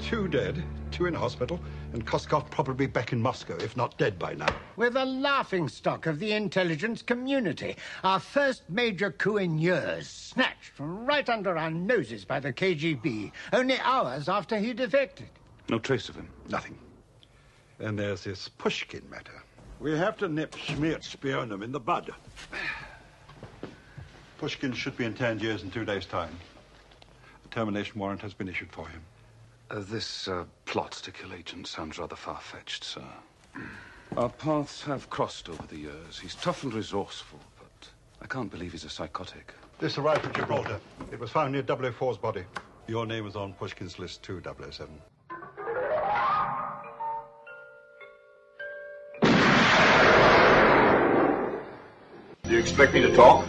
[0.00, 1.58] Two dead, two in hospital,
[1.92, 4.54] and Koskov probably back in Moscow, if not dead by now.
[4.76, 7.76] We're the laughingstock of the intelligence community.
[8.04, 13.32] Our first major coup in years, snatched from right under our noses by the KGB,
[13.52, 15.28] only hours after he defected.
[15.68, 16.28] No trace of him.
[16.48, 16.78] Nothing.
[17.80, 19.42] And there's this Pushkin matter.
[19.80, 22.12] We have to nip Smiert Spionam in the bud.
[24.38, 26.34] Pushkin should be in Tangiers in two days' time.
[27.44, 29.02] A termination warrant has been issued for him.
[29.68, 33.02] Uh, this uh, plot to kill agent sounds rather far-fetched, sir.
[34.16, 36.18] Our paths have crossed over the years.
[36.18, 37.88] He's tough and resourceful, but
[38.22, 39.52] I can't believe he's a psychotic.
[39.80, 40.78] This arrived at Gibraltar.
[41.10, 42.44] It was found near 004's body.
[42.86, 44.88] Your name was on Pushkin's list too, 007.
[52.44, 53.44] Do you expect me to talk?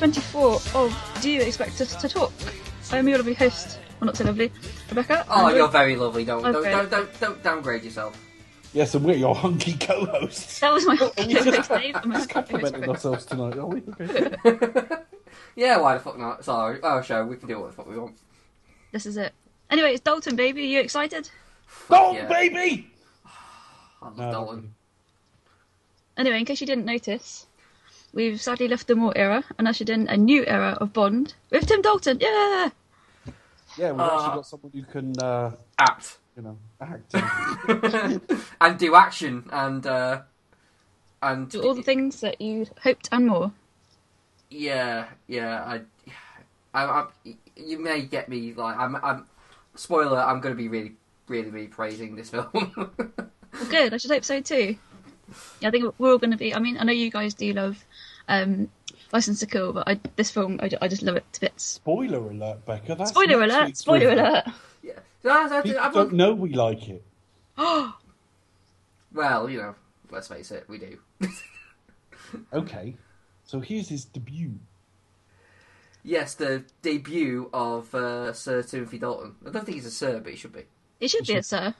[0.00, 2.32] 24 of Do You Expect Us to Talk?
[2.90, 4.50] I'm your lovely host, well not so lovely,
[4.88, 5.26] Rebecca.
[5.28, 6.24] Oh, and you're with- very lovely.
[6.24, 6.70] Don't don't, Okay.
[6.70, 8.18] don't don't don't downgrade yourself.
[8.72, 10.60] Yes, and we're your hunky co-hosts.
[10.60, 11.94] That was my oh, and you co-host just name.
[11.96, 13.82] and my just complimenting ourselves tonight, are we?
[14.00, 14.96] Okay.
[15.54, 16.46] Yeah, why the fuck not?
[16.46, 17.26] Sorry, our, our show.
[17.26, 18.16] We can do what the fuck we want.
[18.92, 19.34] This is it.
[19.68, 20.62] Anyway, it's Dalton, baby.
[20.62, 21.28] Are you excited?
[21.90, 22.26] Dalton, yeah.
[22.26, 22.90] baby!
[24.00, 24.74] I love No, Dalton.
[26.16, 27.46] Anyway, in case you didn't notice,
[28.12, 31.66] we've sadly left the Moore era and ushered in a new era of Bond with
[31.66, 32.18] Tim Dalton.
[32.20, 32.70] Yeah!
[33.78, 37.14] Yeah, we've Uh, actually got someone who can, uh, Act you know, act.
[38.60, 40.22] and do action and uh
[41.22, 43.52] and Do all the things that you hoped and more.
[44.48, 45.80] yeah yeah I,
[46.72, 47.06] I, I
[47.56, 49.26] you may get me like I'm I'm
[49.74, 50.92] spoiler I'm going to be really
[51.28, 52.48] really really praising this film.
[53.52, 53.92] Well, good.
[53.92, 54.76] I should hope so too.
[55.60, 56.54] Yeah, I think we're all going to be.
[56.54, 57.84] I mean, I know you guys do love
[58.30, 58.70] um,
[59.12, 61.64] License to Kill, but I, this film, I, I just love it to bits.
[61.64, 62.94] Spoiler alert, Becca.
[62.94, 63.66] That's Spoiler alert!
[63.66, 64.22] week's Spoiler review.
[64.24, 64.44] alert!
[64.82, 64.92] yeah,
[65.22, 67.04] So I- I- People I've- don't know we like it.
[69.12, 69.74] well you know
[70.10, 70.98] let's face it we do.
[72.52, 72.94] Okay,
[73.44, 74.52] so here's his debut.
[76.04, 79.34] Yes, the debut of uh, Sir Timothy Dalton.
[79.44, 80.62] I don't think he's a Sir, but he should be.
[81.00, 81.74] It should be a sir.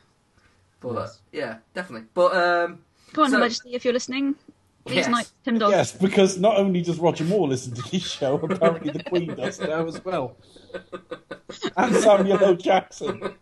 [0.81, 1.21] But Yes.
[1.31, 2.09] yeah, definitely.
[2.15, 2.81] But um,
[3.13, 4.50] Come on, So- Majesty, if you're listening, please
[4.87, 5.09] Yes.
[5.09, 5.79] knight Tim Dalton.
[5.79, 9.61] Yes, because not only does Roger Moore listen to this show, apparently the Queen does
[9.61, 10.37] now as well.
[11.77, 12.55] And Samuel L.
[12.55, 13.35] Jackson.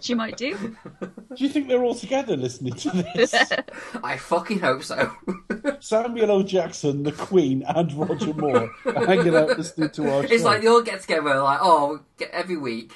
[0.00, 0.56] She might do.
[1.00, 3.34] Do you think they're all together listening to this?
[4.02, 5.12] I fucking hope so.
[5.80, 6.42] Samuel L.
[6.42, 10.34] Jackson, the Queen, and Roger Moore are hanging out listening to our show.
[10.34, 12.92] it's like they all get together, like oh, get every week.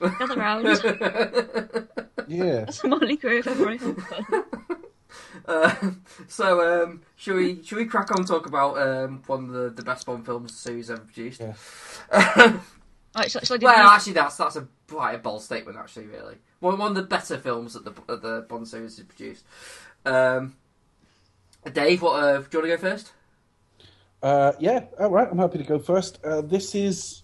[0.00, 0.66] Gather round.
[2.28, 2.64] Yeah.
[2.64, 3.42] That's a Molly crew
[5.34, 6.00] if ever I heard one.
[6.00, 9.50] Uh, so um, should we should we crack on and talk about um, one of
[9.52, 11.40] the, the best Bond films the series ever produced?
[11.40, 12.58] Yeah.
[13.14, 15.76] Right, shall, shall I do Well, the- actually, that's that's a quite a bold statement.
[15.76, 19.04] Actually, really, one one of the better films that the that the Bond series has
[19.04, 19.44] produced.
[20.06, 20.56] Um,
[21.70, 23.12] Dave, what uh, do you want to go first?
[24.22, 25.28] Uh, yeah, all right.
[25.30, 26.24] I'm happy to go first.
[26.24, 27.22] Uh, this is,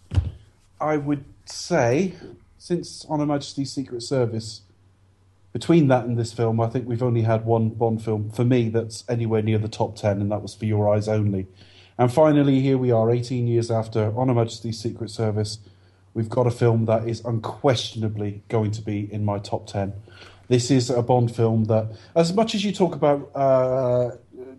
[0.79, 2.13] I would say,
[2.59, 4.61] since On Her Majesty's Secret Service,
[5.59, 8.69] between that and this film, I think we've only had one Bond film for me
[8.69, 11.49] that's anywhere near the top ten, and that was For Your Eyes Only.
[11.99, 15.59] And finally, here we are, 18 years after On Her Majesty's Secret Service.
[16.15, 19.95] We've got a film that is unquestionably going to be in my top 10.
[20.47, 24.13] This is a Bond film that, as much as you talk about uh,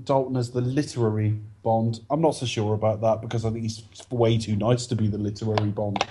[0.04, 3.84] Dalton as the literary Bond, I'm not so sure about that because I think he's
[4.10, 6.06] way too nice to be the literary Bond.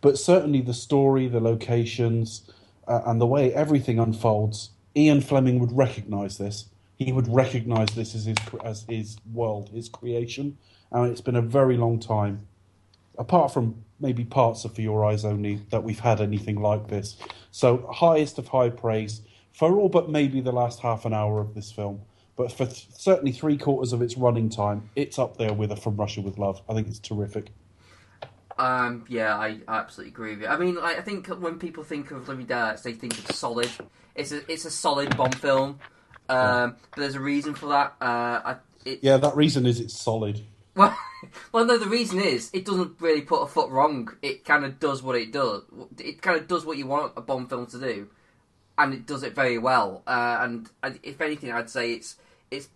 [0.00, 2.50] But certainly the story, the locations,
[2.86, 6.66] uh, and the way everything unfolds, Ian Fleming would recognise this.
[6.96, 10.58] He would recognise this as his as his world, his creation,
[10.90, 12.46] and it's been a very long time
[13.18, 17.16] apart from maybe parts of For Your Eyes Only, that we've had anything like this.
[17.50, 21.54] So, highest of high praise for all but maybe the last half an hour of
[21.54, 22.00] this film.
[22.36, 25.76] But for th- certainly three quarters of its running time, it's up there with a
[25.76, 26.62] From Russia with Love.
[26.68, 27.50] I think it's terrific.
[28.62, 30.46] Um, yeah, I absolutely agree with you.
[30.46, 33.68] I mean, I, I think when people think of Living Daylights, they think of solid.
[34.14, 35.80] It's a it's a solid Bond film,
[36.28, 37.96] um, but there's a reason for that.
[38.00, 40.40] Uh, I, it, Yeah, that reason is it's solid.
[40.74, 40.96] Well,
[41.52, 41.76] well, no.
[41.76, 44.08] The reason is it doesn't really put a foot wrong.
[44.22, 45.62] It kind of does what it does.
[45.98, 48.08] It kind of does what you want a Bond film to do,
[48.78, 50.02] and it does it very well.
[50.06, 52.16] Uh, and, and if anything, I'd say it's
[52.50, 52.68] it's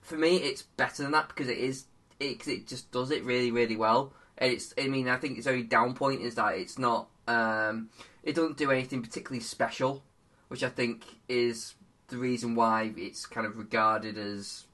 [0.00, 1.84] for me it's better than that because it is
[2.18, 4.12] it 'cause it just does it really really well.
[4.40, 7.90] And it's I mean I think its only down point is that it's not um,
[8.22, 10.02] it doesn't do anything particularly special,
[10.48, 11.74] which I think is
[12.08, 14.64] the reason why it's kind of regarded as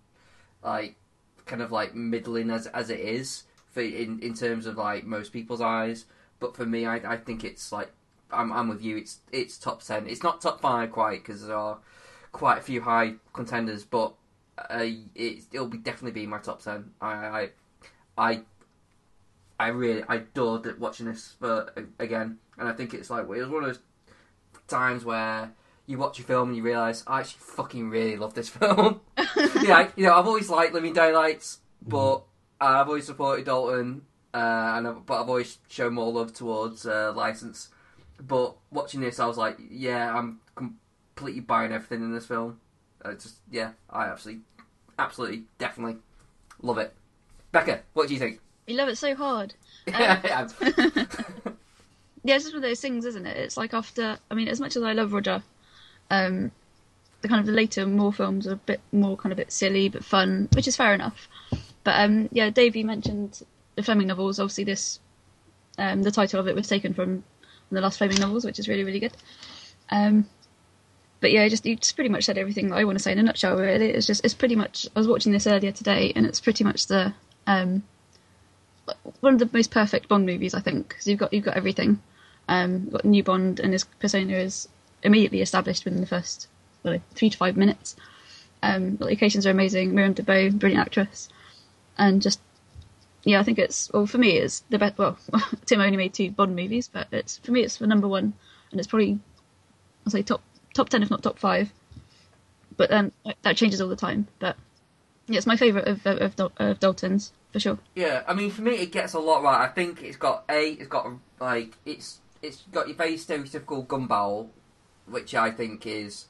[0.62, 0.96] like
[1.44, 5.32] kind of like middling as as it is for in in terms of like most
[5.32, 6.06] people's eyes.
[6.38, 7.90] But for me, I I think it's like
[8.30, 8.96] I'm I'm with you.
[8.96, 10.06] It's it's top ten.
[10.06, 11.78] It's not top five quite because there are
[12.32, 14.14] quite a few high contenders, but
[14.58, 16.92] uh, it it'll be definitely be in my top ten.
[17.00, 17.50] I I
[18.18, 18.40] I,
[19.58, 23.28] I really I adored it watching this for again, and I think it's like it
[23.28, 23.80] was one of those
[24.68, 25.52] times where
[25.86, 29.00] you watch a film and you realise I actually fucking really love this film.
[29.62, 32.22] yeah, you know I've always liked Living Daylights, but
[32.60, 34.02] I've always supported Dalton,
[34.34, 37.70] uh, and I've, but I've always shown more love towards uh, License.
[38.20, 42.60] But watching this, I was like, yeah, I'm completely buying everything in this film.
[43.04, 44.42] Uh, just yeah, I absolutely,
[44.98, 45.96] absolutely, definitely
[46.62, 46.94] love it.
[47.52, 48.40] Becca, what do you think?
[48.66, 49.54] You love it so hard.
[49.86, 50.48] Yeah,
[52.24, 53.36] Yeah, it's just one of those things, isn't it?
[53.36, 55.44] It's like after, I mean, as much as I love Roger,
[56.10, 56.50] um,
[57.20, 59.52] the kind of the later Moore films are a bit more kind of a bit
[59.52, 61.28] silly but fun, which is fair enough.
[61.84, 63.42] But um, yeah, Dave, you mentioned
[63.76, 64.40] the Fleming novels.
[64.40, 64.98] Obviously, this
[65.78, 67.22] um, the title of it was taken from
[67.70, 69.12] the last Fleming novels, which is really really good.
[69.90, 70.26] Um,
[71.20, 73.18] but yeah, just you just pretty much said everything that I want to say in
[73.18, 73.56] a nutshell.
[73.56, 74.88] Really, it's just it's pretty much.
[74.96, 77.14] I was watching this earlier today, and it's pretty much the
[77.46, 77.84] um,
[79.20, 82.00] one of the most perfect Bond movies, I think, because you've got you've got everything.
[82.48, 84.68] Um, you've got new Bond, and his persona is
[85.02, 86.48] immediately established within the first
[86.82, 87.96] well, three to five minutes.
[88.62, 89.94] Um, the locations are amazing.
[89.94, 91.28] Maryam d'Abo, brilliant actress,
[91.98, 92.40] and just
[93.24, 94.98] yeah, I think it's well for me it's the best.
[94.98, 95.18] Well,
[95.66, 98.34] Tim only made two Bond movies, but it's for me it's the number one,
[98.70, 99.18] and it's probably
[100.04, 100.42] I'll say top
[100.74, 101.72] top ten if not top five.
[102.76, 103.12] But then
[103.42, 104.28] that changes all the time.
[104.38, 104.56] But
[105.28, 107.78] yeah, it's my favourite of, of, of Dalton's for sure.
[107.94, 109.64] Yeah, I mean, for me, it gets a lot right.
[109.64, 111.08] I think it's got a, it's got
[111.40, 114.50] like it's it's got your very stereotypical gun barrel,
[115.06, 116.26] which I think is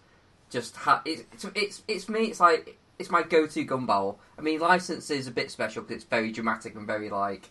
[0.50, 2.26] just ha- it's it's it's, it's me.
[2.26, 4.20] It's like it's my go-to gun barrel.
[4.38, 7.50] I mean, license is a bit special because it's very dramatic and very like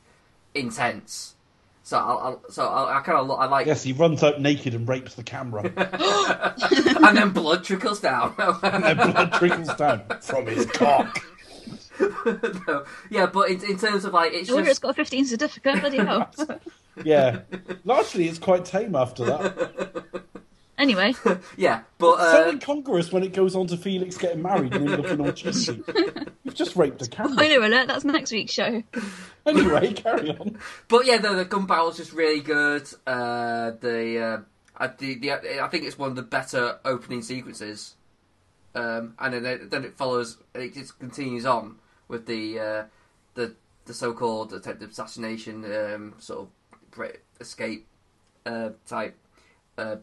[0.54, 1.36] intense.
[1.83, 4.74] So I'll, I'll so I'll, I kind of I like Yes, he runs out naked
[4.74, 5.63] and rapes the camera.
[7.06, 8.36] and then blood trickles down.
[8.39, 11.22] and then blood trickles down from his cock.
[12.68, 15.26] No, yeah, but in, in terms of like it's The it's just got a 15
[15.26, 16.30] certificate, bloody hell.
[17.04, 17.42] Yeah.
[17.84, 20.06] Largely, it's quite tame after that.
[20.78, 21.14] anyway,
[21.58, 25.02] yeah, but so uh, incongruous when it goes on to Felix getting married and him
[25.02, 25.84] looking all cheesy.
[26.46, 27.34] You've just raped a camera.
[27.34, 28.82] spoiler alert, that's next week's show.
[29.46, 30.58] Anyway, carry on.
[30.88, 32.88] But yeah, no, the gun barrel's just really good.
[33.06, 34.38] Uh, the, uh,
[34.78, 37.96] I, the, the I think it's one of the better opening sequences.
[38.74, 40.38] Um, and then it, then it follows.
[40.54, 42.84] It just continues on with the uh,
[43.36, 43.56] the
[43.86, 46.48] the so-called attempted assassination um, sort
[46.98, 47.88] of escape
[48.46, 49.16] uh, type
[49.78, 49.98] uh,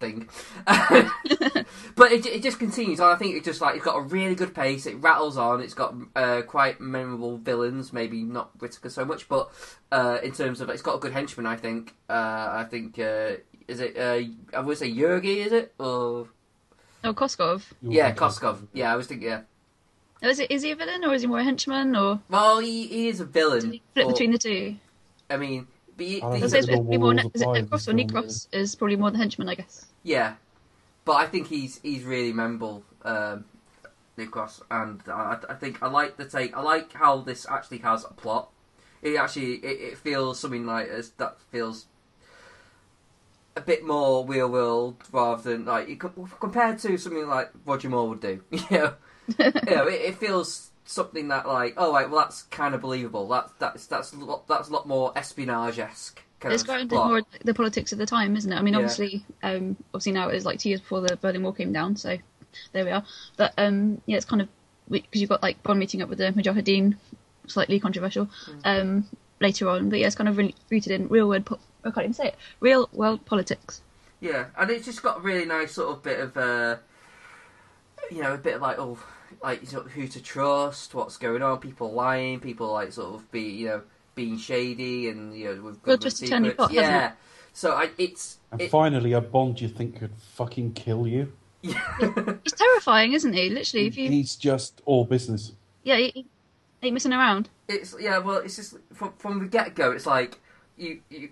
[0.00, 0.28] thing.
[0.66, 3.00] but it, it just continues.
[3.00, 4.86] And I think it just like it's got a really good pace.
[4.86, 5.60] It rattles on.
[5.60, 7.92] It's got uh, quite memorable villains.
[7.92, 9.50] Maybe not Whitaker so much, but
[9.90, 11.46] uh, in terms of it's got a good henchman.
[11.46, 11.94] I think.
[12.08, 12.12] Uh,
[12.50, 13.32] I think uh,
[13.66, 13.96] is it?
[13.98, 15.44] Uh, I would say Yurgi.
[15.46, 15.74] Is it?
[15.78, 16.28] Or
[17.04, 17.62] Oh, Koskov.
[17.80, 18.66] yeah, Koskov.
[18.72, 19.28] Yeah, I was thinking.
[19.28, 19.40] Yeah.
[20.22, 22.58] Oh, is, it, is he a villain or is he more a henchman or Well,
[22.58, 23.60] he, he is a villain.
[23.60, 24.76] did he flip but- between the two?
[25.30, 27.54] I mean, but he, I I think it's it's probably more more, is it of
[27.54, 29.86] the Necros or Fires, Necros is probably more the henchman, I guess.
[30.02, 30.34] Yeah,
[31.04, 33.44] but I think he's he's really memorable, um,
[34.16, 36.56] Necros, and I, I think I like the take.
[36.56, 38.48] I like how this actually has a plot.
[39.02, 41.86] It actually it, it feels something like as that feels
[43.56, 46.00] a bit more real world rather than like
[46.40, 48.40] compared to something like Roger Moore would do.
[48.50, 48.94] You know,
[49.38, 53.28] know it, it feels something that like oh right, well that's kind of believable.
[53.28, 56.22] That's that's that's a lot, that's a lot more espionage esque.
[56.40, 57.08] Kind It's grounded plot.
[57.08, 58.56] more the politics of the time, isn't it?
[58.56, 58.78] I mean, Yeah.
[58.78, 61.96] obviously, um, obviously now it is like two years before the Berlin Wall came down,
[61.96, 62.16] so
[62.72, 63.02] there we are.
[63.36, 64.48] But um, yeah, it's kind of
[64.88, 66.96] because you've got like Bond meeting up with the Mujahideen,
[67.48, 68.60] slightly controversial Mm.
[68.80, 69.06] um,
[69.40, 69.88] later on.
[69.90, 71.44] But yeah, it's kind of really rooted in real world.
[71.44, 72.36] Po- I can't even say it.
[72.60, 73.82] Real world politics.
[74.20, 76.76] Yeah, and it's just got a really nice sort of bit of, uh,
[78.10, 78.98] you know, a bit of like, oh,
[79.42, 83.30] like sort of who to trust, what's going on, people lying, people like sort of
[83.30, 83.82] be, you know,
[84.14, 86.56] being shady, and you know, with Real government twist and turn secrets.
[86.56, 87.12] plot, hasn't yeah.
[87.52, 91.32] So I, it's And it, finally, a Bond you think could fucking kill you.
[91.62, 93.50] He's terrifying, isn't he?
[93.50, 95.52] Literally, if you He's just all business.
[95.82, 96.26] yeah, he,
[96.80, 97.48] he ain't messing around.
[97.68, 98.18] it's yeah.
[98.18, 99.92] Well, it's just from from the get go.
[99.92, 100.38] It's like
[100.76, 101.30] you you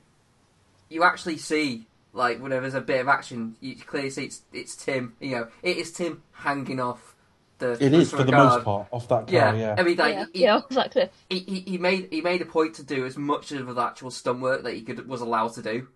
[0.89, 4.75] you actually see like whenever there's a bit of action, you clearly see it's it's
[4.77, 5.15] Tim.
[5.21, 7.15] You know, it is Tim hanging off
[7.59, 8.33] the It is for the regard.
[8.33, 9.33] most part off that car.
[9.33, 9.55] Yeah.
[9.55, 11.11] Yeah, I mean, like yeah, he, yeah, off that cliff.
[11.29, 14.11] he, he, he made he made a point to do as much of the actual
[14.11, 15.89] stunt work that he could was allowed to do.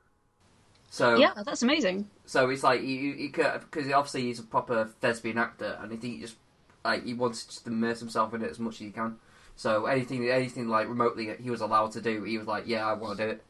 [0.90, 2.10] So Yeah, that's amazing.
[2.26, 5.96] So it's like you, you could because obviously he's a proper thespian actor, and I
[5.96, 6.36] think he just
[6.84, 9.18] like he wants to just immerse himself in it as much as he can.
[9.56, 12.94] So anything, anything like remotely he was allowed to do, he was like, "Yeah, I
[12.94, 13.44] want to do it."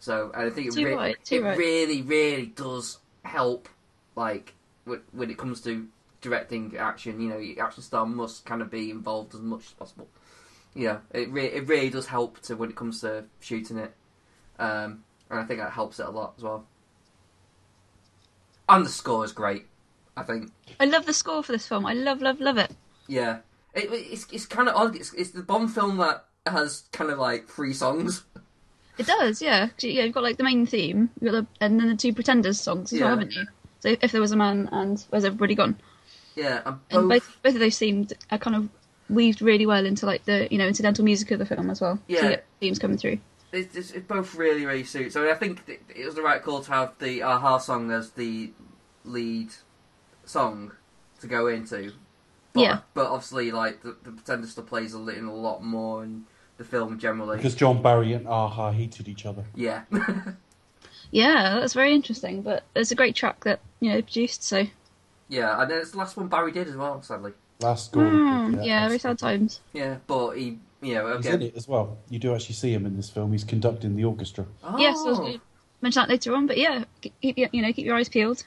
[0.00, 1.56] So and I think it, Too re- right, it right.
[1.56, 3.68] really, really does help,
[4.16, 5.88] like when, when it comes to
[6.20, 7.20] directing action.
[7.20, 10.08] You know, your action star must kind of be involved as much as possible.
[10.74, 13.94] Yeah, it re- it really does help to when it comes to shooting it,
[14.58, 16.66] um, and I think that helps it a lot as well.
[18.68, 19.66] And the score is great.
[20.16, 20.50] I think.
[20.80, 21.86] I love the score for this film.
[21.86, 22.72] I love, love, love it.
[23.06, 23.38] Yeah,
[23.74, 24.96] it, it's it's kind of odd.
[24.96, 28.24] It's, it's the Bond film that has kind of like three songs.
[28.98, 29.68] It does, yeah.
[29.68, 32.12] 'Cause, Yeah, you've got like the main theme, you've got the, and then the two
[32.12, 33.46] Pretenders songs as well, haven't you?
[33.80, 35.78] So if there was a man and where's everybody gone?
[36.38, 37.24] Yeah, and And both.
[37.26, 38.68] both both of those seemed are kind of
[39.10, 41.96] weaved really well into like the you know incidental music of the film as well.
[41.96, 42.22] So Yeah.
[42.22, 43.18] you get themes coming through.
[43.50, 45.12] It's, it's, it both really, really suit.
[45.12, 48.10] So I think it it was the right call to have the a-ha song as
[48.10, 48.52] the
[49.04, 49.48] lead
[50.26, 50.72] song
[51.20, 51.92] to go into.
[52.52, 52.78] But, Yeah.
[52.94, 56.24] But obviously, like the, the Pretender still plays a, li- in a lot more in
[56.58, 57.36] the film generally.
[57.38, 59.44] because John Barry and a-ha hated each other.
[59.54, 59.82] Yeah.
[61.10, 62.42] Yeah, that's very interesting.
[62.42, 64.42] But it's a great track that you know produced.
[64.42, 64.66] So
[65.28, 67.32] yeah, and then it's the last one Barry did as well, sadly.
[67.60, 68.54] Last Gordon.
[68.54, 69.60] mm, yeah, very sad times.
[69.72, 71.98] Yeah, but he, you know, He's in it as well.
[72.08, 73.32] You do actually see him in this film.
[73.32, 74.46] He's conducting the orchestra.
[74.62, 74.78] Oh.
[74.78, 75.40] Yes, I was going to
[75.80, 76.46] mention that later on.
[76.46, 78.44] But yeah, keep you know keep your eyes peeled.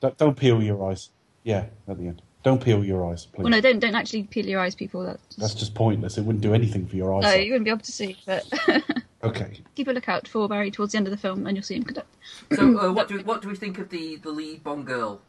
[0.00, 1.10] Don't, don't peel your eyes.
[1.44, 2.22] Yeah, at the end.
[2.42, 3.44] Don't peel your eyes, please.
[3.44, 5.02] Well, no, don't don't actually peel your eyes, people.
[5.04, 6.18] That That's just pointless.
[6.18, 7.22] It wouldn't do anything for your eyes.
[7.22, 8.16] no, you wouldn't be able to see.
[8.26, 8.44] But
[9.24, 9.60] Okay.
[9.74, 11.84] keep a lookout for Barry towards the end of the film, and you'll see him
[11.84, 12.14] conduct.
[12.54, 15.20] So, uh, what do we, what do we think of the the lead Bond girl?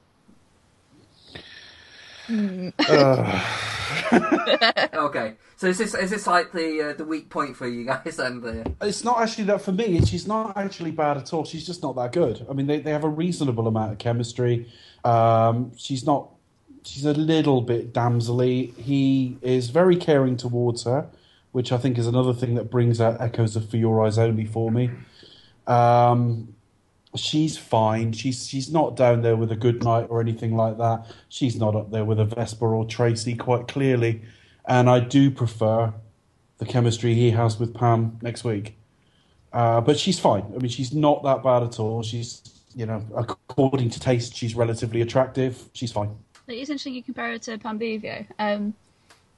[4.94, 8.20] Okay, so is this is this like the uh, the weak point for you guys
[8.20, 10.04] And The, It's not actually that for me.
[10.06, 11.46] She's not actually bad at all.
[11.46, 12.46] She's just not that good.
[12.50, 14.72] I mean, they, they have a reasonable amount of chemistry.
[15.04, 16.30] Um, she's not.
[16.84, 18.76] She's a little bit damselly.
[18.78, 21.08] He is very caring towards her,
[21.52, 24.46] which I think is another thing that brings out echoes of For Your Eyes Only
[24.46, 24.92] for me.
[25.68, 26.55] Um,
[27.16, 28.12] she's fine.
[28.12, 31.08] She's she's not down there with a Goodnight or anything like that.
[31.30, 34.22] She's not up there with a Vesper or Tracy, quite clearly.
[34.68, 35.94] And I do prefer
[36.58, 38.78] the chemistry he has with Pam next week.
[39.54, 40.44] Uh, but she's fine.
[40.56, 42.04] I mean, she's not that bad at all.
[42.04, 42.42] She's,
[42.76, 45.70] you know, according to taste, she's relatively attractive.
[45.74, 46.16] She's fine.
[46.48, 48.28] It's interesting you compare her to Pam Bouvier.
[48.38, 48.74] Um,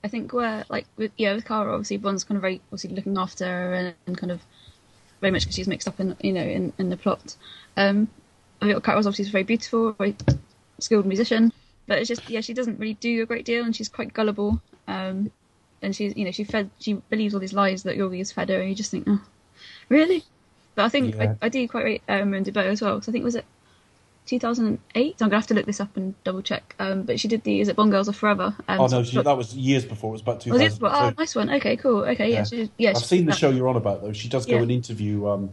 [0.03, 3.17] I think where like with yeah with Kara obviously Bond's kind of very obviously looking
[3.17, 4.41] after her and, and kind of
[5.21, 7.35] very much because she's mixed up in you know in, in the plot.
[7.77, 8.09] Um,
[8.61, 10.15] I think Kara's obviously very beautiful, very
[10.79, 11.53] skilled musician,
[11.87, 14.61] but it's just yeah she doesn't really do a great deal and she's quite gullible.
[14.87, 15.31] Um,
[15.81, 18.49] and she's you know she fed she believes all these lies that Georgi has fed
[18.49, 19.21] her and you just think oh
[19.89, 20.23] really.
[20.75, 21.35] But I think Yeah.
[21.41, 23.45] I, I do quite rate um, Maryam d'Abo as well because I think was it
[24.25, 25.15] 2008.
[25.21, 26.75] I'm gonna have to look this up and double check.
[26.79, 28.55] Um, but she did the is it Bond Girls of Forever?
[28.67, 30.09] And Oh no, she, that was years before.
[30.09, 30.69] It was about was it?
[30.73, 30.85] 2002.
[30.87, 31.49] Oh, nice one.
[31.51, 31.99] Okay, cool.
[32.05, 32.43] Okay, yeah, Yeah.
[32.43, 32.89] she, yeah.
[32.91, 34.13] I've seen the that- show you're on about though.
[34.13, 34.61] She does go Yeah.
[34.63, 35.49] and interview um,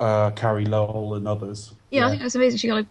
[0.00, 1.72] uh, Carey Lowell and others.
[1.90, 2.58] Yeah, I think that's amazing.
[2.58, 2.86] She kind of,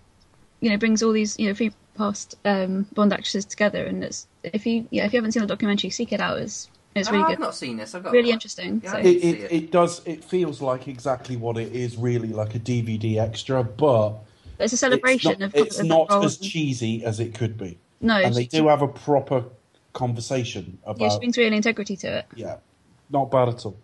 [0.62, 4.27] you know, brings all these you know three past um, Bond actresses together, and it's
[4.43, 6.38] if you yeah if you haven't seen the documentary, seek it out.
[6.39, 7.93] It's it's really Oh, good, I've not seen this.
[7.93, 8.81] I've got really interesting.
[8.83, 8.97] Yeah, so.
[9.00, 9.51] It, it, it.
[9.51, 10.01] it does.
[10.05, 11.97] It feels like exactly what it is.
[11.97, 14.09] Really, like a DVD extra, but
[14.57, 16.25] But it's a it's celebration not, of it's of not the role.
[16.25, 17.77] as cheesy as it could be.
[18.01, 19.43] no, and they do have a proper
[19.93, 21.01] conversation about.
[21.01, 22.25] Yeah, she brings real integrity to it.
[22.35, 22.57] Yeah,
[23.09, 23.77] not bad at all.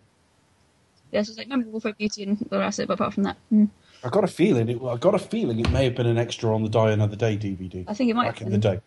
[1.11, 3.37] Yeah, she's like memorable for beauty and the rest of it, but apart from that,
[3.51, 3.67] mm,
[4.03, 4.81] I got a feeling it.
[4.81, 7.37] I got a feeling it may have been an extra on the Die Another Day
[7.37, 7.83] DVD.
[7.87, 8.79] I think it might back have in the day.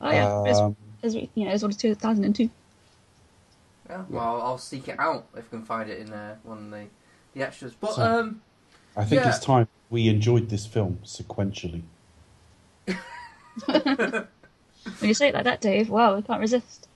[0.00, 2.50] oh yeah, it's, Um, it's, you know, it's all 2002.
[3.88, 6.70] Yeah, well, I'll seek it out if I can find it in uh, one of
[6.70, 6.86] the,
[7.34, 7.72] the extras.
[7.80, 8.42] But So- um,
[8.96, 9.28] I think Yeah.
[9.28, 11.82] it's time we enjoyed this film sequentially.
[15.00, 16.88] When you say it like that, Dave, wow, I can't resist.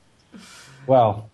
[0.87, 1.29] Well,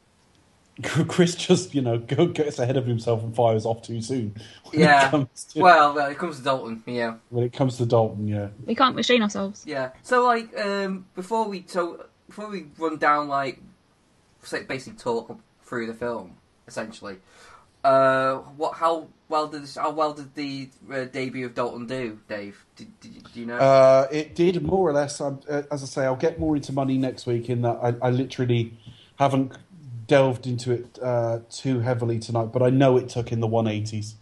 [1.08, 4.35] Chris just you know gets ahead of himself and fires off too soon.
[4.70, 5.06] When Yeah.
[5.06, 6.82] It comes to, well, well, it comes to Dalton.
[6.87, 8.49] Yeah, when it comes to Dalton, yeah.
[8.66, 9.64] We can't restrain ourselves.
[9.66, 9.90] yeah.
[10.02, 13.61] So like, um, before we so before we run down like,
[14.68, 17.16] basically talk through the film essentially.
[17.85, 18.75] Uh, what?
[18.75, 22.64] How well did this, how well did the uh, debut of Dalton do, Dave?
[22.76, 23.56] Did, did, you- do you know?
[23.56, 25.20] Uh, it did more or less.
[25.20, 27.49] Um, uh, as I say, I'll get more into money next week.
[27.49, 28.76] In that, I, I literally
[29.18, 29.52] haven't
[30.08, 34.14] delved into it uh, too heavily tonight, but I know it took in the 180s,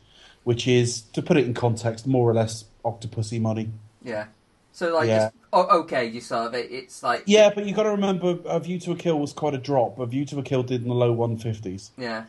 [0.44, 3.70] which is to put it in context, more or less Octopussy money.
[4.02, 4.26] yeah.
[4.72, 5.28] So like, Yeah.
[5.28, 6.54] it's, oh, okay, you saw it.
[6.70, 9.54] It's like Yeah, but you've got to remember, A View to a Kill was quite
[9.54, 9.98] a drop.
[9.98, 11.90] A View to a Kill did in the low 150s.
[11.96, 12.24] yeah,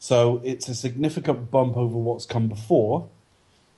[0.00, 3.08] So it's a significant bump over what's come before.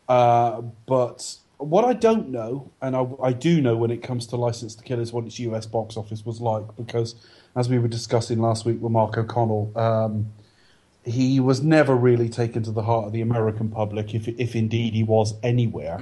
[0.09, 1.37] Uh, but
[1.67, 4.85] what I don't know, and I, I do know when it comes to License to
[4.85, 6.65] Kill, is what its US box office was like.
[6.77, 7.15] Because
[7.57, 10.33] as we were discussing last week with Mark O'Connell, um,
[11.05, 14.95] he was never really taken to the heart of the American public, if, if indeed
[14.95, 16.01] he was anywhere.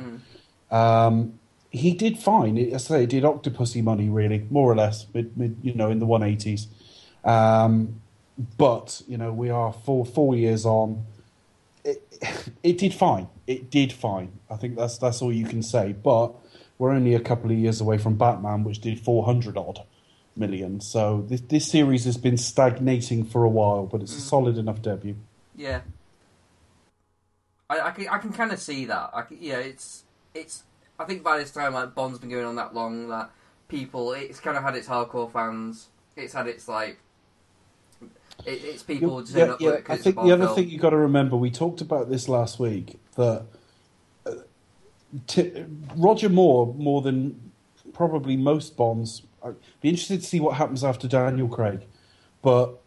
[0.70, 1.38] Um,
[1.70, 2.56] he did fine.
[2.58, 5.90] It, I say, it did Octopussy money, really, more or less, mid, mid, you know,
[5.90, 6.66] in the 180s.
[7.24, 8.00] Um,
[8.56, 11.04] but you know we are four four years on.
[11.84, 12.02] It,
[12.62, 13.28] it did fine.
[13.46, 14.38] It did fine.
[14.50, 15.92] I think that's that's all you can say.
[15.92, 16.34] But
[16.78, 19.84] we're only a couple of years away from Batman, which did four hundred odd
[20.36, 20.80] million.
[20.80, 24.28] So this this series has been stagnating for a while, but it's a mm.
[24.28, 25.16] solid enough debut.
[25.56, 25.80] yeah.
[27.72, 29.10] I, I can I can kind of see that.
[29.14, 30.64] I can, yeah, it's it's.
[30.98, 33.30] I think by this time, like Bond's been going on that long that
[33.68, 35.88] people, it's kind of had its hardcore fans.
[36.16, 36.98] It's had its like.
[38.44, 40.56] It, it's people just Yeah, up yeah, I think the other film.
[40.56, 43.44] thing you've got to remember, we talked about this last week that
[44.26, 44.30] uh,
[45.26, 45.64] Ti
[45.96, 47.52] Roger Moore, more than
[47.92, 51.80] probably most Bonds, I'd be interested to see what happens after Daniel Craig,
[52.42, 52.78] but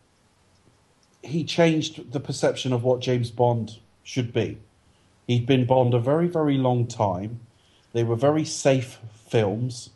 [1.21, 4.59] he changed the perception of what James Bond should be.
[5.27, 7.39] He'd been Bond a very, very long time.
[7.93, 9.89] They were very safe films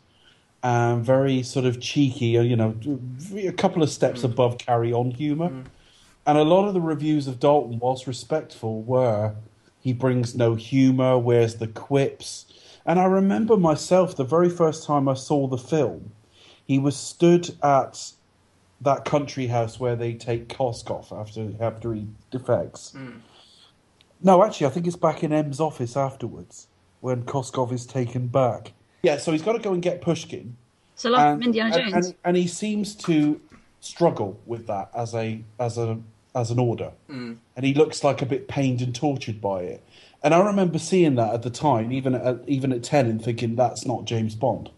[0.62, 2.74] and very sort of cheeky, uh, you know,
[3.36, 4.24] a couple of steps mm.
[4.24, 5.48] above carry on humor.
[5.48, 5.64] Mm.
[6.26, 9.34] And a lot of the reviews of Dalton, whilst respectful, were
[9.80, 12.46] he brings no humor, where's the quips?
[12.84, 16.12] And I remember myself the very first time I saw the film,
[16.66, 18.12] he was stood at
[18.82, 22.92] that country house where they take Koskov after after he defects.
[22.96, 23.20] Mm.
[24.22, 26.66] No, actually, I think it's back in M's office afterwards
[27.00, 28.72] when Koskov is taken back.
[29.02, 30.56] Yeah, so he's got to go and get Pushkin.
[30.94, 32.06] So like Indiana and, Jones.
[32.06, 33.40] and, and he seems to
[33.80, 35.98] struggle with that as a as a
[36.34, 37.38] as an order, Mm.
[37.56, 39.82] and he looks like a bit pained and tortured by it.
[40.22, 43.56] And I remember seeing that at the time, even at even at ten, and thinking
[43.56, 44.70] that's not James Bond.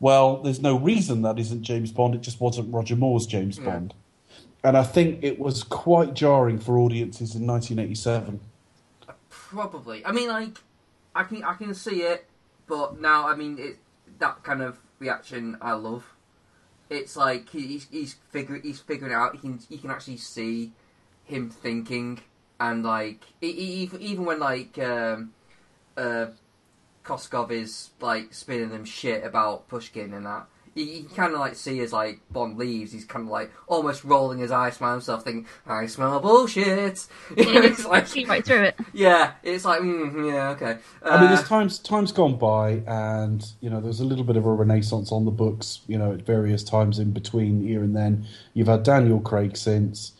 [0.00, 2.14] Well, there's no reason that isn't James Bond.
[2.14, 3.92] It just wasn't Roger Moore's James Bond,
[4.64, 8.40] and I think it was quite jarring for audiences in 1987.
[9.28, 10.04] Probably.
[10.06, 10.58] I mean, like,
[11.14, 12.26] I can I can see it,
[12.70, 13.78] but now I mean it.
[14.18, 16.04] That kind of reaction I love.
[16.88, 19.34] It's like he- he's he's figuring he's figuring out.
[19.34, 20.72] He can you can actually see
[21.24, 22.20] him thinking
[22.58, 25.32] and like even even when like um,
[25.96, 26.26] uh,
[27.04, 30.46] Koskov is like spinning them shit about Pushkin and that.
[30.74, 34.04] You, you kind of like see as like Bond leaves, he's kind of like almost
[34.04, 37.06] rolling his eyes, smiling himself, thinking, "I smell bullshit."
[37.36, 38.76] it's like, See right through it.
[38.92, 40.78] yeah, it's like, mm, yeah, okay.
[41.02, 44.36] I mean, Uh, there's times times gone by, and you know, there's a little bit
[44.36, 45.80] of a renaissance on the books.
[45.88, 50.12] You know, at various times in between here and then, you've had Daniel Craig since.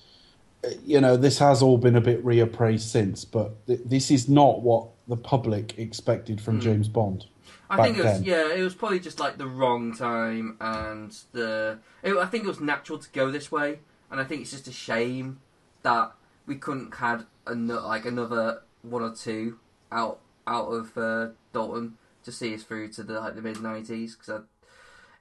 [0.65, 4.29] Uh, You know, this has all been a bit reappraised since, but th- this is
[4.29, 7.27] not what the public expected from James Bond.
[7.71, 8.25] I think it was then.
[8.25, 12.49] yeah, it was probably just like the wrong time, and the it, I think it
[12.49, 13.79] was natural to go this way,
[14.11, 15.41] and I think it's just a shame
[15.83, 16.13] that
[16.47, 19.59] we couldn't had ano- like another one or two
[19.93, 24.17] out out of uh, Dalton to see us through to the like the mid nineties
[24.17, 24.43] because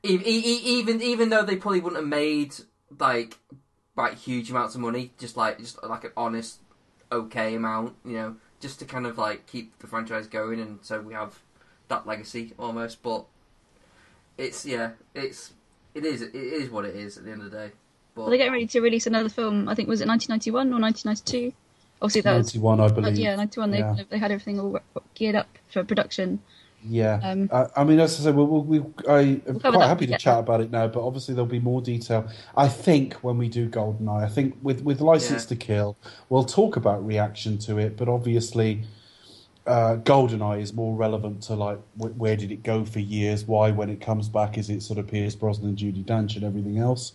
[0.03, 2.55] even even even though they probably wouldn't have made
[2.99, 3.37] like
[3.95, 6.59] like huge amounts of money, just like just like an honest
[7.11, 11.01] okay amount, you know, just to kind of like keep the franchise going, and so
[11.01, 11.39] we have
[11.89, 13.03] that legacy almost.
[13.03, 13.25] But
[14.37, 15.53] it's yeah, it's
[15.93, 17.71] it is it is what it is at the end of the day.
[18.15, 19.67] But Well, they're getting ready to release another film.
[19.69, 21.53] I think was it 1991 or 1992?
[22.01, 23.17] Obviously, that was Ninety one, I believe.
[23.19, 23.71] yeah, 91.
[23.71, 23.95] They Yeah.
[24.09, 24.79] they had everything all
[25.15, 26.39] geared up for production.
[26.87, 29.87] Yeah, Um, I, I mean, as I said, we, we, we, I am cover quite
[29.87, 30.17] happy to yeah.
[30.17, 32.29] chat about it now, but obviously there'll be more detail.
[32.55, 35.49] I think when we do Goldeneye, I think with with License Yeah.
[35.49, 35.97] to Kill,
[36.29, 38.83] we'll talk about reaction to it, but obviously.
[39.69, 43.45] Uh, Goldeneye is more relevant to like wh- where did it go for years?
[43.45, 46.79] Why, when it comes back, is it sort of Pierce Brosnan, Judi Dench, and everything
[46.79, 47.11] else?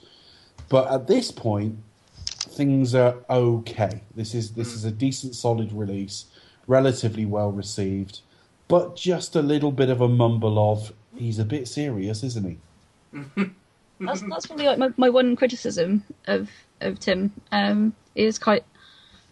[0.68, 1.76] But at this point,
[2.16, 4.02] things are okay.
[4.14, 6.26] This is this is a decent, solid release,
[6.68, 8.20] relatively well received,
[8.68, 12.58] but just a little bit of a mumble of he's a bit serious, isn't
[13.12, 13.50] he?
[14.00, 17.32] That's that's probably like my, my one criticism of of Tim.
[17.50, 18.64] Um, he is quite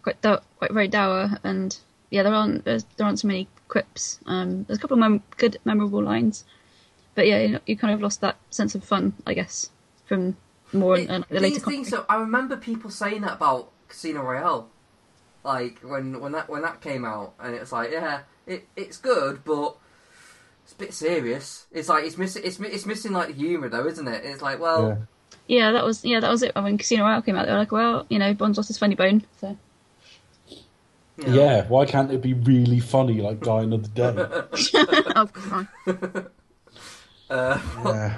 [0.01, 1.77] quite dow- quite very dour, and
[2.13, 4.19] yeah, there aren't there's, there aren't so many quips.
[4.27, 6.45] Um, there's a couple of mem- good memorable lines,
[7.15, 9.69] but yeah, you, you kind of lost that sense of fun, I guess,
[10.05, 10.37] from
[10.71, 11.55] Moore It- and the do later.
[11.55, 12.05] you think so?
[12.07, 14.69] I remember people saying that about Casino Royale,
[15.43, 18.97] like when when that when that came out, and it was like, yeah, it it's
[18.97, 19.75] good, but
[20.63, 21.65] it's a bit serious.
[21.71, 24.23] It's like it's missing it's it's missing like the humour though, isn't it?
[24.23, 24.95] It's like well, Yeah.
[25.45, 26.55] Yeah, that was yeah, that was it.
[26.55, 28.95] When Casino Royale came out, they were like, well, you know, Bond's lost his funny
[28.95, 29.25] bone.
[29.41, 29.57] So
[31.17, 31.33] you know.
[31.33, 34.13] Yeah, why can't it be really funny like Die Another Day?
[35.15, 35.67] oh, God.
[37.29, 38.17] Uh, yeah.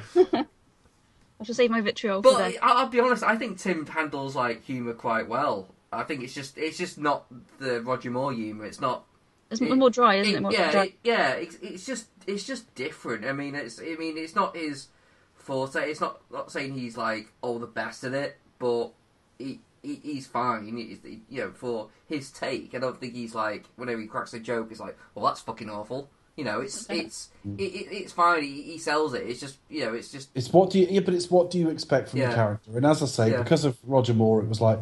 [1.39, 2.53] I should save my vitriol But then.
[2.61, 5.67] I- I'll be honest, I think Tim handles like humour quite well.
[5.91, 7.25] I think it's just it's just not
[7.59, 8.65] the Roger Moore humour.
[8.65, 9.05] It's not.
[9.51, 10.37] It's more dry, isn't it?
[10.37, 10.83] it- More yeah, dry.
[10.85, 11.29] it- yeah.
[11.33, 13.25] It's, it's just it's just different.
[13.25, 14.87] I mean, it's I mean it's not his
[15.35, 15.89] forte.
[15.89, 18.91] It's not not saying he's like all the best at it, but
[19.37, 19.59] he.
[19.85, 22.73] He he's fine, He's- you know, for his take.
[22.75, 25.69] I don't think he's like whenever he cracks a joke, it's like, well, that's fucking
[25.69, 26.09] awful.
[26.35, 28.43] You know, it's it's it, it, it's fine.
[28.43, 29.23] He, he sells it.
[29.27, 31.57] It's just you know, it's just It's what do you yeah, but it's what do
[31.57, 32.29] you expect from Yeah.
[32.29, 32.71] the character?
[32.75, 33.41] And as I say, Yeah.
[33.41, 34.79] because of Roger Moore, it was like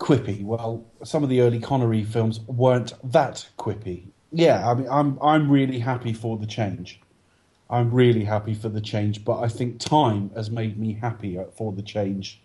[0.00, 0.42] quippy.
[0.44, 4.08] Well, some of the early Connery films weren't that quippy.
[4.32, 7.00] Yeah, I mean, I'm I'm really happy for the change.
[7.70, 11.70] I'm really happy for the change, but I think time has made me happier for
[11.72, 12.40] the change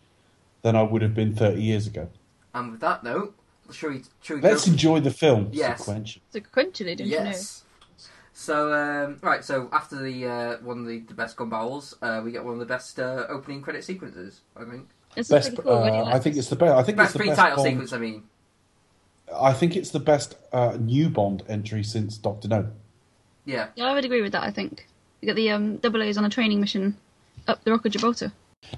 [0.64, 2.10] than I would have been 30 years ago.
[2.56, 3.36] And with that note,
[3.72, 4.72] shall we, shall we Let's go?
[4.72, 5.82] enjoy the film Yes.
[5.86, 6.22] sequentially.
[6.34, 7.64] Sequentially, don't Yes.
[8.36, 12.20] So um, right, so after the uh, one of the, the best gun barrels, uh,
[12.26, 14.42] we get one of the best uh, opening credit sequences.
[14.56, 14.88] I think you?
[15.16, 15.72] This is Best, pretty cool.
[15.78, 16.46] uh, like I think this.
[16.46, 16.74] it's the best.
[16.74, 17.94] I think best it's the pre-title best Bond, sequence.
[17.94, 18.24] I mean,
[19.40, 22.70] I think it's the best uh, new Bond entry since Doctor No.
[23.46, 24.42] yeah, Yeah, I would agree with that.
[24.42, 24.88] I think
[25.22, 26.98] you get the um, double A's on a training mission
[27.48, 28.32] up the Rock of Gibraltar.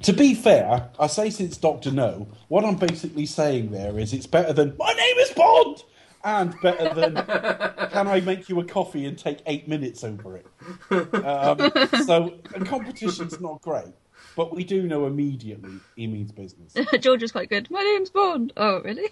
[0.03, 4.27] To be fair, I say since Doctor No, what I'm basically saying there is it's
[4.27, 5.83] better than my name is Bond,
[6.23, 7.15] and better than
[7.91, 10.45] can I make you a coffee and take eight minutes over it.
[10.91, 11.71] Um,
[12.05, 13.93] so a competition's not great,
[14.35, 16.73] but we do know immediately he means business.
[16.99, 17.69] George is quite good.
[17.71, 18.51] My name's Bond.
[18.57, 19.09] Oh, really?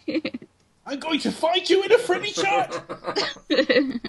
[0.85, 2.83] I'm going to fight you in a friendly chat.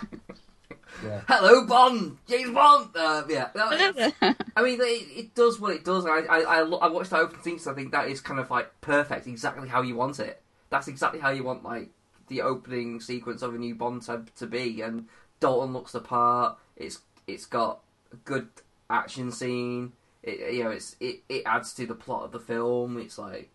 [1.02, 1.22] Yeah.
[1.28, 2.90] hello Bond, James Bond.
[2.94, 4.36] Uh, yeah, I love that.
[4.56, 6.06] I mean, it, it does what it does.
[6.06, 8.50] I, I, I, I watched that opening scene, so I think that is kind of
[8.50, 10.40] like perfect, exactly how you want it.
[10.70, 11.90] That's exactly how you want like
[12.28, 14.80] the opening sequence of a new Bond to, to be.
[14.82, 15.06] And
[15.40, 16.56] Dalton looks the part.
[16.76, 17.80] It's it's got
[18.12, 18.48] a good
[18.88, 19.92] action scene.
[20.22, 22.98] It, you know, it's it, it adds to the plot of the film.
[22.98, 23.50] It's like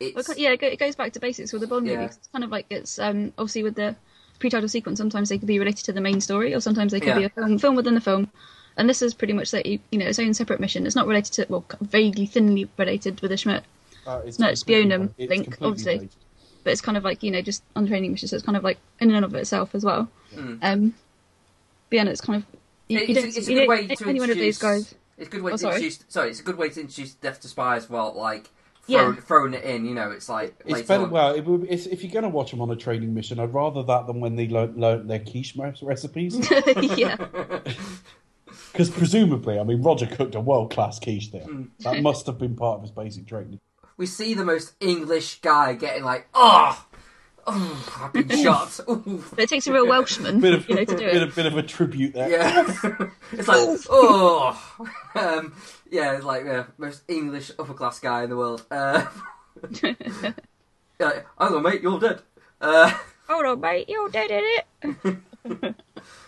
[0.00, 1.94] it's Well, yeah, it goes back to basics with the Bond Yeah.
[1.96, 2.06] movie.
[2.08, 3.94] 'cause It's kind of like it's um, obviously with the
[4.38, 4.98] pre-title sequence.
[4.98, 7.28] Sometimes they could be related to the main story, or sometimes they could be a
[7.30, 8.30] film, film within the film.
[8.76, 10.86] And this is pretty much that you, you know its own separate mission.
[10.86, 13.62] It's not related to well, vaguely, thinly related with the Smiert,
[14.06, 15.92] Uh, it's No, it's completely- Spionam link, obviously.
[15.94, 16.10] related.
[16.64, 18.26] but it's kind of like you know just on training mission.
[18.28, 20.08] So it's kind of like in and of itself as well.
[20.34, 20.58] Mm.
[20.62, 20.94] Um,
[21.88, 22.46] but yeah, no, it's kind of
[22.88, 24.36] you, It- you it's, don't, it's a good don't way take to any one of
[24.36, 24.94] these introduce- guys.
[25.16, 25.74] It's a good way Oh, to sorry.
[25.76, 26.04] introduce.
[26.08, 27.88] Sorry, it's a good way to introduce Death to Spies.
[27.88, 28.50] Well, like
[28.86, 29.00] Yeah.
[29.00, 29.84] throwing, throwing it in.
[29.86, 31.04] You know, it's like It's better.
[31.04, 31.10] on.
[31.10, 33.54] Well, it would, it's, if you're going to watch them on a training mission, I'd
[33.54, 36.36] rather that than when they learn, learn their quiche recipes.
[36.96, 37.16] yeah,
[38.72, 41.46] Because presumably, I mean, Roger cooked a world class quiche there.
[41.46, 41.68] Mm.
[41.80, 43.60] That must have been part of his basic training.
[43.96, 46.84] we see the most English guy getting like, oh,
[47.46, 48.78] oh I've been shot.
[48.88, 49.24] Ooh.
[49.30, 51.22] but it takes a real Welshman, Bit of, you know, to do bit, it.
[51.22, 52.30] A bit of a tribute there.
[52.30, 52.64] Yeah,
[53.32, 54.58] it's like, oh,
[55.14, 55.54] um,
[55.90, 58.64] yeah, it's like the most English upper class guy in the world.
[58.70, 59.06] Uh,
[59.82, 59.92] yeah,
[61.00, 62.22] hang on, mate, you're dead.
[62.60, 62.92] Uh,
[63.28, 64.44] Hold on, mate, you're dead in
[64.82, 65.74] it.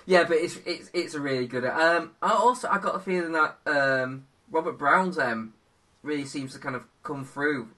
[0.06, 1.64] yeah, but it's it's it's a really good.
[1.64, 5.54] Um, I also I got a feeling that um, Robert Brown's um
[6.02, 7.68] really seems to kind of come through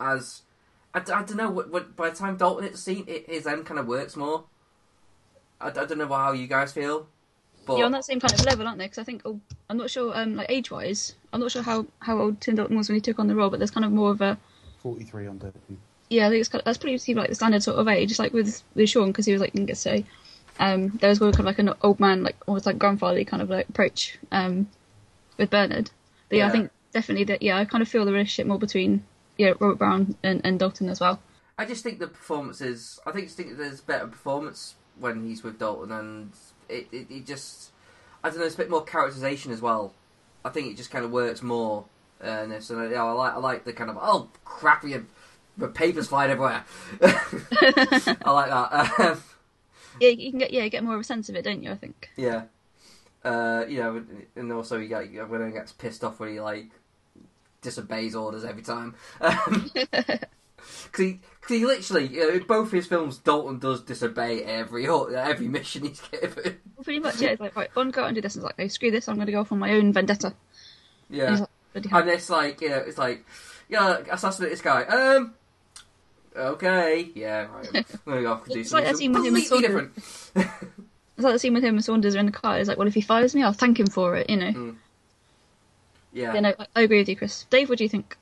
[0.00, 0.42] as
[0.94, 3.28] I, d- I don't know what, what by the time Dalton hits the scene, it,
[3.28, 4.44] his M kind of works more.
[5.60, 7.06] I, d- I don't know how you guys feel,
[7.66, 8.84] but You're on that same kind of level, aren't they?
[8.86, 11.86] Because I think oh, I'm not sure, um, like age wise, I'm not sure how
[12.00, 13.92] how old Tim Dalton was when he took on the role, but there's kind of
[13.92, 14.38] more of a
[14.82, 15.78] 43 on debut.
[16.10, 18.20] yeah, I think it's kind of, that's pretty like the standard sort of age, just
[18.20, 20.04] like with with Sean because he was like didn't get to say.
[20.60, 23.50] Um, there was kind of like an old man, like almost like grandfatherly kind of
[23.50, 24.68] like approach um,
[25.36, 25.90] with Bernard.
[26.28, 26.48] But yeah, Yeah.
[26.48, 27.42] I think definitely that.
[27.42, 29.02] Yeah, I kind of feel the relationship more between
[29.36, 31.20] yeah Robert Brown and, and Dalton as well.
[31.56, 32.98] I just think the performances.
[33.06, 36.32] I think, think there's better performance when he's with Dalton, and
[36.68, 37.70] it, it, it just.
[38.22, 38.46] I don't know.
[38.46, 39.94] It's a bit more characterization as well.
[40.44, 41.84] I think it just kind of works more.
[42.24, 45.06] Uh, in this, and yeah, I like I like the kind of oh crap, you
[45.58, 46.64] the papers flying everywhere.
[47.02, 49.00] I like that.
[49.00, 49.22] Um,
[50.00, 51.70] Yeah, you can get yeah get more of a sense of it, don't you?
[51.70, 52.10] I think.
[52.16, 52.44] yeah,
[53.24, 54.04] uh, you know,
[54.36, 56.70] and also you get when he gets pissed off when he like
[57.64, 58.94] disobeys orders every time.
[59.20, 59.70] Um,
[60.92, 64.86] Cause he, cause he literally, you know, in both his films, Dalton does disobey every
[64.86, 66.58] every mission he's given.
[66.76, 67.30] Well, pretty much, yeah.
[67.30, 68.34] It's like, right, Bond, go out and do this.
[68.34, 69.08] And it's like, no, screw this.
[69.08, 70.34] I'm going to go off on my own vendetta.
[71.10, 73.26] Yeah, he's like, and it's like, you know, it's like,
[73.68, 74.84] yeah, assassinate this guy.
[74.84, 75.34] Um,
[76.36, 77.68] okay, yeah, right.
[77.74, 79.68] I'm gonna go off and do It's like something that scene with him and completely
[79.68, 80.50] different.
[81.16, 82.58] It's like the scene with him and Saunders are in the car.
[82.58, 84.28] It's like, well, if he fires me, I'll thank him for it.
[84.28, 84.76] You know.
[86.14, 86.32] Yeah.
[86.32, 87.44] Yeah, no, I, I agree with you, Chris.
[87.50, 88.16] Dave, what do you think?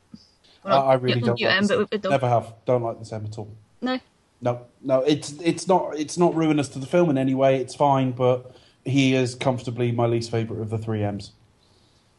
[0.64, 1.38] I, I really don't.
[1.38, 2.10] you, like Em, but with Dom.
[2.10, 2.54] Never have.
[2.66, 3.54] Don't like this M at all.
[3.80, 4.00] No.
[4.40, 7.60] No, no, it's it's not it's not ruinous to the film in any way.
[7.60, 11.30] It's fine, but he is comfortably my least favorite of the three M's.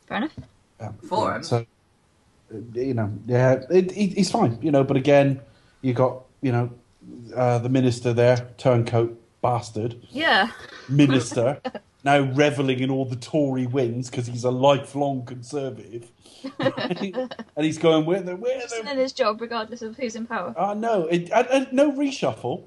[0.07, 0.31] Fair enough.
[0.79, 1.47] Yeah, Four yeah, M's?
[1.49, 1.65] So,
[2.73, 4.85] you know, yeah, it, it, it's fine, you know.
[4.85, 5.41] But again,
[5.81, 6.69] you got you know
[7.35, 10.49] uh, the minister there, turncoat bastard Yeah.
[10.87, 11.59] minister,
[12.03, 16.11] now reveling in all the Tory wins because he's a lifelong conservative,
[16.59, 17.29] and
[17.65, 20.53] he's going where the where the in his job, regardless of who's in power.
[20.57, 21.29] uh, no, it,
[21.71, 22.65] no reshuffle.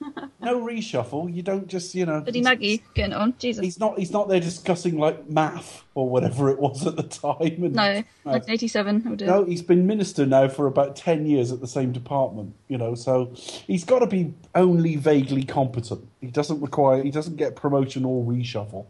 [0.40, 1.32] No reshuffle.
[1.34, 2.20] You don't just, you know.
[2.22, 3.34] Bloody Maggie getting on.
[3.38, 3.62] Jesus.
[3.62, 3.98] He's not.
[3.98, 7.62] He's not there discussing like math or whatever it was at the time.
[7.62, 9.02] And, No, 1987.
[9.04, 9.26] I would do.
[9.26, 12.54] no, he's been minister now for about ten years at the same department.
[12.68, 13.32] You know, so
[13.66, 16.08] he's got to be only vaguely competent.
[16.22, 17.02] He doesn't require.
[17.02, 18.86] He doesn't get promotion or reshuffle.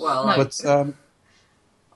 [0.00, 0.36] Well, No.
[0.36, 0.94] But um,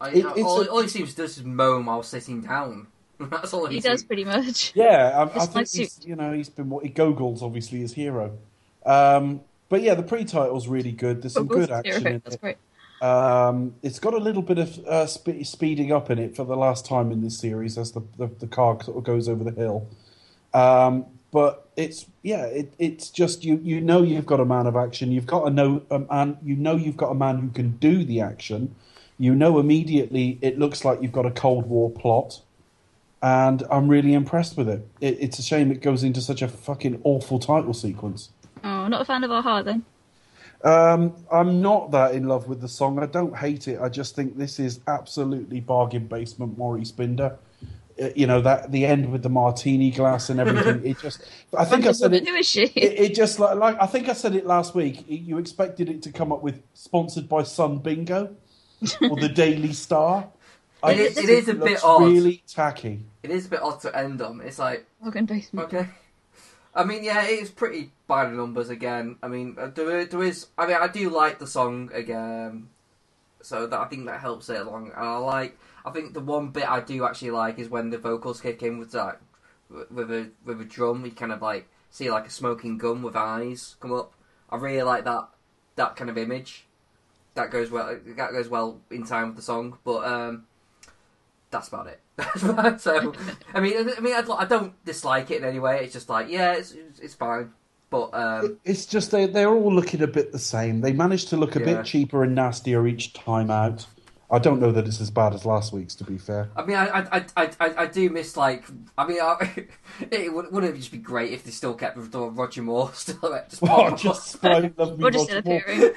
[0.01, 2.88] I, it- it's all, a- all he seems to do is moan while sitting down.
[3.30, 4.72] That's all he, He does seems- pretty much.
[4.74, 8.37] Yeah, I, I think he's, you know he's been what he Gogol's obviously his hero.
[8.85, 11.22] Um, but yeah, the pre-title's really good.
[11.22, 12.40] There's some Google's good action hero, in That's it.
[12.40, 12.56] great.
[13.00, 16.56] Um, it's got a little bit of uh, spe- speeding up in it for the
[16.56, 19.50] last time in this series as the the, the car sort of goes over the
[19.52, 19.87] hill.
[20.54, 24.76] Um, but it's yeah, it, it's just you you know you've got a man of
[24.76, 25.11] action.
[25.11, 26.37] You've got a know a man.
[26.44, 28.74] You know you've got a man who can do the action.
[29.18, 32.40] You know immediately it looks like you've got a Cold War plot,
[33.22, 34.87] and I'm really impressed with it.
[35.00, 35.16] it.
[35.20, 38.30] It's a shame it goes into such a fucking awful title sequence.
[38.64, 39.85] Oh, not a fan of Our Heart then.
[40.64, 42.98] Um, I'm not that in love with the song.
[42.98, 43.80] I don't hate it.
[43.80, 47.37] I just think this is absolutely bargain basement Maurice Binder.
[48.00, 50.85] Uh, you know that the end with the martini glass and everything.
[50.85, 51.28] It just.
[51.58, 52.26] I think I said it.
[52.26, 52.64] Who is she?
[52.64, 55.04] It, it just like, like I think I said it last week.
[55.08, 58.35] You expected it to come up with sponsored by Sun Bingo
[59.02, 60.28] or the Daily Star.
[60.83, 62.03] I It is- it think is a bit odd.
[62.05, 63.05] Really tacky.
[63.23, 64.40] It is a bit odd to end on.
[64.40, 65.66] It's like, Bargain basement.
[65.73, 65.88] okay.
[66.75, 69.16] I mean, yeah, it is pretty by the numbers again.
[69.23, 70.47] I mean, uh, there, there is.
[70.57, 72.68] I mean, I do like the song again,
[73.42, 74.87] so that I think that helps it along.
[74.87, 75.59] And I like.
[75.85, 78.79] I think the one bit I do actually like is when the vocals kick in
[78.79, 79.21] with that,
[79.90, 81.05] with a with a drum.
[81.05, 84.14] You kind of like see like a smoking gun with eyes come up.
[84.49, 85.29] I really like that
[85.77, 86.64] that kind of image.
[87.35, 87.99] That goes well.
[88.16, 90.45] That goes well in time with the song, but um,
[91.53, 92.01] that's about it.
[92.81, 93.12] so,
[93.55, 95.85] I mean, I mean, I, I don't dislike it in any way.
[95.85, 97.53] It's just like, yeah, it's it's, it's fine.
[97.91, 100.81] But um, It's just they they're all looking a bit the same.
[100.81, 101.67] They managed to look a Yeah.
[101.67, 103.87] bit cheaper and nastier each time out.
[104.31, 106.49] I don't know that it's as bad as last week's, to be fair.
[106.57, 108.65] I mean, I I, I, I, I do miss like.
[108.97, 109.67] I mean, I,
[110.11, 113.51] it would, wouldn't it just be great if they still kept Roger Moore still like,
[113.51, 115.59] just, Well, pop- just sprite love me Or just still Roger Moore.
[115.59, 115.95] appearing.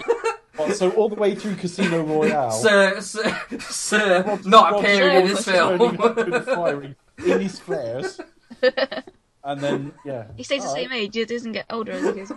[0.55, 5.45] What, so all the way through Casino Royale, Sir, sir, sir not appearing in this
[5.45, 5.97] film.
[6.45, 8.19] firing in his flares,
[9.43, 11.01] and then yeah, He stays the same right.
[11.01, 11.15] age.
[11.15, 12.31] He doesn't get older as he goes.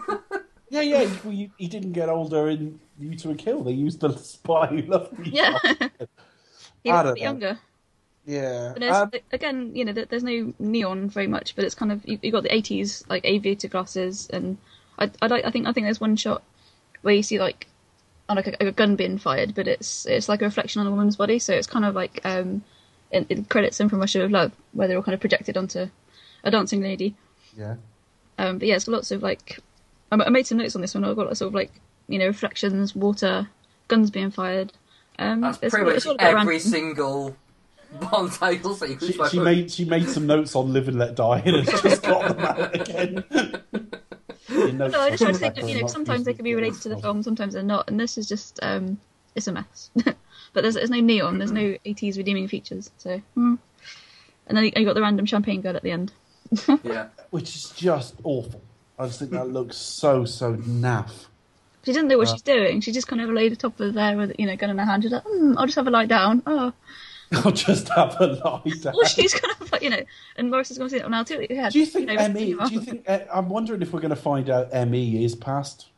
[0.71, 1.05] Yeah, yeah.
[1.05, 3.63] He, well, he, he didn't get older in View to a Kill.
[3.63, 5.31] They used the spy who loved me.
[5.33, 5.57] Yeah.
[6.85, 7.59] he I a bit younger.
[8.27, 8.73] yeah.
[8.75, 12.19] But Um, again, you know, there's no neon very much, but it's kind of you,
[12.23, 14.59] you got the '80s like aviator glasses, and
[14.99, 16.43] I, I, like, I think I think there's one shot
[17.03, 17.67] where you see like,
[18.29, 20.91] on like a, a gun being fired, but it's it's like a reflection on a
[20.91, 22.63] woman's body, so it's kind of like um,
[23.11, 25.89] it, it credits them from Russia with Love, where they're all kind of projected onto
[26.45, 27.17] a dancing lady.
[27.57, 27.77] yeah.
[28.41, 29.59] Um, but yeah, it's got lots of like,
[30.13, 31.05] I, I made some notes on this one.
[31.05, 31.73] I've got lots of like,
[32.07, 33.49] you know, reflections, water,
[33.89, 34.73] guns being fired.
[35.19, 36.59] Um, That's pretty it's much all every random.
[36.61, 37.37] single
[38.01, 39.13] Bond title sequence.
[39.13, 41.83] She, by she made she made some notes on Live and Let Die and has
[41.83, 43.25] just got them out again.
[44.49, 46.37] Your notes No, I just on tried to think, record, you know, sometimes they using
[46.37, 48.99] can be related to the film, sometimes they're not, and this is just, um,
[49.35, 49.91] it's a mess.
[49.95, 53.19] but there's, there's no neon, there's no 80s redeeming features, so.
[53.35, 53.57] hmm.
[54.47, 56.13] And then you, you got the random champagne girl at the end.
[56.83, 57.09] Yeah.
[57.31, 58.63] Which is just awful.
[58.99, 61.27] I just think that looks so so naff.
[61.85, 62.81] She doesn't know what she's doing.
[62.81, 64.85] She just kind of laid the top of there with, you know, gun in her
[64.85, 65.03] hand.
[65.03, 66.43] She's like, hmm, I'll just have a lie down.
[66.47, 66.73] Oh.
[67.45, 68.95] I'll just have a lie down.
[68.97, 70.03] Well, she's kind of like, you know,
[70.37, 71.47] and Maurice is going to say, oh, now too.
[71.51, 72.55] Yeah, Do you think know, Emmy?
[72.55, 73.05] Do you think?
[73.09, 75.89] Uh, I'm wondering if we're going to find out Emmy is past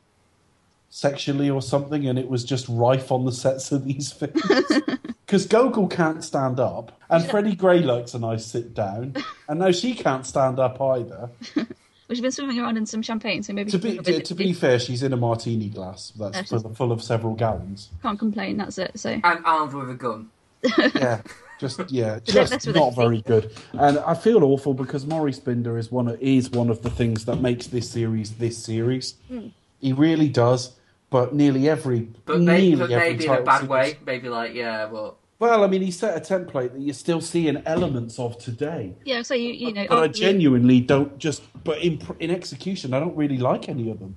[0.89, 4.33] sexually or something, and it was just rife on the sets of these films.
[5.31, 9.15] Because Gogol can't stand up, and Freddie Gray likes a nice sit down,
[9.49, 11.31] and now she can't stand up either.
[11.57, 14.35] Well, she's been swimming around in some champagne, so maybe To be bit to, to
[14.35, 17.91] be fair, she's in a martini glass that's she's- full, full of several gallons.
[18.03, 18.57] can't complain.
[18.57, 18.99] That's it.
[18.99, 20.29] So And armed with a gun.
[20.63, 21.23] Yeah,
[21.61, 22.95] just yeah, just mess not anything.
[22.95, 23.53] very good.
[23.73, 27.25] And I feel awful because Maurice Binder is one of, is one of the things
[27.27, 29.15] that makes this series this series.
[29.29, 29.49] Hmm.
[29.81, 30.73] He really does.
[31.11, 33.99] but nearly every, But, may, nearly but every maybe in a bad sequence- way.
[34.07, 37.57] Maybe like yeah, but Well, I mean, he set a template that you're still seeing
[37.67, 38.95] elements of today.
[39.05, 41.43] Yeah, so you you know, But I after- genuinely don't just.
[41.65, 44.15] But in in execution, I don't really like any of them.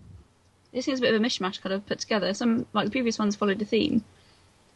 [0.73, 2.33] it seems a bit of a mishmash kind of put together.
[2.33, 4.03] Some like the previous ones followed a theme,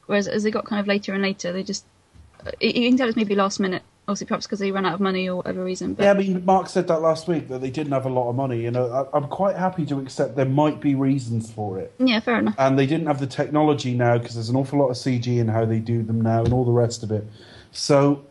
[0.08, 1.86] whereas as they got kind of later and later, they just
[2.60, 3.84] you you can tell it's maybe last minute.
[4.10, 5.94] Obviously, perhaps because they ran out of money or whatever reason.
[5.94, 8.30] But Yeah, I mean, Mark said that last week that they didn't have a lot
[8.30, 8.62] of money.
[8.62, 11.94] You know, I, I'm quite happy to accept there might be reasons for it.
[12.00, 12.56] yeah, fair enough.
[12.58, 15.50] and they didn't have the technology now because there's an awful lot of CG in
[15.50, 17.26] how they do them now and all the rest of it.
[17.74, 18.24] So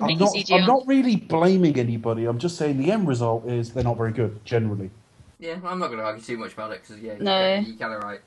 [0.00, 2.24] I'm not, I'm not really blaming anybody.
[2.24, 4.90] I'm just saying the end result is they're not very good generally.
[5.38, 7.54] yeah, I'm not going to argue too much about it because yeah, No.
[7.60, 8.20] you, you kind of right.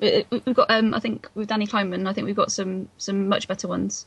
[0.00, 3.28] We- We've got, um, I think, with Danny Kleinman, I think we've got some some
[3.28, 4.06] much better ones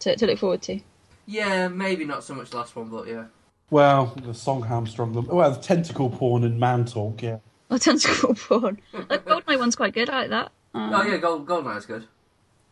[0.00, 0.80] to to look forward to.
[1.26, 3.24] Yeah, maybe not so much the last one, but yeah.
[3.70, 5.26] Well, the song hamstrung them.
[5.26, 7.22] Well, the tentacle porn and man talk.
[7.22, 7.38] Yeah,
[7.70, 8.80] Oh, tentacle porn.
[8.92, 10.10] The Goldeneye one's quite good.
[10.10, 10.52] I like that.
[10.74, 12.06] Um, oh yeah, Gold Goldeneye's good.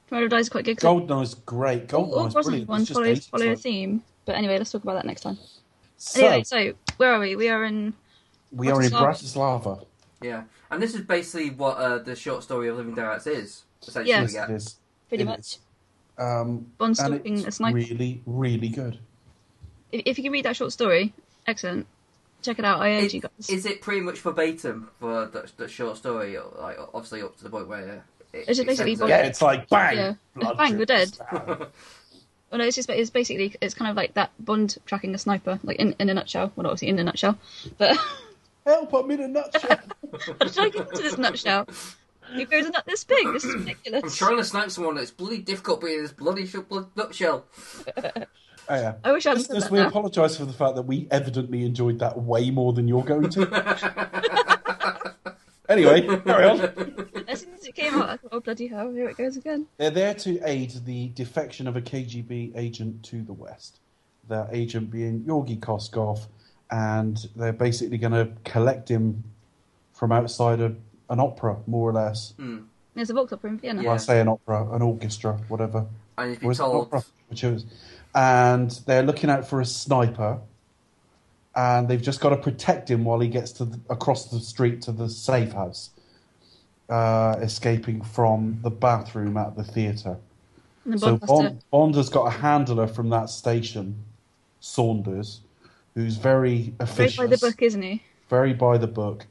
[0.08, 0.76] Tomorrow is quite good.
[0.78, 1.92] 'cause Goldeneye's great.
[1.94, 2.68] all, all Goldeneye's brilliant.
[2.68, 4.02] ones just follow, follow a theme.
[4.26, 5.38] But anyway, let's talk about that next time.
[5.96, 7.34] So Anyway, so where are we?
[7.36, 7.94] We are in.
[8.52, 9.84] we are in Bratislava.
[10.22, 10.24] Bratislava.
[10.24, 13.62] Yeah, and this is basically what uh, the short story of Living Daylights is.
[13.86, 14.20] Essentially, Yeah.
[14.22, 14.50] Yes, we it get.
[14.56, 14.76] is.
[15.08, 15.38] Pretty It much.
[15.40, 15.58] is.
[16.18, 17.76] Um, Bond stalking a sniper.
[17.76, 18.98] really, really good.
[19.90, 21.12] If, if you can read that short story,
[21.46, 21.86] excellent.
[22.42, 22.80] Check it out.
[22.80, 23.30] I urge you guys.
[23.48, 26.36] is it pretty much verbatim for the, the short story?
[26.58, 29.40] Like obviously up to the point where it, It's just basically Bond- it- Yeah, it's
[29.42, 30.14] like bang, Yeah.
[30.34, 31.10] blood Bang, we're dead.
[32.50, 35.58] Well, no, it's just it's basically it's kind of like that Bond tracking a sniper,
[35.62, 36.52] like in, in a nutshell.
[36.54, 37.38] Well, not obviously in a nutshell,
[37.78, 37.96] but
[38.66, 38.92] Help!
[38.94, 39.78] I'm in a nutshell.
[40.40, 41.66] how should I get into this nutshell?
[42.34, 43.26] You goes a nut this big.
[43.32, 44.04] This is ridiculous.
[44.04, 44.96] I'm trying to snipe someone.
[44.98, 47.44] It's bloody difficult being in this bloody sh- blood nutshell.
[48.68, 48.94] Oh, yeah.
[49.04, 49.72] I wish I'd said Listeners, that.
[49.72, 49.88] we now.
[49.88, 53.42] apologise for the fact that we evidently enjoyed that way more than you're going to.
[55.68, 56.60] anyway, carry on.
[57.28, 59.66] As soon as it came out, I thought, oh bloody hell, here it goes again.
[59.78, 63.80] They're there to aid the defection of a KGB agent to the West.
[64.28, 66.28] That agent being Georgi Koskov,
[66.72, 69.22] and they're basically going to collect him
[69.92, 70.74] from outside a,
[71.10, 72.32] an opera, more or less.
[72.94, 73.82] There's a Volksoper in Vienna.
[73.82, 73.92] Yeah.
[73.92, 75.86] I say an opera, an orchestra, whatever.
[76.18, 77.04] And if you're it an told, opera?
[77.28, 77.66] Which is,
[78.14, 80.40] and they're looking out for a sniper,
[81.54, 84.80] and they've just got to protect him while he gets to the, across the street
[84.82, 85.90] to the safe house,
[86.88, 90.16] uh, escaping from the bathroom at the theatre.
[90.86, 93.96] The So Bond has Bond, to, Bond has got a handler from that station,
[94.60, 95.42] Saunders,
[95.94, 97.16] who's very efficient.
[97.16, 98.02] very by the book, isn't he?
[98.28, 99.26] very by the book.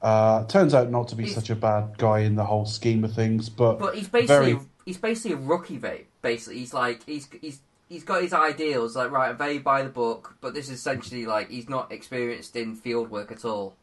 [0.00, 3.04] Uh, turns out not to be He's- such a bad guy in the whole scheme
[3.04, 6.06] of things, but, but he's basically very he's basically a rookie, mate.
[6.22, 8.96] Basically, he's like he's he's he's got his ideals.
[8.96, 12.54] Like right, I'm very by the book, but this is essentially like he's not experienced
[12.54, 13.76] in field work at all.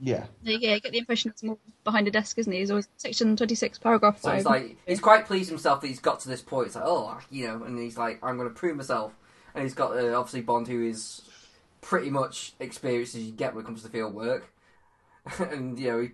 [0.00, 0.26] yeah.
[0.42, 2.58] Yeah, yeah, I get the impression it's more behind a desk, isn't he?
[2.58, 4.42] He's always section 26, paragraph five.
[4.42, 4.60] So 5.
[4.62, 6.66] he's like he's quite pleased himself that he's got to this point.
[6.66, 9.12] It's like oh, you know, and he's like I'm going to prove myself.
[9.54, 11.22] And he's got uh, obviously Bond, who is
[11.80, 14.52] pretty much experienced as you get when it comes to field work,
[15.38, 16.08] and you know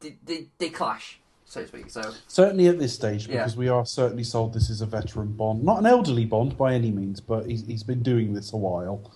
[0.00, 1.90] they, they they clash, so to speak.
[1.90, 3.38] So Certainly at this stage, Yeah.
[3.38, 6.74] because we are certainly sold this is a veteran Bond, not an elderly Bond by
[6.74, 9.10] any means, but he's, he's been doing this a while.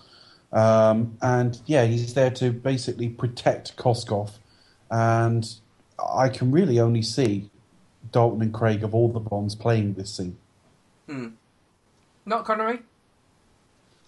[0.53, 4.31] Um, and yeah, he's there to basically protect Koskov.
[4.89, 5.45] And
[5.99, 7.49] I can really only see
[8.11, 10.37] Dalton and Craig of all the Bonds playing this scene.
[11.07, 11.29] Hmm.
[12.25, 12.79] not Connery.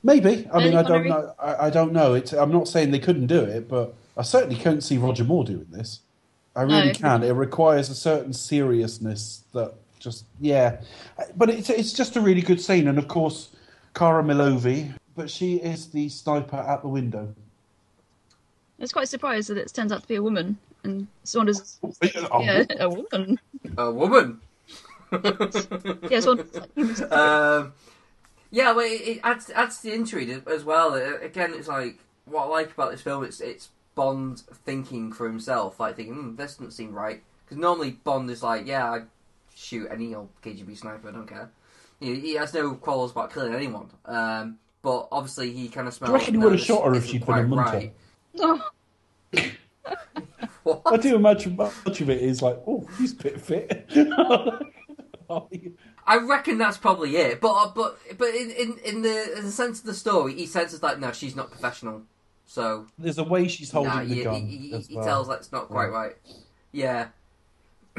[0.03, 0.47] Maybe.
[0.53, 1.33] I mean, I don't know.
[1.39, 2.13] I, I don't know.
[2.13, 5.43] It's, I'm not saying they couldn't do it, but I certainly can't see Roger Moore
[5.43, 6.01] doing this.
[6.55, 6.93] I really No.
[6.93, 7.23] can.
[7.23, 10.81] It requires a certain seriousness that just yeah.
[11.35, 13.49] But it's it's just a really good scene, and of course,
[13.95, 17.33] Kara Milovy, but she is the sniper at the window.
[18.79, 20.57] I was quite surprised that it turns out to be a woman.
[20.83, 21.79] And Saunders,
[22.31, 23.39] Oh, yeah, a woman.
[23.77, 24.39] A woman.
[25.11, 27.73] Yeah, Saunders, like, he was- um,
[28.51, 30.93] yeah, well, it, it adds adds to the intrigue as well.
[30.93, 33.23] Again, it's like what I like about this film.
[33.23, 37.91] It's it's Bond thinking for himself, like thinking, hmm, "This doesn't seem right." Because normally
[37.91, 39.01] Bond is like, "Yeah, I
[39.55, 41.09] shoot any old KGB sniper.
[41.09, 41.49] I don't care."
[41.99, 43.89] You know, he has no quarrels about killing anyone.
[44.05, 46.13] Um, but obviously, he kind of smells.
[46.13, 47.91] reckon he would have shot her if she'd been a quite munter?"
[48.33, 48.63] right."
[50.67, 50.81] What?
[50.85, 53.89] I do imagine much of it is like, oh, he's a bit fit.
[56.09, 57.41] I reckon that's probably it.
[57.41, 60.45] But uh, but but in, in, in the in the sense of the story, he
[60.45, 62.03] senses like, no, she's not professional.
[62.45, 64.45] So There's a way she's holding Nah, the he, gun.
[64.47, 65.05] he, he, as he well.
[65.05, 66.15] tells that's not quite right.
[66.71, 67.07] Yeah,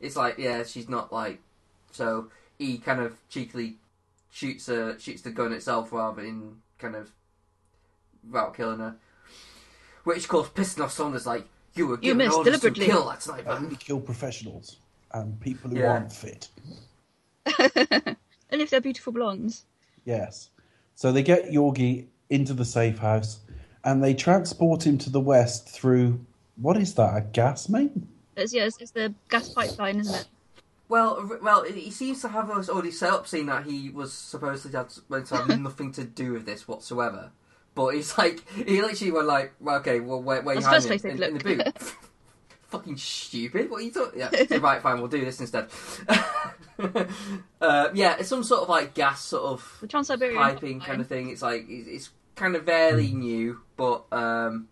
[0.00, 1.40] it's like yeah, she's not like.
[1.90, 2.28] So
[2.58, 3.76] he kind of cheekily
[4.30, 7.10] shoots uh, shoots the gun itself rather than kind of
[8.26, 8.96] without killing her.
[10.04, 12.86] Which of course pissing off Saunders like You were You missed orders deliberately.
[12.86, 13.50] to kill that sniper.
[13.50, 14.78] only kill professionals
[15.12, 15.92] and people who Yeah.
[15.92, 16.48] aren't fit.
[18.52, 19.64] Only if they're beautiful blondes.
[20.04, 20.50] Yes.
[20.94, 23.40] So they get Yorgi into the safe house
[23.84, 26.24] and they transport him to the west through
[26.56, 27.16] what is that?
[27.16, 28.08] A gas main?
[28.36, 30.28] It's, yeah, it's, it's the gas pipeline, isn't it?
[30.88, 34.76] Well, well, he seems to have us already set up, saying that he was supposedly
[34.76, 37.30] had, meant to have nothing to do with this whatsoever.
[37.74, 40.90] But he's like, he literally went like, well, okay, well, where, where you That's the
[40.90, 41.18] hiding first it?
[41.18, 41.94] place in, in the they'd boot?
[42.72, 43.70] Fucking stupid.
[43.70, 44.18] What are you talking?
[44.20, 45.68] Yeah, so, right, fine, we'll do this instead.
[47.60, 51.02] uh, yeah, it's some sort of like gas sort of The Trans Siberian piping kind
[51.02, 51.28] of thing.
[51.28, 54.68] It's like it's, it's kind of fairly new, but um,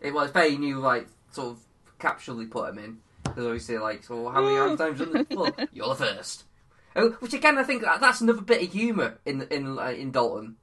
[0.00, 1.58] it was very new, like sort of
[1.98, 2.98] capsule they put him in.
[3.22, 5.52] Because obviously, like, so how many how many times done this before?
[5.72, 6.44] You're the first.
[6.96, 10.10] Oh, which again, I think that- that's another bit of humour in in uh, in
[10.10, 10.56] Dalton,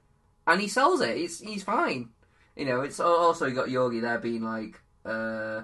[0.45, 1.17] and he sells it.
[1.17, 2.09] He's he's fine.
[2.55, 5.63] You know, it's also you got Yogi there being like, uh,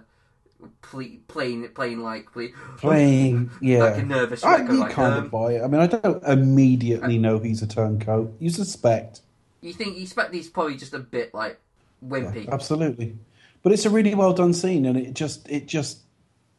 [0.81, 3.79] ple- playing playing like ple- Playing, yeah.
[3.83, 4.69] like a nervous I wreck.
[4.71, 5.61] you Like, kind um, of buy it.
[5.63, 8.33] I mean, I don't immediately know he's a turncoat.
[8.39, 9.21] You suspect.
[9.61, 11.59] you think you expect he's probably just a bit like
[12.05, 12.49] wimpy.
[12.49, 13.15] Absolutely.
[13.63, 15.99] But it's a really well done scene and it just it just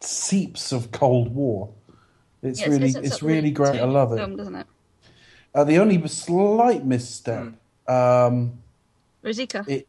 [0.01, 1.71] seeps of Cold War.
[2.43, 3.81] It's Yeah, really sets it's up really great.
[3.81, 4.17] I love it.
[4.17, 4.67] Film, doesn't it?
[5.55, 7.53] Uh, the only slight misstep,
[7.87, 8.59] um,
[9.23, 9.69] Rosika.
[9.69, 9.87] it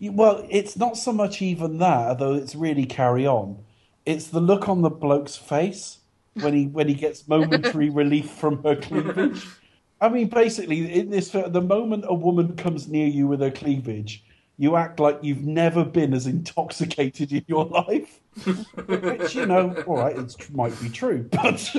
[0.00, 3.64] well, it's not so much even that, although it's really carry on.
[4.06, 5.98] It's the look on the bloke's face
[6.34, 9.46] when he when he gets momentary relief from her cleavage.
[10.00, 14.24] I mean, basically, in this, the moment a woman comes near you with her cleavage,
[14.58, 18.20] you act like you've never been as intoxicated in your life.
[18.86, 21.74] Which you know, all right, it might be true, but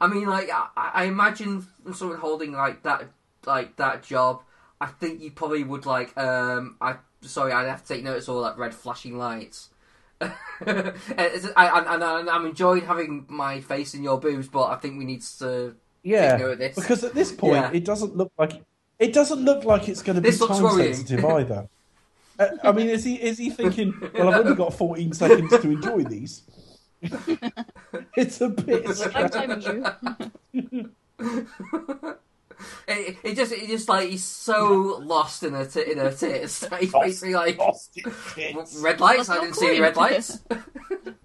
[0.00, 3.04] I mean, like I, I imagine someone holding like that,
[3.46, 4.42] like that job.
[4.80, 6.16] I think you probably would like.
[6.16, 9.70] Um, I sorry, I'd have to take notice of all that red flashing lights.
[10.66, 10.92] And
[11.56, 15.04] I, I, I, I'm enjoying having my face in your boobs, but I think we
[15.04, 15.76] need to.
[16.02, 16.74] yeah, Take note of this.
[16.74, 17.70] because at this point, Yeah.
[17.72, 18.62] it doesn't look like
[18.98, 20.94] it doesn't look like it's going to be This looks time worrying.
[20.94, 21.68] sensitive either.
[22.38, 23.94] Uh, I mean, is he is he thinking?
[24.14, 26.42] Well, I've only got 14 seconds to enjoy these.
[28.16, 28.86] it's a bit.
[29.14, 29.62] I'm timing
[30.52, 30.90] you.
[32.88, 36.60] It, it just, it just like he's so lost in her, t- in her tits.
[36.68, 38.76] that He's basically like Lost in tits.
[38.82, 39.28] red lights.
[39.28, 40.38] That's I didn't see any red lights.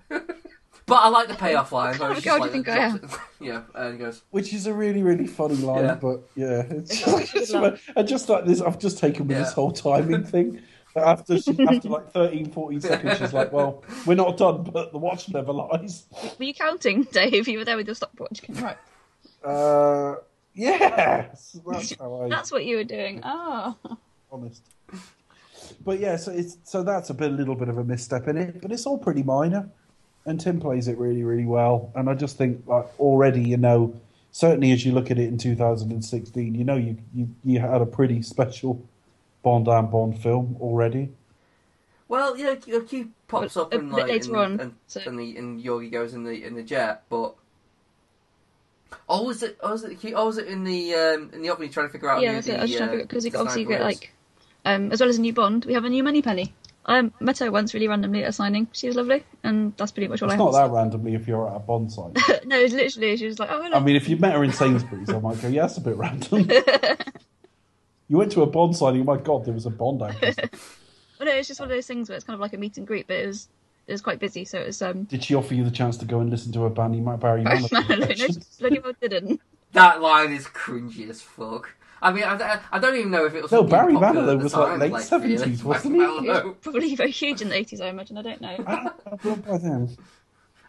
[0.10, 1.98] but I like the payoff line.
[1.98, 4.22] where What it's just like you think I drops it- Yeah, and he goes.
[4.32, 5.96] Which is a really, really funny line, Yeah.
[5.96, 7.56] but yeah, it's It's just,
[7.96, 8.62] I just like this.
[8.62, 10.62] I've just taken with this whole timing thing.
[10.96, 15.00] After she, after like 13, 14 seconds, she's like, "Well, we're not done, but the
[15.00, 16.06] watch never lies."
[16.38, 17.48] Were you counting, Dave?
[17.48, 18.42] You were there with your stopwatch.
[18.50, 18.78] Right.
[19.44, 20.18] Uh,
[20.54, 22.30] yes, that's how I.
[22.30, 23.22] That's what you were doing.
[23.24, 23.76] Oh.
[24.32, 24.64] honest.
[25.86, 28.62] But yeah, so it's so that's a bit, little bit of a misstep in it,
[28.62, 29.70] but it's all pretty minor,
[30.26, 31.92] and Tim plays it really, really well.
[31.96, 33.96] And I just think like already, you know,
[34.32, 37.86] certainly as you look at it in 2016, you know, you you, you had a
[37.86, 38.84] pretty special
[39.42, 41.10] Bond and Bond film already.
[42.08, 45.02] Well, yeah, Q Q pops Well, up a and like later and, on, and, so-
[45.06, 47.36] and the and Yogi goes in the in the jet, but.
[49.10, 49.58] Oh, was it?
[49.62, 50.00] Oh, was it?
[50.00, 52.22] Q- Oh, was it in the um, in the opening trying to figure out?
[52.22, 52.60] yeah, who that's the, it.
[52.60, 54.14] I was just trying to uh, figure because you the obviously sniper get like,
[54.66, 56.54] um, as well as a new Bond, we have a new Moneypenny.
[56.86, 58.68] I met her once really randomly at a signing.
[58.74, 60.70] She was lovely, and that's pretty much all It's I not have.
[60.70, 62.14] that randomly if you're at a Bond site.
[62.16, 62.40] to say.
[62.46, 63.78] no, it's literally she was like, oh hello.
[63.78, 65.96] I mean, if you met her in Sainsbury's, I might go, yeah, that's a bit
[65.96, 66.50] random.
[68.10, 70.36] you went to a Bond signing, oh my god, there was a Bond actress.
[71.20, 72.78] Well, no, it's just one of those things where it's kind of like a meet
[72.78, 73.48] and greet, but it was
[73.94, 75.04] it was quite busy, so it was um.
[75.04, 77.44] Did she offer you the chance to go and listen to a Barry, Barry Barry
[77.44, 77.90] Manilow Manilow.
[77.90, 78.44] No, impression?
[78.60, 79.42] bloody well didn't.
[79.74, 81.70] That line is cringy as fuck.
[82.02, 83.52] I mean, I, I don't even know if it was.
[83.52, 85.38] No, Barry popular Manilow at the was, like, late really.
[85.38, 86.00] 70s, wasn't he?
[86.00, 88.18] Barry It was probably very huge in the eighties, I imagine.
[88.18, 88.58] I don't know.
[89.24, 89.96] Not by then.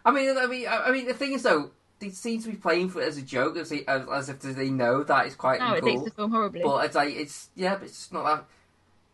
[0.05, 2.55] I mean, I mean, I I mean, the thing is though, they seem to be
[2.55, 5.35] playing for it as a joke, as, they, as, as if they know that it's
[5.35, 5.89] quite No, it cool.
[5.89, 6.61] dates the film horribly.
[6.63, 8.45] But it's like it's yeah, but it's just not that.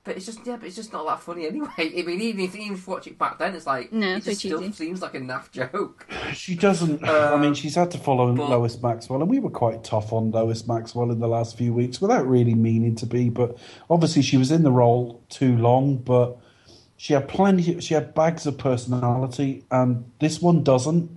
[0.04, 1.68] But it's just yeah, but it's just not that funny anyway.
[1.78, 4.32] I mean, even if, you watch it back then, it's like No, it it's so
[4.32, 4.72] just still cheesy.
[4.74, 6.08] seems like a naff joke.
[6.34, 7.04] She doesn't.
[7.04, 10.12] I mean, Um, she's had to follow but- Lois Maxwell, and we were quite tough
[10.12, 13.30] on Lois Maxwell in the last few weeks without really meaning to be.
[13.30, 13.58] But
[13.92, 15.98] obviously, she was in the role too long.
[15.98, 16.38] But
[16.98, 17.80] she had plenty.
[17.80, 21.12] She had bags of personality, and this one doesn't.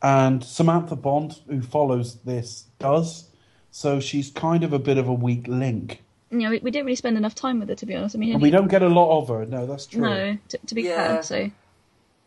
[0.00, 3.30] And Samantha Bond, who follows this, does.
[3.70, 6.02] So she's kind of a bit of a weak link.
[6.32, 8.16] You know, we, we didn't really spend enough time with her, to be honest.
[8.16, 9.46] I mean, we don't get a lot of her.
[9.46, 10.00] No, that's true.
[10.00, 11.06] no, to, to be Yeah.
[11.06, 11.22] fair.
[11.22, 11.50] So,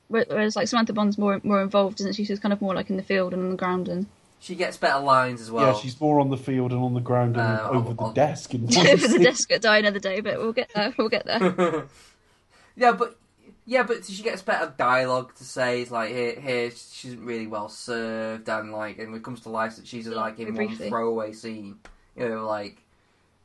[0.08, 2.24] whereas like Samantha Bond's more more involved, isn't she?
[2.26, 4.06] She's kind of more like in the field and on the ground and
[4.40, 5.66] She gets better lines as well.
[5.68, 8.02] yeah, she's more on the field and on the ground and Uh, over on- the
[8.04, 8.54] on- desk.
[8.54, 10.22] In over the desk at Die Another Day.
[10.22, 10.94] But we'll get there.
[10.98, 11.86] We'll get there.
[12.76, 13.18] yeah, but
[13.66, 15.82] Yeah, but she gets better dialogue to say.
[15.82, 19.42] It's like here, here she isn't really well served, and like, and when it comes
[19.42, 20.90] to life, that she's like in very one briefly.
[20.90, 21.80] throwaway scene.
[22.16, 22.78] You know, like,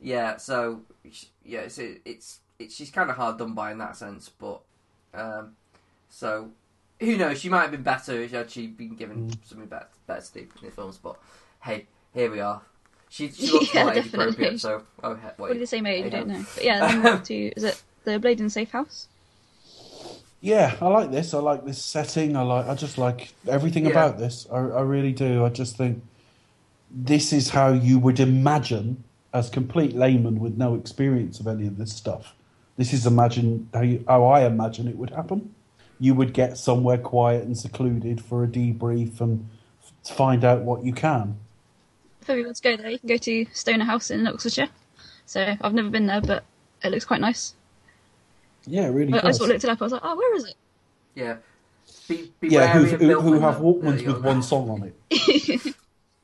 [0.01, 0.36] yeah.
[0.36, 0.82] So,
[1.44, 4.61] yeah, it's it's, it's she's kind of hard done by in that sense, but
[5.14, 5.53] um,
[6.09, 6.51] so
[7.01, 7.40] who knows?
[7.40, 10.32] She might have been better if she had she been given something better, better to
[10.32, 10.98] do in the films.
[10.98, 11.16] But
[11.61, 12.62] hey, here we are.
[13.09, 16.07] She, she looks Yeah, more age appropriate, so oh, he- Probably the same age, Hey,
[16.07, 16.44] I don't know.
[16.55, 19.09] But yeah, then we're to is it the Blayden Safe House?
[20.42, 21.34] Yeah, I like this.
[21.34, 22.34] I like this setting.
[22.36, 22.66] I like.
[22.66, 23.90] I just like everything Yeah.
[23.90, 24.46] about this.
[24.51, 25.44] I, I really do.
[25.44, 26.03] I just think
[26.90, 31.78] this is how you would imagine, as complete layman with no experience of any of
[31.78, 32.35] this stuff.
[32.76, 35.55] This is imagine how you, how I imagine it would happen.
[35.99, 39.49] You would get somewhere quiet and secluded for a debrief and
[39.83, 41.37] f- find out what you can.
[42.22, 44.68] If you want to go there, you can go to Stonor House in Oxfordshire.
[45.26, 46.45] So I've never been there, but
[46.83, 47.55] it looks quite nice.
[48.66, 49.81] Yeah, it really I, I sort of looked it up.
[49.81, 50.55] I was like, oh, where is it?
[51.14, 51.37] Yeah.
[52.09, 53.57] Be, be yeah, who, who, who have.
[53.57, 55.76] Walkmans with one song on it.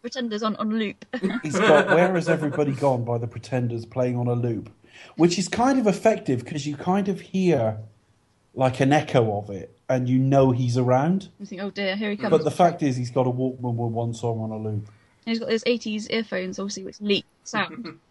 [0.06, 1.04] Pretenders on on loop.
[1.42, 4.70] He's got Where Has Everybody Gone by the Pretenders playing on a loop,
[5.16, 7.78] which is kind of effective because you kind of hear
[8.54, 11.28] like an echo of it and you know he's around.
[11.40, 12.30] you think, oh dear, here he comes.
[12.30, 14.86] But the fact is, he's got a Walkman with one song on a loop.
[14.86, 17.98] And he's got those 80s earphones, obviously, which leak sound.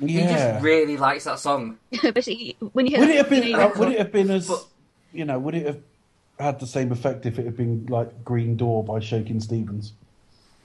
[0.00, 0.52] He Yeah.
[0.54, 1.78] just really likes that song.
[2.02, 3.54] Basically, when you hear Would that, it have been?
[3.54, 4.48] Uh, would it have been as?
[4.48, 4.64] But-
[5.12, 5.78] You know, would it have
[6.40, 9.92] had the same effect if it had been like Green Door by Shakin' Stevens?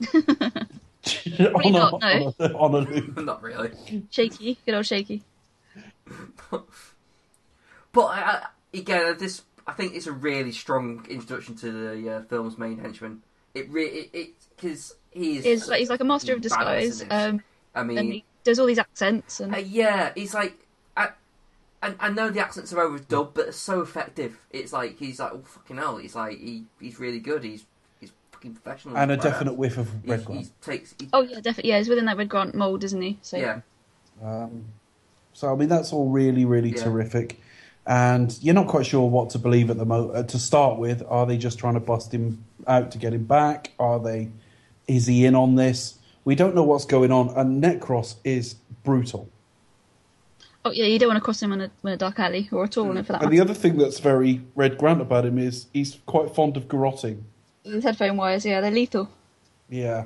[0.14, 2.34] on, a, not, no.
[2.34, 3.16] on, a, on a loop.
[3.24, 3.70] Not really.
[4.10, 5.22] shaky, good old shaky.
[7.92, 12.22] But I, I, again, this I think it's a really strong introduction to the uh,
[12.22, 13.22] film's main henchman.
[13.54, 15.44] It really it because he is.
[15.44, 17.02] He's like, he's like a master of disguise.
[17.10, 17.42] Um,
[17.74, 19.40] I mean, and he does all these accents.
[19.40, 20.54] And Uh, yeah, he's like,
[20.96, 21.08] I,
[21.82, 24.38] I, I know the accents are overdubbed, but they're so effective.
[24.50, 25.96] It's like he's like, oh fucking hell!
[25.96, 27.42] He's like, he, he's really good.
[27.44, 27.66] He's, he's
[28.46, 28.96] fucking professional.
[28.96, 29.22] And a Badass.
[29.22, 30.62] definite whiff of He, Red he Grant.
[30.62, 31.70] takes, he, oh yeah, definitely.
[31.70, 33.18] Yeah, he's within that Red Grant mold, isn't he?
[33.22, 33.60] So yeah,
[34.22, 34.64] Um,
[35.32, 36.84] so I mean, that's all really, really Yeah.
[36.84, 37.40] terrific.
[37.86, 40.16] And you're not quite sure what to believe at the moment.
[40.16, 43.24] Uh, to start with, are they just trying to bust him out to get him
[43.24, 43.72] back?
[43.78, 44.30] Are they?
[44.88, 45.98] Is he in on this?
[46.24, 47.28] We don't know what's going on.
[47.36, 49.28] And Necros is brutal.
[50.64, 52.64] Oh yeah, you don't want to cross him in a, in a dark alley or
[52.64, 55.66] at all, for that And the other thing that's very Red Grant about him is
[55.72, 57.22] he's quite fond of garroting.
[57.66, 59.08] His headphone wires, yeah, they're lethal.
[59.68, 60.04] Yeah,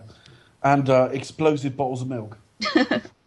[0.63, 2.39] and uh, explosive bottles of milk.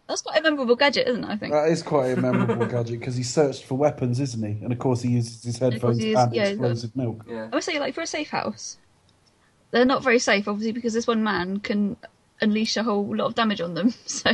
[0.06, 1.30] That's quite a memorable gadget, isn't it?
[1.30, 1.52] I think.
[1.52, 4.62] That is quite a memorable gadget because he searched for weapons, isn't he?
[4.62, 6.96] And of course, he uses his of course headphones he is- and yeah, he's explosive
[6.96, 7.24] milk.
[7.28, 7.48] yeah.
[7.50, 8.76] I would say, like, for a safe house,
[9.70, 11.96] they're not very safe, obviously, because this one man can
[12.40, 13.94] unleash a whole lot of damage on them.
[14.06, 14.30] So,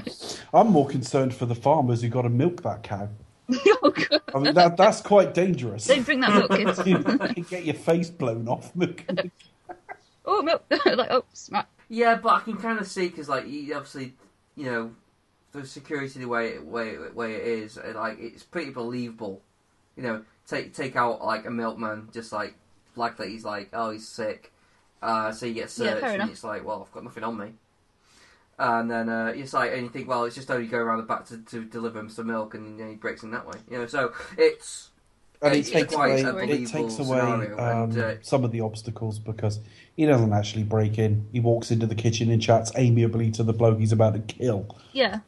[0.53, 3.09] I'm more concerned for the farmers who got to milk that cow.
[3.83, 5.87] oh god, I mean, that that's quite dangerous.
[5.87, 6.87] don't drink that milk, kids.
[6.87, 9.31] you can get your face blown off milking.
[10.25, 10.65] Oh, milk!
[10.87, 11.69] like, oh, smack.
[11.89, 14.15] Yeah, but I can kind of see because, like, he obviously,
[14.57, 14.93] you know,
[15.53, 19.43] the security the way it, way way it is, like, it's pretty believable.
[19.97, 22.55] You know, take take out like a milkman, just like
[22.97, 23.29] like that.
[23.29, 24.53] He's like, oh, he's sick,
[25.03, 27.39] uh, so you get Yeah, searched, fair and it's like, well, I've got nothing on
[27.39, 27.53] me.
[28.59, 31.05] And then uh, it's like, and you think, well, it's just only go around the
[31.05, 33.59] back to, to deliver him some milk, and you know, he breaks in that way.
[33.71, 34.90] You know, so it's
[35.43, 39.19] And it takes quite away, it takes away um, and, uh, some of the obstacles
[39.19, 39.61] because
[39.97, 41.27] he doesn't actually break in.
[41.33, 44.77] He walks into the kitchen and chats amiably to the bloke he's about to kill.
[44.93, 45.21] Yeah,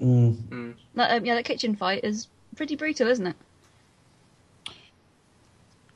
[0.00, 0.76] Mm.
[0.94, 3.36] that, um, yeah, that kitchen fight is pretty brutal, isn't it?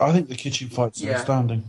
[0.00, 1.12] I think the kitchen fight's Yeah.
[1.12, 1.64] outstanding.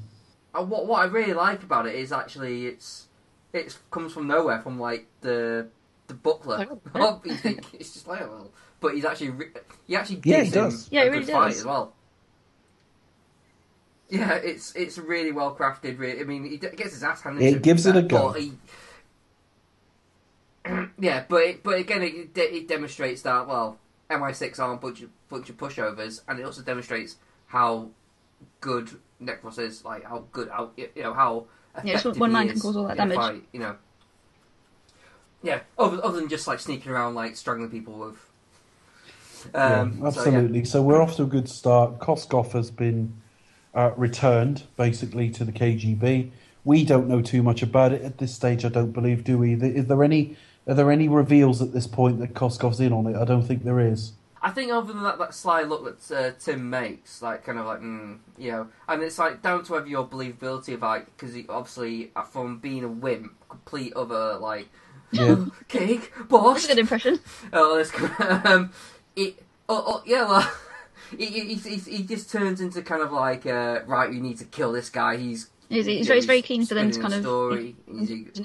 [0.53, 3.07] Uh, what what I really like about it is actually it's
[3.53, 5.67] it comes from nowhere from like the
[6.07, 6.67] the butler.
[6.93, 9.47] Oh, you think it's just like well, but he's actually re-
[9.87, 10.87] he actually Yeah, gives he him does.
[10.91, 11.59] Yeah, a he good really fight does.
[11.59, 11.93] as well.
[14.09, 15.97] Yeah, it's it's really well crafted.
[15.97, 17.41] Really, I mean, he gets his ass handed.
[17.43, 18.31] It to him, gives it a go.
[18.33, 18.53] he-
[20.99, 23.77] yeah, but it, but again, it, it demonstrates that well,
[24.09, 27.89] MI6 aren't a bunch of, bunch of pushovers, and it also demonstrates how
[28.61, 28.89] good
[29.21, 31.45] Necros is, like how good, how you know how
[31.83, 33.15] Yeah, just one he man can cause all that damage.
[33.15, 33.75] fight, you know.
[35.45, 38.17] Yeah, other, other than just like sneaking around, like strangling people with.
[39.53, 40.65] Um, yeah, so, absolutely.
[40.65, 41.99] So, we're off to a good start.
[41.99, 43.21] Koskov has been
[43.75, 46.31] uh, returned, basically, to the KGB.
[46.63, 48.65] We don't know too much about it at this stage.
[48.65, 49.53] I don't believe, do we?
[49.53, 50.35] Is there any?
[50.67, 53.15] Are there any reveals at this point that Koskov's in on it?
[53.15, 54.13] I don't think there is.
[54.41, 57.65] I think other than that, that sly look that uh, Tim makes, like kind of
[57.65, 61.35] like, mm, you know, and it's like down to whether your believability of like, because
[61.49, 64.69] obviously uh, from being a wimp, complete other like,
[65.17, 65.45] Yeah.
[65.67, 66.65] cake, That's boss.
[66.65, 67.19] a good impression.
[67.53, 68.09] Oh, let's go.
[68.45, 68.71] Um,
[69.15, 69.41] it.
[69.67, 70.25] Oh, oh, yeah.
[70.27, 70.51] Well,
[71.17, 74.11] he, he, he, he just turns into kind of like uh, right.
[74.13, 75.17] You need to kill this guy.
[75.17, 77.75] He's He's, he's, very, he's very keen for them to spinning kind a of story.
[77.87, 78.41] He's-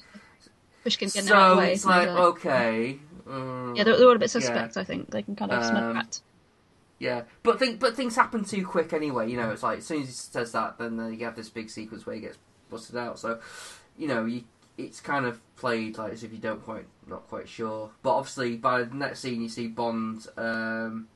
[0.83, 1.73] Pushkin getting out of so the way.
[1.75, 2.99] it's and like they're okay.
[3.29, 4.41] um, yeah, they're, they're all a bit yeah.
[4.41, 4.77] suspect.
[4.79, 6.21] I think they can kind of smell Um, that.
[6.99, 9.31] Yeah, but think, but things happen too quick anyway.
[9.31, 11.51] You know, it's like as soon as he says that, then uh, you have this
[11.51, 12.39] big sequence where he gets
[12.71, 13.19] busted out.
[13.19, 13.41] So,
[13.99, 14.45] you know, you,
[14.85, 17.91] it's kind of played like as if you don't quite, not quite sure.
[18.03, 21.09] But obviously, by the next scene, you see Bond, um,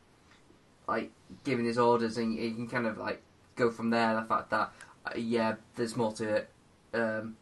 [0.86, 1.10] like
[1.44, 3.22] giving his orders, and you can kind of like
[3.56, 4.14] go from there.
[4.14, 4.72] The fact that,
[5.06, 6.50] uh, yeah, there's more to it.
[6.92, 7.36] Um,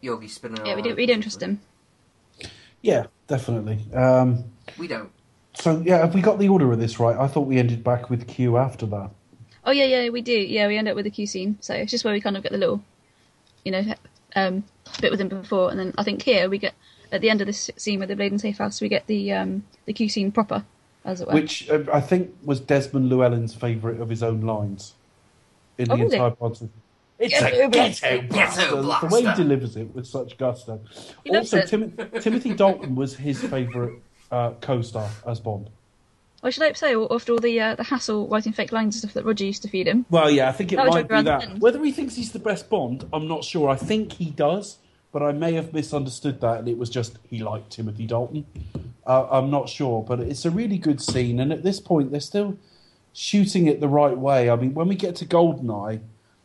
[0.00, 0.64] Yogi spinning.
[0.64, 1.60] Yeah, we don't, we don't trust him.
[2.82, 3.80] Yeah, definitely.
[3.92, 4.44] Um,
[4.78, 5.10] We don't.
[5.54, 7.16] so yeah, have we got the order of this right?
[7.16, 9.10] I thought we ended back with Q after that.
[9.64, 10.32] Oh yeah, yeah, we do.
[10.32, 11.58] Yeah, we end up with the Q scene.
[11.60, 12.82] So it's just where we kind of get the little,
[13.64, 13.82] you know,
[14.36, 14.64] um,
[15.00, 16.74] bit with him before, and then I think here we get
[17.12, 19.64] at the end of this scene with the Blayden Safe House, we get the um,
[19.86, 20.64] the Q scene proper,
[21.04, 21.34] as it were.
[21.34, 24.94] Which uh, I think was Desmond Llewellyn's favourite of his own lines
[25.78, 26.16] in Oh, the really?
[26.16, 26.68] entire podcast.
[27.18, 28.18] It's Ghetto a blaster.
[28.30, 29.08] ghetto blaster.
[29.08, 30.80] The way he delivers it with such gusto.
[31.24, 31.62] He Also.
[31.62, 33.94] Tim- Timothy Dalton was his favourite
[34.30, 35.68] uh, co-star as Bond.
[36.42, 37.08] I should hope so.
[37.10, 39.68] After all the uh, the hassle writing fake lines and stuff that Roger used to
[39.68, 40.06] feed him.
[40.08, 41.58] Well, yeah, I think it That might be that.
[41.58, 43.68] Whether he thinks he's the best Bond, I'm not sure.
[43.68, 44.78] I think he does,
[45.12, 48.46] but I may have misunderstood that, and it was just he liked Timothy Dalton.
[49.04, 52.20] Uh, I'm not sure, but it's a really good scene, and at this point, they're
[52.20, 52.56] still
[53.12, 54.48] shooting it the right way.
[54.48, 56.00] I mean, when we get to Goldeneye,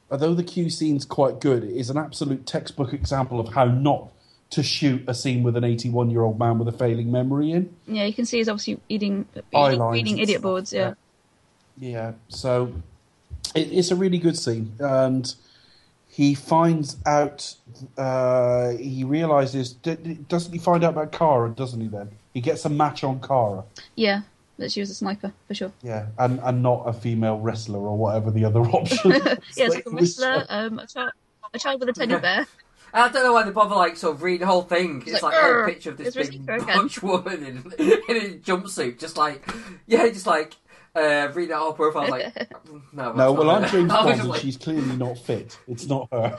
[0.10, 4.12] although the Q scene's quite good, it is an absolute textbook example of how not
[4.54, 7.76] to shoot a scene with an 81 year old man with a failing memory in.
[7.88, 10.74] Yeah, you can see he's obviously eating eating, lines eating idiot stuff, boards.
[10.74, 10.94] Yeah.
[11.80, 12.72] Yeah, so
[13.56, 15.34] it, it's a really good scene, and
[16.08, 17.56] he finds out.
[17.98, 21.50] Uh, he realizes, d- d- doesn't he find out about Kara?
[21.50, 21.88] Doesn't he?
[21.88, 23.64] Then he gets a match on Kara.
[23.96, 24.22] yeah,
[24.60, 25.72] that she was a sniper for sure.
[25.82, 29.12] Yeah, and and not a female wrestler or whatever the other option.
[29.12, 31.12] Yeah, it's like a It wrestler, um, a child,
[31.56, 32.46] a child with a teddy bear.
[32.94, 35.02] I don't know why they bother like sort of reading the whole thing.
[35.02, 38.18] It's, It's like, like, a picture of this it's big Rosita bunch woman in, in
[38.18, 39.48] a jumpsuit, just like
[39.88, 40.56] yeah, just like
[40.96, 42.08] uh, reading out her profile.
[42.08, 42.52] Like
[42.94, 43.70] no, No, well, I'm.
[43.70, 45.58] James Bond, just and like- she's clearly not fit.
[45.68, 46.38] It's not her.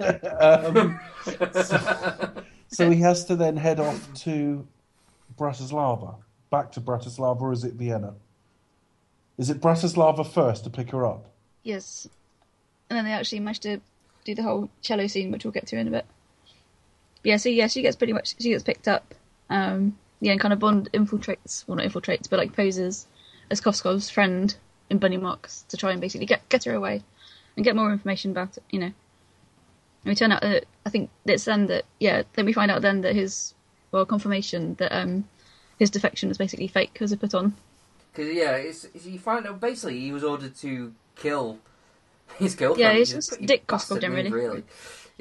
[0.40, 4.66] um, so, so he has to then head off to
[5.36, 6.16] Bratislava.
[6.50, 8.14] Back to Bratislava, or is it Vienna?
[9.36, 11.30] Is it Bratislava first to pick her up?
[11.62, 12.08] Yes,
[12.88, 13.80] and then they actually managed to
[14.28, 16.06] do the whole cello scene, which we'll get to in a bit.
[17.24, 19.14] Yeah, so yeah, she gets pretty much she gets picked up.
[19.48, 23.06] Um, yeah, and kind of Bond infiltrates, well not infiltrates, but like poses
[23.50, 24.54] as Koskov's friend
[24.90, 27.02] in Bunny Marks to try and basically get get her away
[27.56, 28.62] and get more information about it.
[28.70, 28.86] You know,
[30.04, 32.82] and we turn out that I think it's then that yeah, then we find out
[32.82, 33.54] then that his
[33.92, 35.24] well confirmation that um
[35.78, 37.54] his defection was basically fake because it put on.
[38.12, 41.58] Because yeah, it's, you find out basically he was ordered to kill
[42.36, 42.80] his girlfriend.
[42.80, 44.30] Yeah, he's which just a Dick bastard Koskov generally.
[44.30, 44.62] really.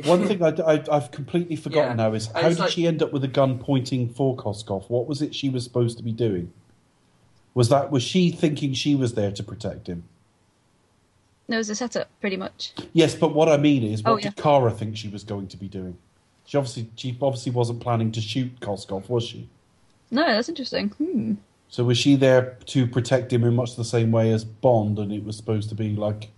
[0.06, 2.08] One thing I, have completely forgotten Yeah.
[2.08, 4.90] now is how did like- she end up with a gun pointing for Koskov?
[4.90, 6.52] What was it she was supposed to be doing?
[7.54, 10.04] Was that was she thinking she was there to protect him?
[11.48, 12.74] There was a setup, pretty much.
[12.94, 14.24] Yes, but what I mean is, what Oh, yeah.
[14.24, 15.98] did Kara think she was going to be doing?
[16.46, 19.48] She obviously, she obviously wasn't planning to shoot Koskov, was she?
[20.12, 20.90] No, that's interesting.
[20.90, 21.34] Hmm.
[21.70, 25.12] So was she there to protect him in much the same way as Bond, and
[25.12, 26.30] it was supposed to be like,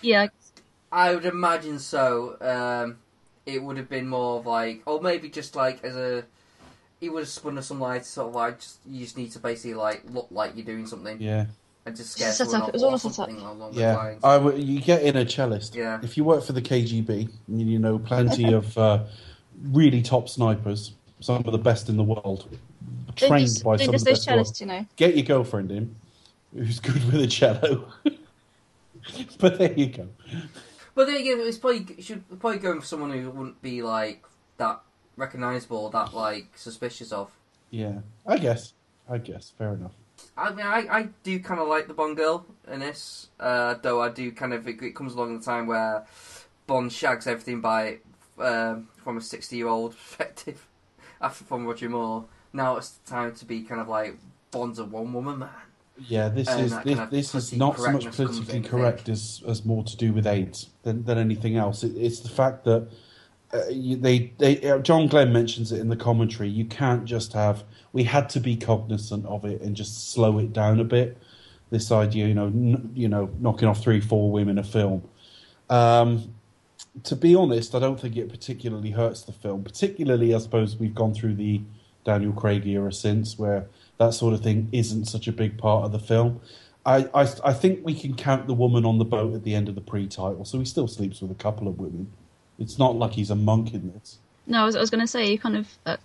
[0.00, 0.28] Yeah,
[0.92, 2.36] I would imagine so.
[2.40, 2.98] Um,
[3.46, 6.24] it would have been more of like, or maybe just like as a,
[7.00, 9.38] he would have spun us some light, sort of like just you just need to
[9.38, 11.46] basically like look like you're doing something yeah,
[11.86, 12.50] and just It's a scare setup.
[12.50, 13.14] someone It was all or a setup.
[13.14, 13.96] something yeah.
[13.96, 14.24] lines.
[14.24, 15.74] I w- you get in a cellist.
[15.74, 15.98] Yeah.
[16.02, 19.04] If you work for the KGB, you you know plenty of uh,
[19.70, 22.54] really top snipers, some of the best in the world,
[23.16, 24.28] trained just, by they're some of the those best.
[24.28, 24.46] world.
[24.46, 24.86] cellists, you know.
[24.96, 25.94] Get your girlfriend in,
[26.54, 27.88] who's good with a cello.
[29.38, 30.08] but there you go.
[30.94, 34.24] But then again, it's probably should probably going for someone who wouldn't be like
[34.56, 34.80] that
[35.16, 37.30] recognizable, that like suspicious of.
[37.70, 38.72] Yeah, I guess.
[39.08, 39.52] I guess.
[39.56, 39.92] Fair enough.
[40.36, 44.02] I mean, I, I do kind of like the Bond girl in this, uh, though
[44.02, 46.04] I do kind of it, it comes along the time where
[46.66, 47.98] Bond shags everything by
[48.38, 50.66] um, from a sixty-year-old perspective.
[51.20, 54.16] After from Roger Moore, now it's time to be kind of like
[54.50, 55.50] Bond's a one-woman man.
[56.06, 59.64] Yeah, this is this, kind of this is not so much politically correct as as
[59.64, 61.82] more to do with AIDS than than anything else.
[61.82, 62.88] It, it's the fact that
[63.52, 66.48] uh, you, they they uh, John Glen mentions it in the commentary.
[66.48, 67.64] You can't just have.
[67.92, 71.18] We had to be cognizant of it and just slow it down a bit.
[71.70, 75.02] This idea, you know, n- you know, knocking off three, four women a film.
[75.68, 76.34] Um,
[77.04, 79.64] to be honest, I don't think it particularly hurts the film.
[79.64, 81.60] Particularly, I suppose we've gone through the
[82.04, 83.66] Daniel Craig era since, where
[83.98, 86.40] that sort of thing isn't such a big part of the film.
[86.86, 89.68] I, I, I think we can count the woman on the boat at the end
[89.68, 92.10] of the pre-title, so he still sleeps with a couple of women.
[92.58, 94.18] It's not like he's a monk in this.
[94.46, 95.96] No, I was, I was going to say you kind of uh,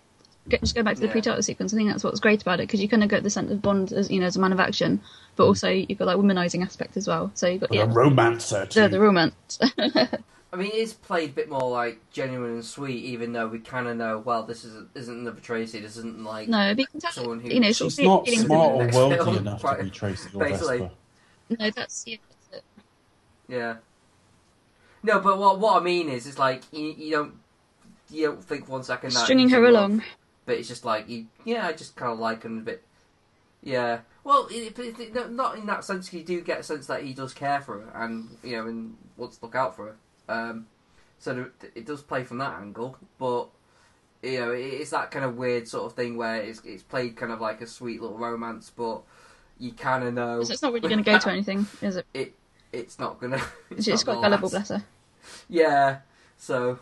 [0.49, 1.13] go, just go back to the Yeah.
[1.13, 1.73] pre-title sequence.
[1.73, 3.61] I think that's what's great about it because you kind of get the sense of
[3.61, 4.99] Bond as you know as a man of action,
[5.35, 7.31] but also you've got that womanizing aspect as well.
[7.35, 8.81] So you've got But yeah, a romancer too.
[8.81, 9.59] the, the romance.
[10.53, 13.57] I mean, it is played a bit more like genuine and sweet, even though we
[13.57, 15.79] kind of know, well, this isn't, isn't another Tracy.
[15.79, 18.71] This isn't like no, but you can tell someone who you know She's not smart
[18.71, 20.77] or worldly film, enough to be Tracy or Basically.
[20.77, 20.93] Vesper.
[21.59, 22.17] No, that's yeah.
[22.29, 22.63] That's it.
[23.47, 23.75] Yeah.
[25.01, 27.33] No, but what what I mean is, it's like you, you don't
[28.11, 30.03] you don't think one second that Stringing her in love, along.
[30.45, 32.83] but it's just like you, yeah, I just kind of like him a bit.
[33.63, 33.99] Yeah.
[34.23, 36.13] Well, it, it, it- not in that sense.
[36.13, 38.97] You do get a sense that he does care for her, and you know, and
[39.17, 39.95] wants to look out for her.
[40.29, 40.67] Um,
[41.19, 43.47] so there- it does play from that angle, but
[44.21, 47.15] you know, it, it's that kind of weird sort of thing where it's it's played
[47.15, 49.01] kind of like a sweet little romance, but
[49.59, 52.05] you kind of know So it's not really going to go to anything, is it?
[52.13, 52.33] it.
[52.71, 53.39] It's not gonna.
[53.69, 54.67] It's, She's not quite gonna gullible, last.
[54.69, 54.85] bless her.
[55.47, 55.97] Yeah.
[56.37, 56.79] So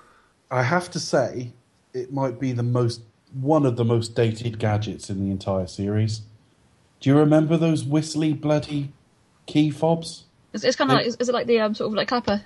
[0.50, 1.52] I have to say,
[1.94, 3.02] it might be the most
[3.34, 6.22] one of the most dated gadgets in the entire series.
[7.00, 8.92] Do you remember those whistly bloody
[9.48, 10.24] key fobs?
[10.54, 12.42] It's, it's kind of like is, is it like the um, sort of like clapper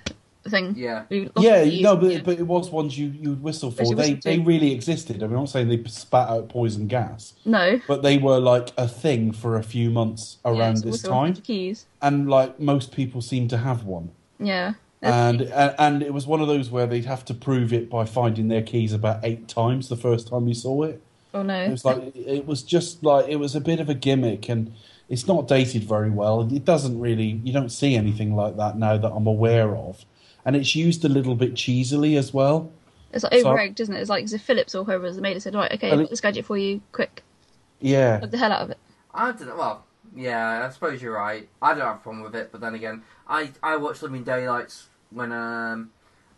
[0.50, 0.74] thing?
[0.76, 1.04] Yeah.
[1.10, 2.20] Yeah, no, but yeah.
[2.24, 3.84] but it was ones you you would whistle for.
[3.84, 5.22] They whistle they really existed.
[5.22, 7.80] I mean, I'm not saying they spat out poison gas, no.
[7.86, 11.34] but they were like a thing for a few months Yeah, around it's this time,
[11.34, 11.86] Keys.
[12.00, 14.10] and like most people seem to have one.
[14.38, 14.74] Yeah.
[15.02, 18.04] and and and it was one of those where they'd have to prove it by
[18.06, 21.02] finding their keys about eight times the first time you saw it.
[21.34, 21.62] oh no.
[21.62, 24.72] It was like it was just like it was a bit of a gimmick, and
[25.08, 26.40] it's not dated very well.
[26.52, 30.04] It doesn't really you don't see anything like that now that I'm aware of,
[30.46, 32.72] and it's used a little bit cheesily as well.
[33.12, 34.00] It's like So- over egged, isn't it?
[34.00, 36.04] It's like as if Phillips or whoever's made it said, right, okay, Well, I've it-
[36.04, 37.22] got this gadget for you, quick.
[37.80, 38.78] Yeah, Plug the hell out of it.
[39.12, 39.56] I don't know.
[39.56, 39.84] Well,
[40.14, 41.48] yeah, I suppose you're right.
[41.60, 44.88] I don't have a problem with it, but then again, I I watched Living Daylights
[45.10, 45.90] when um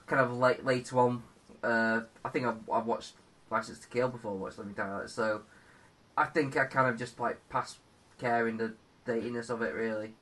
[0.06, 1.22] kind of late later on.
[1.62, 3.14] Uh, I think I've, I've watched
[3.50, 5.42] License to Kill before I watched Living Daylights, so
[6.16, 7.78] I think I kind of just like passed
[8.18, 8.74] caring the
[9.06, 9.74] datiness of it.
[9.74, 10.14] Really,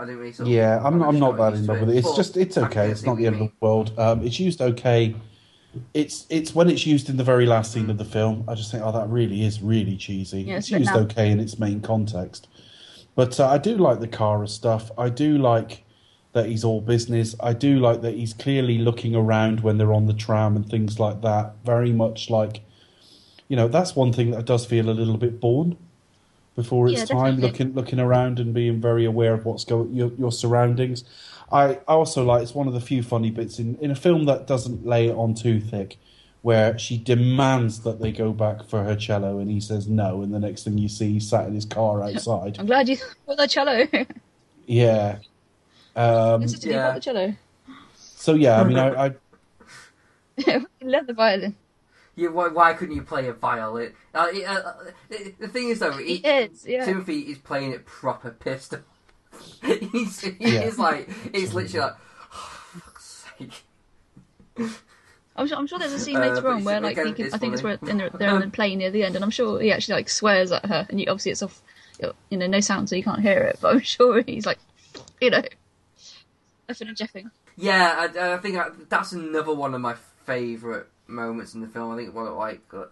[0.00, 0.32] I didn't really.
[0.32, 0.80] Sort of, yeah.
[0.82, 1.96] I'm I I'm not that in love with it.
[1.96, 2.88] It's just it's okay.
[2.88, 3.92] It's not the end of the world.
[3.98, 5.14] Um, it's used okay.
[5.92, 8.44] It's it's when it's used in the very last scene of the film.
[8.48, 10.42] I just think, oh, that really is really cheesy.
[10.42, 11.00] Yeah, it's it's used now.
[11.00, 12.48] okay in its main context,
[13.14, 14.90] but uh, I do like the Kara stuff.
[14.96, 15.84] I do like
[16.32, 17.34] that he's all business.
[17.40, 20.98] I do like that he's clearly looking around when they're on the tram and things
[20.98, 21.56] like that.
[21.64, 22.62] Very much like,
[23.48, 25.76] you know, that's one thing that does feel a little bit Bourne
[26.56, 27.42] before its Yeah, time, definitely.
[27.42, 31.04] looking looking around and being very aware of what's going your your surroundings.
[31.52, 34.24] I I also like it's one of the few funny bits in in a film
[34.26, 35.98] that doesn't lay it on too thick,
[36.42, 40.32] where she demands that they go back for her cello and he says no, and
[40.34, 42.58] the next thing you see, he's sat in his car outside.
[42.58, 42.96] I'm glad you
[43.26, 43.86] bought the cello.
[44.66, 45.18] yeah.
[45.96, 46.92] Um, Listen to me Yeah.
[46.94, 47.34] the cello.
[47.94, 49.14] so yeah, I mean, I, I
[50.82, 51.56] Love the violin.
[52.16, 53.92] You, why, why couldn't you play a violin?
[54.14, 54.74] Uh, it- uh, uh,
[55.08, 56.84] the, the thing is, though, he, It is, yeah.
[56.84, 58.74] Timothy is playing it proper pissed.
[59.64, 60.62] he's, he Yeah.
[60.62, 61.96] is like, it's literally like,
[62.34, 63.64] oh, fuck's sake.
[65.36, 67.12] I'm sure, I'm sure there's a scene Uh, later but on where, like, again, he
[67.14, 67.92] can, I think it's where funny.
[67.92, 70.08] in the, they're on the plane near the end, and I'm sure he actually like
[70.10, 71.62] swears at her, and you, obviously it's off,
[72.30, 73.58] you know, no sound, so you can't hear it.
[73.62, 74.58] But I'm sure he's like,
[75.20, 75.42] you know,
[76.68, 77.30] effing and jeffing.
[77.56, 79.94] Yeah, I, I think I, that's another one of my
[80.26, 81.92] favourite moments in the film.
[81.92, 82.84] I think one of like, uh,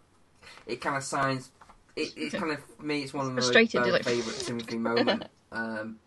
[0.67, 1.51] it kind of signs,
[1.97, 5.25] it, it's kind of, me, it's one of my like- favourite Timothy moment.
[5.53, 5.99] um,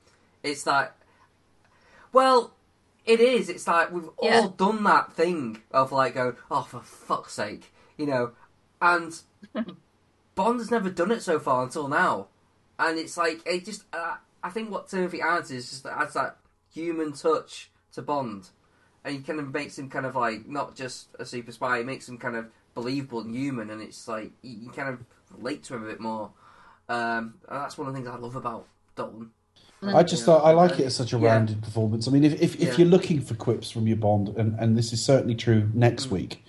[0.43, 0.91] it's like,
[2.13, 2.53] well,
[3.05, 3.49] it is.
[3.49, 4.41] It's like we've Yeah.
[4.41, 8.31] all done that thing of like going, oh, for fuck's sake, you know,
[8.81, 9.19] and
[10.35, 12.27] Bond has never done it so far until now,
[12.79, 13.83] and it's like it just.
[13.93, 16.37] Uh, I think what Timothy adds is just adds that
[16.73, 18.49] human touch to Bond,
[19.03, 21.79] and he kind of makes him kind of like not just a super spy.
[21.79, 24.99] He makes him kind of believable and human, and it's like you, you kind of
[25.37, 26.31] relate to him a bit more.
[26.89, 29.31] Um, and that's one of the things I love about Dalton.
[29.83, 30.25] I just Yeah.
[30.27, 31.29] thought I like it as such a Yeah.
[31.33, 32.07] rounded performance.
[32.07, 32.77] I mean, if if, if Yeah.
[32.77, 36.11] you're looking for quips from your Bond, and, and this is certainly true next Mm.
[36.11, 36.43] week,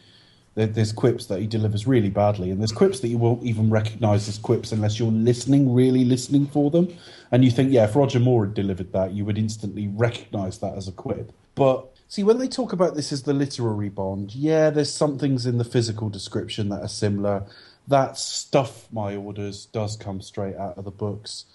[0.54, 3.70] there, there's quips that he delivers really badly, and there's quips that you won't even
[3.70, 6.88] recognise as quips unless you're listening, really listening for them.
[7.30, 10.76] And you think, yeah, if Roger Moore had delivered that, you would instantly recognise that
[10.76, 11.32] as a quip.
[11.54, 15.46] But see, when they talk about this as the literary Bond, yeah, there's some things
[15.46, 17.44] in the physical description that are similar.
[17.88, 21.46] That stuff, my orders, does come straight out of the books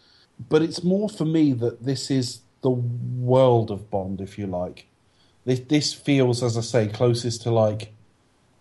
[0.49, 4.87] but it's more for me that this is the world of Bond, if you like.
[5.45, 7.93] This this feels, as I say, closest to like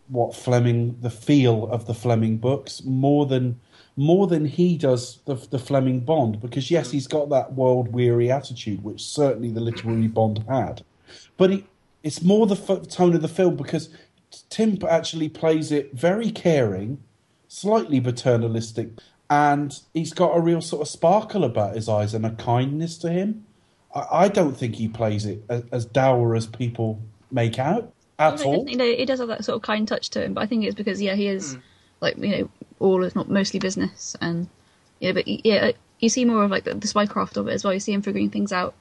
[0.09, 3.61] what Fleming, the feel of the Fleming books, more than
[3.97, 6.93] more than he does the, the Fleming Bond because yes, mm.
[6.93, 10.85] he's got that world weary attitude, which certainly the literary Bond had,
[11.37, 11.65] but he,
[12.07, 13.89] it's more the f- tone of the film because
[14.49, 17.03] Tim actually plays it very caring,
[17.49, 18.91] slightly paternalistic,
[19.29, 23.11] and he's got a real sort of sparkle about his eyes and a kindness to
[23.11, 23.45] him.
[23.93, 27.03] I, I don't think he plays it as, as dour as people
[27.33, 28.69] make out at Like, all.
[28.69, 30.65] You know, he does have that sort of kind touch to him, but I think
[30.65, 31.59] it's because yeah, he is
[32.01, 34.49] like you know all if not mostly business, and
[35.01, 37.75] yeah, but yeah, you see more of like the, the spycraft of it as well.
[37.75, 38.77] You see him figuring things out.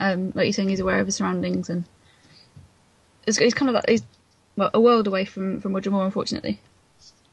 [0.00, 1.84] Um, like you're saying, he's aware of his surroundings, and
[3.28, 4.02] it's, it's kind of like he's
[4.56, 6.60] well a world away from from Roger Moore, unfortunately,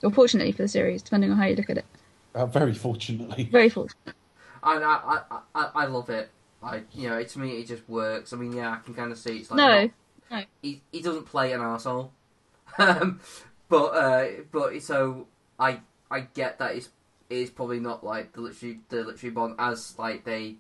[0.04, 1.86] or fortunately for the series, depending on how you look at it.
[2.34, 3.46] Uh, very fortunately.
[3.46, 4.16] Very fortunate.
[4.64, 6.30] And I, I, I, I love it.
[6.62, 8.34] I, you know, to me, it just works.
[8.34, 9.92] I mean, yeah, I can kind of see it's like No, not-
[10.32, 10.44] no.
[10.62, 12.12] he he doesn't play an asshole,
[12.78, 13.20] um,
[13.70, 15.28] but uh, but so
[15.60, 15.80] I
[16.12, 16.90] I get that it's
[17.30, 20.56] it's probably not like the literary the literary bond as like they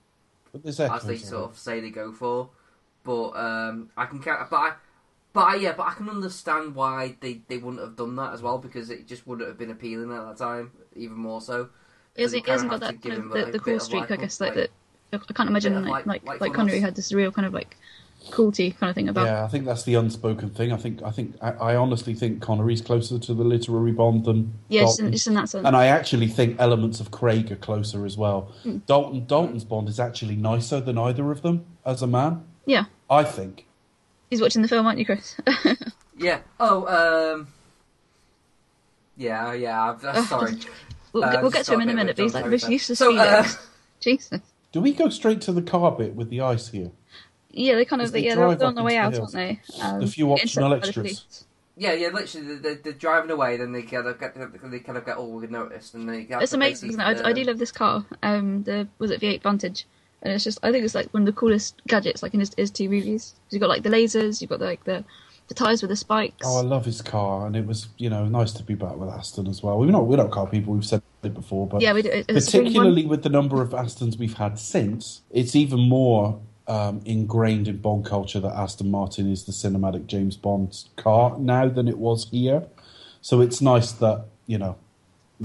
[0.65, 2.49] as they sort of say they go for.
[3.03, 4.71] But um, I can count, but I,
[5.35, 8.41] but I, yeah, but I can understand why they, they wouldn't have done that as
[8.41, 11.69] well because it just wouldn't have been appealing at that time, even more so.
[12.15, 14.09] He hasn't, you he hasn't got that kind of the, a the cool of streak,
[14.09, 14.39] I guess.
[14.41, 14.71] Like, like-
[15.11, 17.53] that, I can't imagine like like- like, like like Connery had this real kind of
[17.53, 17.77] like
[18.31, 19.25] cruelty kind of thing about.
[19.27, 20.71] Yeah, I think that's the unspoken thing.
[20.71, 24.53] I think I think I, I honestly think Connery's closer to the literary Bond than
[24.69, 25.11] Yeah, just in, Dalton.
[25.13, 25.67] just in that sense.
[25.67, 28.51] and I actually think elements of Craig are closer as well.
[28.63, 28.77] Hmm.
[28.87, 32.43] Dalton Dalton's Bond is actually nicer than either of them as a man.
[32.65, 33.67] Yeah, I think.
[34.29, 35.35] He's watching the film, aren't you, Chris?
[36.17, 36.39] Yeah.
[36.59, 37.47] Oh, um.
[39.17, 39.91] Yeah, yeah.
[39.91, 40.53] I'm, I'm sorry.
[41.13, 42.43] we'll, Uh, get, we'll get to him in a a minute, of but he's like
[42.43, 43.45] jump the most useless So, uh.
[43.99, 44.39] Jesus.
[44.71, 46.91] Do we go straight to the car bit with the ice here?
[47.49, 49.33] Yeah, they kind of they yeah they're, they're on the way into out, the aren't
[49.33, 49.61] they?
[49.81, 51.45] Um, The few optional intercepted by the extras.
[51.77, 52.07] Yeah, yeah.
[52.09, 55.31] Literally, they're, they're driving away, then they kind of get they kind of get all
[55.31, 56.25] we noticed, and they.
[56.25, 57.03] Have It's amazing, isn't it?
[57.03, 58.05] I, I uh, do love this car.
[58.21, 59.85] Um, the was it V8 Vantage,
[60.21, 62.51] and it's just I think it's like one of the coolest gadgets like in his,
[62.57, 63.35] his two movies.
[63.49, 65.03] You've got like the lasers, you've got like the
[65.47, 66.43] the tires with the spikes.
[66.43, 69.09] Oh, I love his car, and it was you know nice to be back with
[69.09, 69.77] Aston as well.
[69.77, 70.73] We're not we're not car people.
[70.73, 72.09] We've said it before, but yeah, we do.
[72.09, 72.73] It's a spring one.
[72.73, 77.77] particularly with the number of Astons we've had since, it's even more um, ingrained in
[77.77, 82.29] Bond culture that Aston Martin is the cinematic James Bond car now than it was
[82.29, 82.63] here.
[83.21, 84.77] So it's nice that you know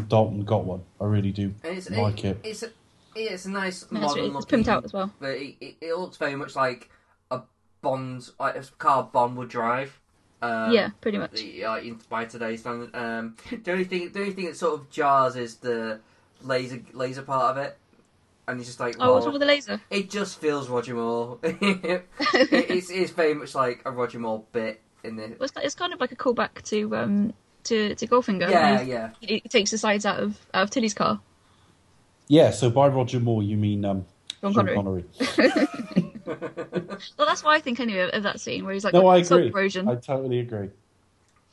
[0.08, 0.82] Dalton got one.
[1.00, 2.38] I really do It's, like it.
[2.42, 2.70] It's a,
[3.14, 5.12] it's a nice No, modern it's pimped out as well.
[5.20, 6.90] But it, it, it looks very much like
[7.30, 7.42] a
[7.82, 9.98] Bond, like a car Bond would drive.
[10.42, 11.32] Um, yeah, pretty much.
[11.32, 12.94] the- uh, by today's standard.
[12.94, 16.00] Um, the only thing, the only thing that sort of jars is the
[16.42, 17.76] laser laser part of it,
[18.48, 19.80] and it's just like, Oh, what's wrong with the laser?
[19.90, 21.38] it just feels Roger Moore.
[21.42, 25.22] it, it's, it's very much like a Roger Moore bit in the.
[25.24, 27.34] Well, it's, it's kind of like a callback to um
[27.64, 28.48] to to Goldfinger.
[28.48, 29.10] Yeah, yeah.
[29.20, 31.20] He, he takes the sides out of out of Tilly's car.
[32.30, 32.50] Yeah.
[32.52, 34.06] So by Roger Moore, you mean um,
[34.40, 35.04] Sean Sean Connery.
[35.18, 35.66] Connery?
[37.18, 39.16] Well, that's why I think anyway of, of that scene where he's like, No, I
[39.18, 39.48] agree.
[39.48, 39.88] erosion.
[39.88, 40.68] I totally agree.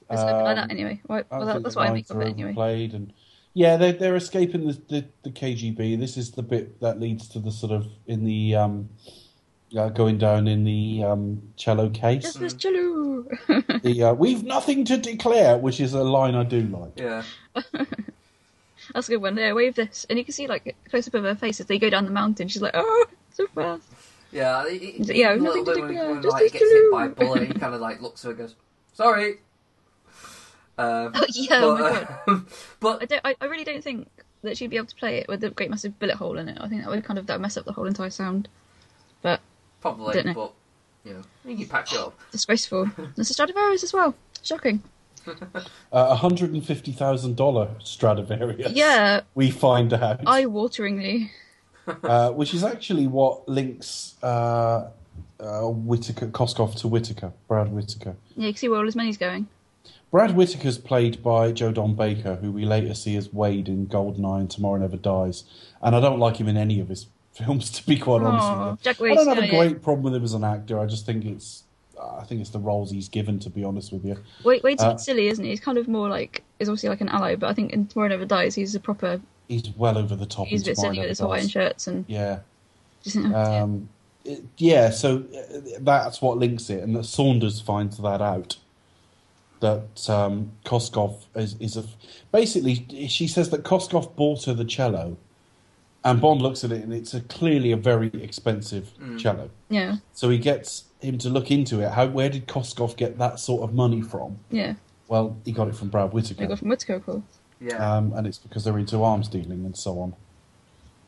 [0.09, 1.01] It's something like Um, that anyway.
[1.07, 2.49] Well, I well, that, think that's the what I lines make of are it anyway.
[2.49, 3.13] overplayed and
[3.53, 5.99] yeah, they're they're escaping the, the the KGB.
[5.99, 8.89] This is the bit that leads to the sort of in the um,
[9.75, 12.21] uh, going down in the um, cello case.
[12.23, 13.25] Just this cello.
[13.81, 16.91] the uh, we've nothing to declare, which is a line I do like.
[16.97, 17.23] Yeah.
[18.93, 19.37] That's a good one.
[19.37, 21.79] Yeah, wave this, and you can see like close up of her face as they
[21.79, 22.47] go down the mountain.
[22.47, 23.83] She's like, "Oh, so fast."
[24.31, 27.47] Yeah, Yeah, nothing to bit when, declare, when just like, gets hit by a bullet,
[27.47, 28.55] he kind of like looks at her and goes,
[28.93, 29.37] "Sorry."
[30.77, 32.19] Um, Oh yeah, oh my but, god.
[32.27, 32.47] um,
[32.79, 33.21] but I don't.
[33.25, 34.09] I, I really don't think
[34.43, 36.57] that she'd be able to play it with the great massive bullet hole in it.
[36.59, 38.47] I think that would kind of that would mess up the whole entire sound.
[39.21, 39.41] But
[39.81, 40.53] probably, but
[41.03, 42.19] you know, you patch it up.
[42.31, 42.85] disgraceful.
[43.15, 44.15] There's a Stradivarius as well.
[44.43, 44.83] Shocking.
[45.91, 48.71] A hundred and fifty thousand dollar Stradivarius.
[48.73, 51.29] Yeah, we find out, eye-wateringly.
[52.03, 54.89] uh, which is actually what links uh,
[55.39, 58.15] uh, Whitaker Koskov to Whitaker, Brad Whitaker.
[58.35, 59.47] Yeah, you can see where all his money's going.
[60.11, 64.39] Brad Whitaker's played by Joe Don Baker, who we later see as Wade in Goldeneye
[64.41, 65.43] and Tomorrow Never Dies.
[65.81, 68.79] And I don't like him in any of his films, to be quite honest with
[68.79, 68.93] you.
[68.93, 70.79] Jack I don't have a great problem with him as an actor.
[70.79, 71.63] I just think it's,
[72.01, 74.17] I think it's the roles he's given, to be honest with you.
[74.43, 75.51] Wade, Wade's a Uh, bit silly, isn't he?
[75.51, 78.09] He's kind of more like is obviously like an ally, but I think in Tomorrow
[78.09, 79.21] Never Dies, he's a proper.
[79.47, 80.47] He's well over the top.
[80.47, 81.51] He's a bit silly with his Hawaiian Dies.
[81.51, 82.39] shirts and Yeah.
[83.03, 83.89] just, you know, Um,
[84.25, 88.57] it- yeah, so uh, that's what links it, and that Saunders finds that out.
[89.59, 91.83] That um, Koskov is, is a
[92.31, 95.17] basically she says that Koskov bought her the cello,
[96.03, 99.49] and Bond looks at it and it's a, clearly a very expensive cello.
[99.69, 101.91] yeah, So he gets him to look into it.
[101.91, 104.39] How where did Koskov get that sort of money from?
[104.49, 104.73] yeah.
[105.07, 106.43] Well, he got it from Brad Whitaker.
[106.43, 107.23] I got from Whitaker, of course.
[107.61, 107.77] Yeah.
[107.77, 110.15] um, and it's because they're into arms dealing and so on.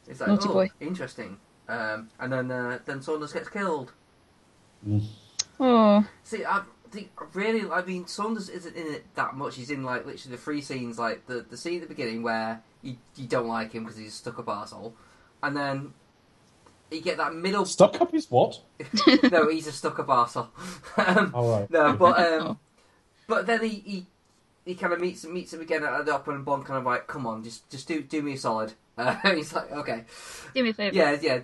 [0.08, 0.70] It's like, Naughty oh, boy.
[0.80, 1.38] interesting.
[1.68, 3.92] Um, and then uh, then Saunders gets killed.
[5.60, 9.56] Oh, See, I think really, I mean, Saunders isn't in it that much.
[9.56, 12.64] He's in like literally the three scenes, like the the scene at the beginning where
[12.82, 14.94] you you don't like him because he's a stuck up arsehole,
[15.44, 15.94] and then
[16.92, 17.66] you get that middle.
[17.66, 18.62] Stuck up is what?
[19.32, 20.50] no, he's a stuck up arsehole.
[20.98, 21.70] um, All right.
[21.70, 22.60] no, but um,
[23.28, 24.06] but then he he,
[24.66, 27.08] he kind of meets meets him again at the opera, and Bond kind of like,
[27.08, 28.74] come on, just just do do me a solid.
[29.00, 30.04] Uh, he's like, okay,
[30.54, 30.94] do me a favour.
[30.94, 31.40] yeah, yeah,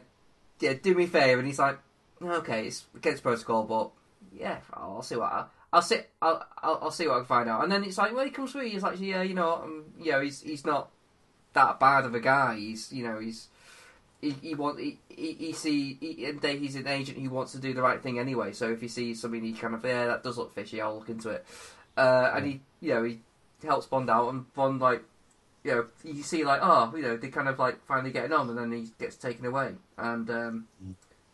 [0.60, 1.80] yeah, do me a favour, and he's like,
[2.22, 3.92] okay, it's against protocol, but
[4.38, 6.00] yeah, I'll, I'll see what I, I'll see.
[6.22, 7.64] I'll, I'll I'll see what I can find out.
[7.64, 10.12] And then it's like, when he comes through, he's like, yeah, you know, um, you
[10.12, 10.90] know, he's he's not
[11.54, 12.58] that bad of a guy.
[12.58, 13.48] He's you know, he's
[14.26, 17.52] he he want he he, he see he, and they- he's an agent who wants
[17.54, 18.52] to do the right thing anyway.
[18.54, 20.82] So if he sees something, he kind of yeah, that does look fishy.
[20.82, 21.46] I'll look into it.
[21.98, 23.20] Uh, and he you know he
[23.64, 25.04] helps Bond out, and Bond like.
[25.64, 28.48] You know, you see, like, oh, you know, they kind of like finally getting on,
[28.50, 30.68] and then he gets taken away, and um,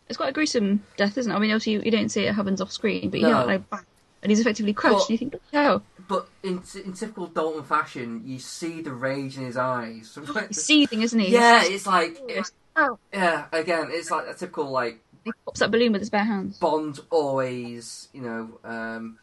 [0.08, 1.36] It's quite a gruesome death, isn't it?
[1.36, 3.42] I mean, obviously you, you don't see it happens off screen, but you No.
[3.42, 3.82] know, like, bang,
[4.24, 4.94] and he's effectively crushed.
[5.00, 5.82] But- and you think, how?
[6.08, 10.18] But in, in typical Dalton fashion, you see the rage in his eyes.
[10.48, 11.28] He's seething, isn't he?
[11.34, 12.98] yeah, it's like It's- oh.
[13.14, 13.46] yeah.
[13.52, 16.58] Again, it's like a typical like He pops that balloon with his bare hands.
[16.58, 19.18] Bond always, you know, um,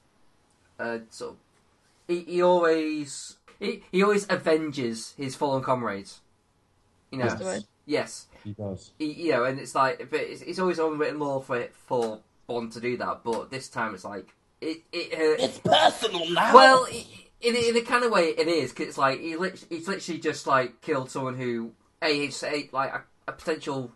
[0.78, 1.36] uh, sort of.
[2.06, 6.20] He, he always he, he always avenges his fallen comrades.
[7.10, 7.64] You know, That's the word.
[7.86, 8.90] yes, He does.
[8.98, 12.72] he, you know, and it's like, but it's, it's always unwritten law for for Bond
[12.72, 13.24] to do that.
[13.24, 14.28] But this time, it's like
[14.60, 15.12] it it.
[15.40, 16.54] Uh, It's personal now.
[16.54, 17.06] Well, i-
[17.40, 20.20] in, in a kind of way, it is because it's like he lit- he's literally
[20.20, 21.72] just like killed someone who
[22.02, 23.92] a he's a, like a, a potential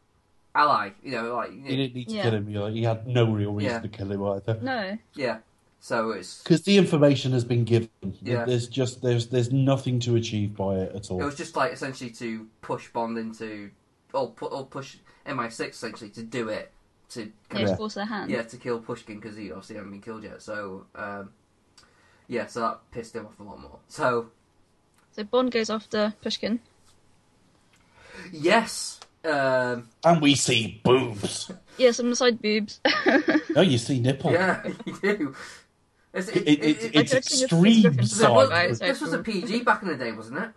[0.55, 0.91] ally.
[1.03, 2.23] You know, like he didn't need to Yeah.
[2.23, 2.49] kill him.
[2.49, 3.81] you know, He had no real reason Yeah.
[3.81, 4.59] to kill him either.
[4.63, 4.99] No.
[5.15, 5.39] yeah.
[5.81, 7.89] So it's Because the information has been given.
[8.23, 8.45] Yeah.
[8.45, 11.21] There's just there's there's nothing to achieve by it at all.
[11.21, 13.71] it was just like essentially to push Bond into
[14.13, 16.71] or put or push MI6 essentially to do it
[17.11, 17.77] to kind Yeah, Yeah.
[17.77, 18.31] force their hand.
[18.31, 20.41] yeah to kill Pushkin because he obviously hasn't been killed yet.
[20.43, 21.31] So um,
[22.29, 23.79] yeah, so that pissed him off a lot more.
[23.89, 24.31] So
[25.11, 26.61] So Bond goes after Pushkin.
[28.31, 29.01] yes.
[29.25, 31.51] Um, And we see boobs.
[31.79, 32.81] Yeah, some side boobs.
[33.55, 34.33] no, you see nipple.
[34.33, 35.35] yeah, you do.
[36.15, 38.77] It's, It, it, it, I it's it's extreme different to So that what- guy, side.
[38.79, 40.51] so- this was a PG back in the day, wasn't it?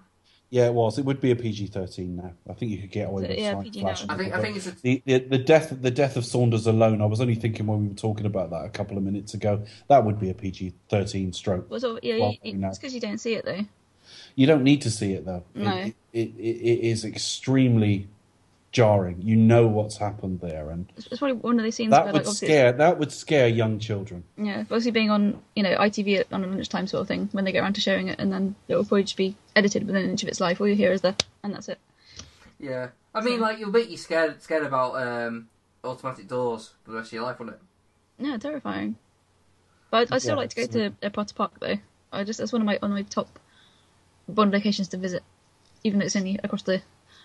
[0.52, 1.00] Yeah, it was.
[1.00, 2.32] It would be a PG thirteen now.
[2.50, 4.14] I think you could get away So, with yeah, PG flashing now.
[4.14, 7.02] I think I think it's a, the, the the death the death of Saunders alone.
[7.02, 9.66] I was only thinking when we were talking about that a couple of minutes ago.
[9.90, 11.70] That would be a PG thirteen stroke.
[11.70, 13.66] Well, sort of, yeah, Well, you, you, it's because you don't see it though.
[14.36, 15.44] You don't need to see it though.
[15.56, 15.72] No.
[15.78, 18.08] It, it, it, it is extremely
[18.76, 19.22] jarring.
[19.22, 22.12] You know what's happened there, and It's, it's probably one of those scenes that where,
[22.14, 24.26] would like, obviously, scare that would scare young children.
[24.38, 27.46] yeah, obviously being on, you know, ITV at, on a lunchtime sort of thing when
[27.46, 30.04] they get around to showing it, and then it will probably just be edited within
[30.04, 30.60] an inch of its life.
[30.60, 31.80] All you hear is the, and that's it.
[32.60, 32.90] yeah.
[33.14, 35.48] I mean, like you'll make you scared scared about um,
[35.86, 38.26] automatic doors for the rest of your life, wouldn't it?
[38.28, 38.98] Yeah, terrifying.
[39.90, 41.78] But I, I still Yeah, like to go so- to Prater Park though.
[42.12, 43.40] I just that's one of my on my top
[44.28, 45.24] Bond locations to visit,
[45.86, 46.82] even though it's only across the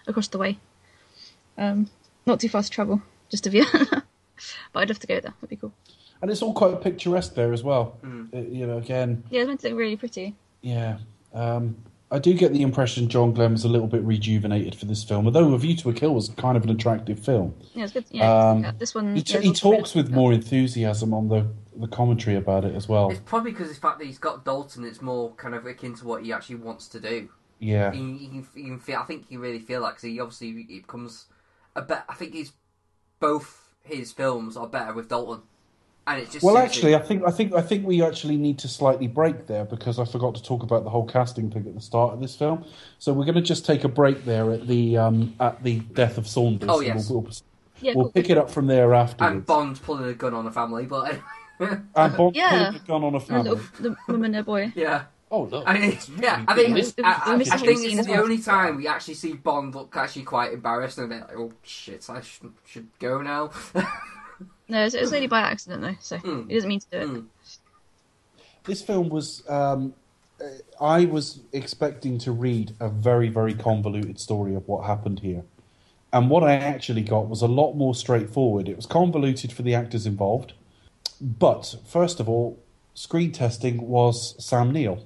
[0.07, 0.59] across the way.
[1.61, 1.88] Um,
[2.26, 3.64] not too fast to travel, just to view.
[3.72, 4.02] but
[4.74, 5.32] I'd love to go there.
[5.40, 5.72] That'd be cool.
[6.22, 7.96] And it's all quite picturesque there as well.
[8.04, 8.34] Mm.
[8.34, 10.34] Uh, you know, again, Yeah, it's meant to look really pretty.
[10.62, 10.98] Yeah.
[11.32, 11.76] Um,
[12.11, 15.26] I do get the impression John Glen was a little bit rejuvenated for this film,
[15.26, 17.54] although A View to a Kill was kind of an attractive film.
[17.74, 18.04] Yeah, it's good.
[18.11, 19.14] Yeah, Um, yeah, this one.
[19.14, 21.46] He, yeah, he it's all talks with more enthusiasm on the,
[21.76, 23.11] the commentary about it as well.
[23.11, 24.84] It's probably because the fact that he's got Dalton.
[24.84, 27.28] It's more kind of akin to what he actually wants to do.
[27.61, 27.92] Yeah.
[27.92, 28.98] He, he, can, he can feel.
[28.98, 31.26] I think he really feel like 'cause he obviously it becomes
[31.76, 32.04] a bet.
[32.08, 32.52] I think he's
[33.20, 35.42] both his films are better with Dalton,
[36.06, 37.00] and it just Well, actually, him.
[37.00, 40.04] I think I think I think we actually need to slightly break there because I
[40.04, 42.64] forgot to talk about the whole casting thing at the start of this film.
[42.98, 46.18] So we're going to just take a break there at the um, at the death
[46.18, 46.68] of Saunders.
[46.70, 47.08] Oh, yes.
[47.10, 47.32] we'll, we'll,
[47.80, 48.12] Yeah, we'll cool.
[48.12, 49.32] pick it up from there afterwards.
[49.34, 51.18] and Bond pulling a gun on a family, but
[51.58, 52.66] And Bond Yeah.
[52.72, 53.50] putting a gun on a family.
[53.50, 54.72] little, the woman and a boy.
[54.74, 55.04] yeah.
[55.32, 55.64] Oh look!
[55.66, 56.70] I mean, yeah, I think, big.
[56.70, 59.14] It was- I, I, it was I a think it's the only time we actually
[59.14, 62.88] see Bond look actually quite embarrassed and a bit like, oh shit, I should, should
[62.98, 63.50] go now.
[64.68, 66.48] No, it's, it's only by accident though, so Mm.
[66.48, 67.08] he doesn't mean to do it.
[67.08, 67.26] Mm.
[68.64, 69.48] This film was.
[69.48, 69.94] Um,
[70.40, 75.42] uh, I was expecting to read a very, very convoluted story of what happened here.
[76.12, 78.68] And what I actually got was a lot more straightforward.
[78.68, 80.54] It was convoluted for the actors involved.
[81.20, 82.58] But, first of all,
[82.94, 85.04] screen testing was Sam Neill.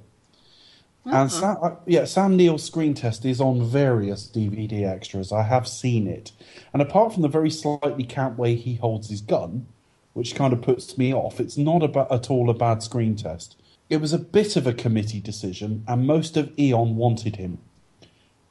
[1.06, 5.32] And Sam, uh, yeah, Sam Neill's screen test is on various DVD extras.
[5.32, 6.32] I have seen it.
[6.72, 9.66] And apart from the very slightly camp way he holds his gun,
[10.14, 13.56] which kind of puts me off, it's not about, at all a bad screen test.
[13.90, 17.58] it was a bit of a committee decision, and most of Eon wanted him,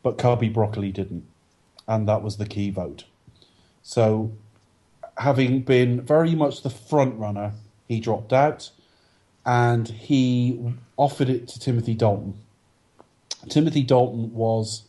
[0.03, 1.25] but Cubby Broccoli didn't,
[1.87, 3.05] and that was the key vote.
[3.81, 4.31] So,
[5.17, 7.53] having been very much the front runner,
[7.87, 8.69] he dropped out,
[9.45, 12.35] and he offered it to Timothy Dalton.
[13.49, 14.83] Timothy Dalton was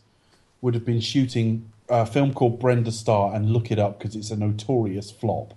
[0.61, 4.31] would have been shooting a film called Brenda Starr, and look it up because it's
[4.31, 5.53] a notorious flop.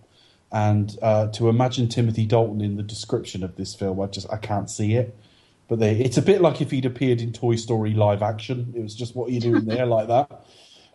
[0.50, 4.36] And uh, to imagine Timothy Dalton in the description of this film, I just I
[4.36, 5.16] can't see it.
[5.68, 8.72] But they, it's a bit like if he'd appeared in Toy Story live action.
[8.74, 10.44] It was just what are you doing there like that.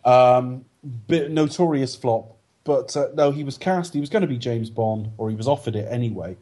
[0.03, 0.65] Um,
[1.07, 2.35] bit notorious flop.
[2.63, 3.93] But uh, no, he was cast.
[3.93, 6.37] He was going to be James Bond, or he was offered it anyway.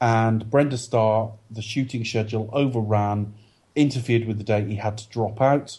[0.00, 3.34] And Brenda Starr, the shooting schedule overran,
[3.74, 4.68] interfered with the date.
[4.68, 5.78] He had to drop out.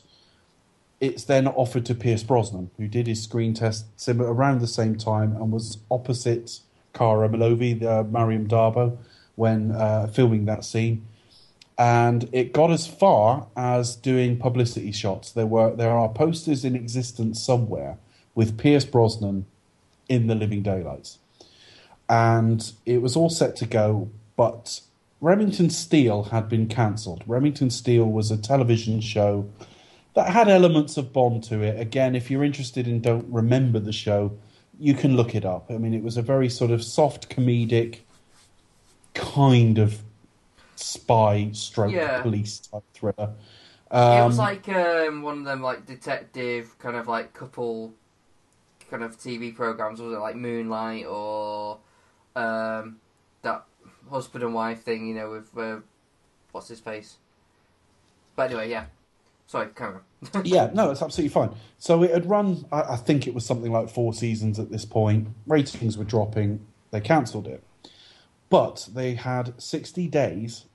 [0.99, 5.35] It's then offered to Pierce Brosnan, who did his screen test around the same time
[5.35, 6.59] and was opposite
[6.93, 8.97] Kara Milovy, uh, Maryam d'Abo,
[9.35, 11.05] when uh, filming that scene.
[11.77, 15.31] And it got as far as doing publicity shots.
[15.31, 17.97] There were there are posters in existence somewhere
[18.35, 19.45] with Pierce Brosnan
[20.09, 21.19] in the Living Daylights,
[22.09, 24.09] and it was all set to go.
[24.35, 24.81] But
[25.21, 27.23] Remington Steele had been cancelled.
[27.27, 29.47] Remington Steele was a television show
[30.15, 31.79] that had elements of Bond to it.
[31.79, 34.37] Again, if you're interested and don't remember the show,
[34.79, 35.69] you can look it up.
[35.69, 37.99] I mean, it was a very sort of soft comedic
[39.13, 40.01] kind of
[40.75, 42.21] spy stroke Yeah.
[42.21, 43.33] police type thriller.
[43.91, 47.93] it was Um, like um, one of them like detective kind of like couple
[48.89, 49.99] kind of TV programs.
[50.01, 51.79] Was it like Moonlight or
[52.39, 52.97] um,
[53.41, 53.65] that
[54.09, 55.07] husband and wife thing?
[55.07, 55.79] You know, with uh,
[56.51, 57.17] what's his face?
[58.35, 58.85] But anyway, yeah.
[59.47, 60.01] Sorry, camera.
[60.43, 61.49] yeah, no, it's absolutely fine.
[61.79, 64.85] So it had run, I, I think it was something like four seasons at this
[64.85, 65.29] point.
[65.47, 66.63] Ratings were dropping.
[66.91, 67.63] They cancelled it.
[68.51, 70.65] But they had 60 days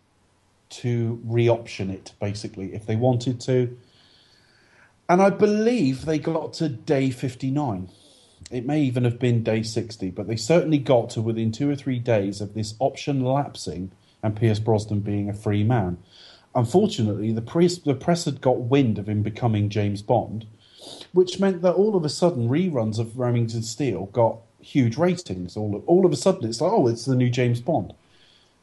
[0.71, 3.79] to re option it, basically, if they wanted to.
[5.09, 7.89] And I believe they got to day 59.
[8.51, 11.77] It may even have been day 60, but they certainly got to within two or
[11.77, 13.91] three days of this option lapsing
[14.23, 15.99] and Pierce Brosnan being a free man.
[16.55, 20.47] Unfortunately, the press, the press had got wind of him becoming James Bond,
[21.13, 25.57] which meant that all of a sudden reruns of Remington Steele got huge ratings.
[25.57, 27.93] All of, all of a sudden, it's like, oh, it's the new James Bond.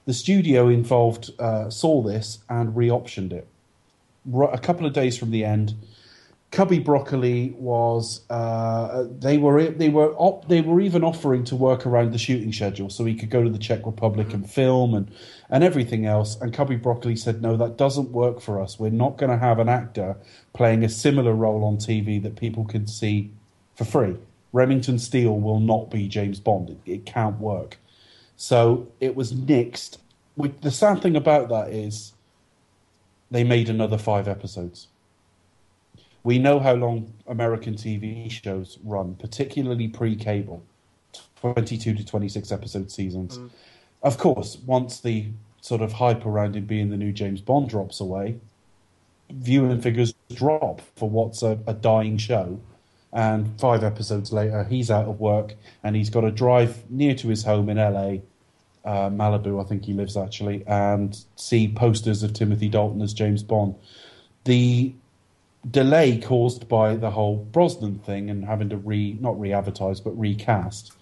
[0.05, 3.47] The studio involved uh, saw this and re-optioned it.
[4.33, 5.75] A couple of days from the end,
[6.51, 11.85] Cubby Broccoli was uh, they were they were op- they were even offering to work
[11.85, 15.09] around the shooting schedule so he could go to the Czech Republic and film and
[15.49, 16.39] and everything else.
[16.41, 18.77] And Cubby Broccoli said, "No, that doesn't work for us.
[18.77, 20.17] We're not going to have an actor
[20.53, 23.31] playing a similar role on TV that people can see
[23.75, 24.17] for free.
[24.51, 26.69] Remington Steele will not be James Bond.
[26.69, 27.77] It, it can't work."
[28.35, 29.99] So it was nixed.
[30.35, 32.11] The sad thing about that is
[33.29, 34.87] they made another five episodes.
[36.23, 40.63] We know how long American TV shows run, particularly pre cable
[41.41, 43.39] 22 to 26 episode seasons.
[44.03, 45.27] Of course, once the
[45.61, 48.39] sort of hype around him being the new James Bond drops away,
[49.31, 52.59] viewing figures drop for what's a, a dying show.
[53.13, 57.27] And five episodes later, he's out of work and he's got to drive near to
[57.27, 58.19] his home in LA,
[58.89, 63.43] uh, Malibu, I think he lives actually, and see posters of Timothy Dalton as James
[63.43, 63.75] Bond.
[64.45, 64.93] The
[65.69, 70.93] delay caused by the whole Brosnan thing and having to re not re-advertise but recast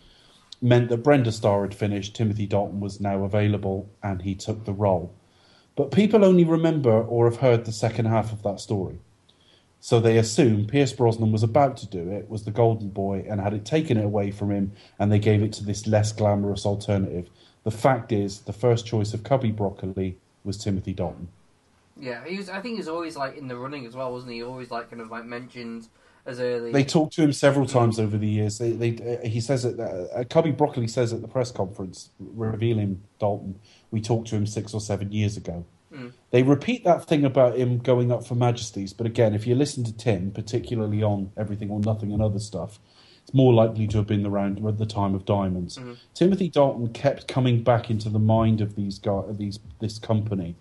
[0.61, 4.73] meant that Brenda Starr had finished, Timothy Dalton was now available, and he took the
[4.73, 5.13] role.
[5.75, 8.99] But people only remember or have heard the second half of that story.
[9.79, 13.39] So they assume Pierce Brosnan was about to do it, was the golden boy, and
[13.39, 16.65] had it taken it away from him, and they gave it to this less glamorous
[16.65, 17.29] alternative.
[17.63, 21.29] The fact is, the first choice of Cubby Broccoli was Timothy Dalton.
[21.99, 22.49] Yeah, he was.
[22.49, 24.43] I think he's always like in the running as well, wasn't he?
[24.43, 25.87] Always like kind of like mentioned
[26.25, 26.71] as early.
[26.71, 28.57] They talked to him several times over the years.
[28.57, 29.79] They, they, uh, he says it.
[29.79, 33.59] Uh, Cubby Broccoli says at the press conference, revealing Dalton,
[33.91, 35.65] we talked to him six or seven years ago.
[36.29, 39.83] They repeat that thing about him going up for Majesties, but again, if you listen
[39.85, 42.79] to Tim, particularly on Everything or Nothing and other stuff,
[43.23, 45.79] it's more likely to have been around at the time of Diamonds.
[46.13, 50.55] Timothy Dalton kept coming back into the mind of these guys, these this company,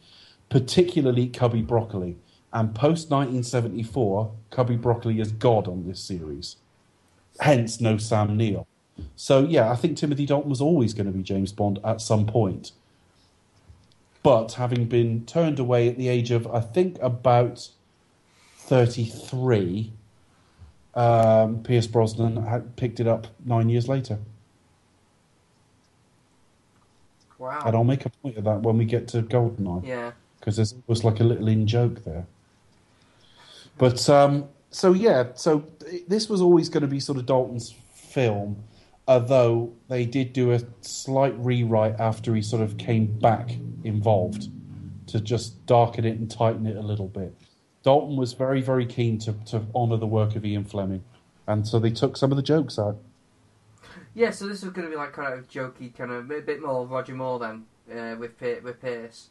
[0.49, 2.17] particularly Cubby Broccoli.
[2.53, 6.57] And post 1974, Cubby Broccoli is God on this series.
[7.41, 8.67] Hence, no Sam Neill.
[9.15, 12.27] So, yeah, I think Timothy Dalton was always going to be James Bond at some
[12.27, 12.73] point.
[14.23, 17.69] But having been turned away at the age of, I think, about
[18.57, 19.93] 33,
[20.95, 24.19] um, Pierce Brosnan had picked it up nine years later.
[27.39, 27.63] Wow.
[27.65, 29.87] And I'll make a point of that when we get to Goldeneye.
[29.87, 30.13] Yeah.
[30.49, 32.27] Because there's always like a little in joke there.
[33.77, 35.67] But um, so yeah, so
[36.07, 38.65] this was always going to be sort of Dalton's film,
[39.07, 44.49] although they did do a slight rewrite after he sort of came back involved
[45.09, 47.35] to just darken it and tighten it a little bit.
[47.83, 51.05] Dalton was very, very keen to, to honour the work of Ian Fleming,
[51.47, 52.97] and so they took some of the jokes out.
[54.15, 56.63] Yeah, so this was going to be like kind of jokey, kind of a bit
[56.63, 59.29] more Roger Moore then uh, with with Pierce.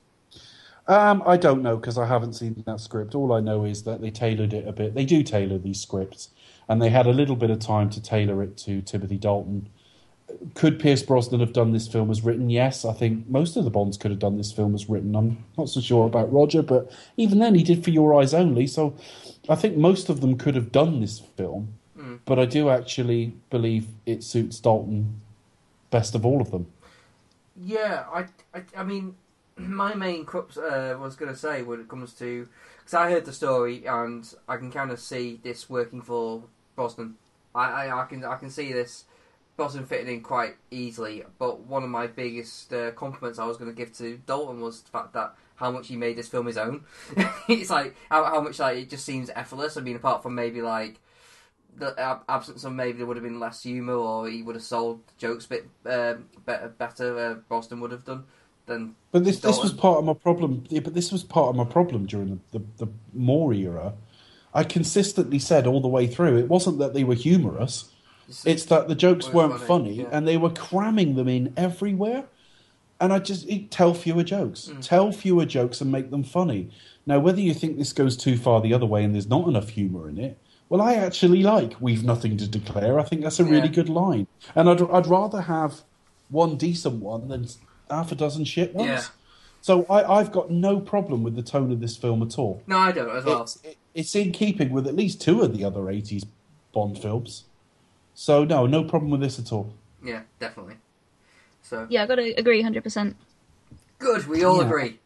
[0.88, 3.14] Um, I don't know because I haven't seen that script.
[3.14, 4.95] All I know is that they tailored it a bit.
[4.95, 6.30] They do tailor these scripts,
[6.69, 9.69] and they had a little bit of time to tailor it to Timothy Dalton.
[10.55, 12.49] Could Pierce Brosnan have done this film as written?
[12.49, 15.15] Yes, I think most of the Bonds could have done this film as written.
[15.15, 18.68] I'm not so sure about Roger, but even then, he did For Your Eyes Only.
[18.68, 18.95] So
[19.49, 21.73] I think most of them could have done this film.
[22.26, 25.22] But I do actually believe it suits Dalton
[25.91, 26.68] best of all of them.
[27.55, 29.15] Yeah, I, I, I mean,
[29.57, 32.47] my main crux uh, was going to say when it comes to
[32.79, 36.43] because I heard the story and I can kind of see this working for
[36.75, 37.15] Brosnan.
[37.53, 39.05] I, I, I can I can see this
[39.57, 41.23] Brosnan fitting in quite easily.
[41.39, 44.81] But one of my biggest uh, compliments I was going to give to Dalton was
[44.81, 46.85] the fact that how much he made this film his own.
[47.49, 49.75] it's like how, how much like it just seems effortless.
[49.75, 50.99] I mean, apart from maybe like
[51.75, 54.63] the ab- absence of maybe there would have been less humour or he would have
[54.63, 58.25] sold jokes a bit um better, better uh, Brosnan would have done
[58.68, 60.65] But this this was part of my problem.
[60.69, 63.94] Yeah, but this was part of my problem during the, the, the Moore era.
[64.53, 67.91] I consistently said all the way through, it wasn't that they were humorous.
[68.45, 70.10] It's that the jokes Weren't weren't funny, funny, yeah.
[70.11, 72.26] and they were cramming them in everywhere.
[72.99, 74.81] And I just it, tell fewer jokes, Mm.
[74.81, 76.69] tell fewer jokes, and make them funny.
[77.06, 79.69] Now, whether you think this goes too far the other way and there's not enough
[79.69, 80.38] humour in it,
[80.68, 83.80] well, I actually like "We've nothing to declare." I think that's a really Yeah.
[83.80, 85.84] good line, and I'd I'd rather have
[86.30, 87.48] one decent one than
[87.89, 88.88] half a dozen shit ones.
[88.89, 89.03] Yeah.
[89.61, 92.61] So I, I've got no problem with the tone of this film at all.
[92.68, 95.55] no I don't as well It's, it, it's in keeping with at least two of
[95.57, 96.26] the other 80s
[96.73, 97.45] Bond films.
[98.14, 99.73] So, no, no problem with this at all.
[100.03, 100.76] yeah definitely
[101.64, 103.15] so Yeah, I got to agree, hundred percent.
[103.99, 104.65] good we all Yeah.
[104.68, 104.99] agree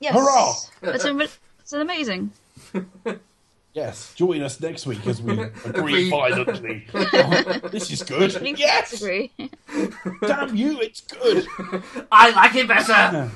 [0.00, 0.14] Yes.
[0.14, 0.94] Hurrah!
[0.94, 1.18] It's, a,
[1.60, 2.32] it's an amazing.
[3.72, 5.50] Yes, join us next week as we Agree.
[5.64, 6.86] agree violently.
[6.92, 8.32] Oh, this is good.
[8.58, 8.90] Yes!
[8.90, 9.30] Disagree.
[10.22, 11.46] Damn you, it's good.
[12.10, 12.92] I like it better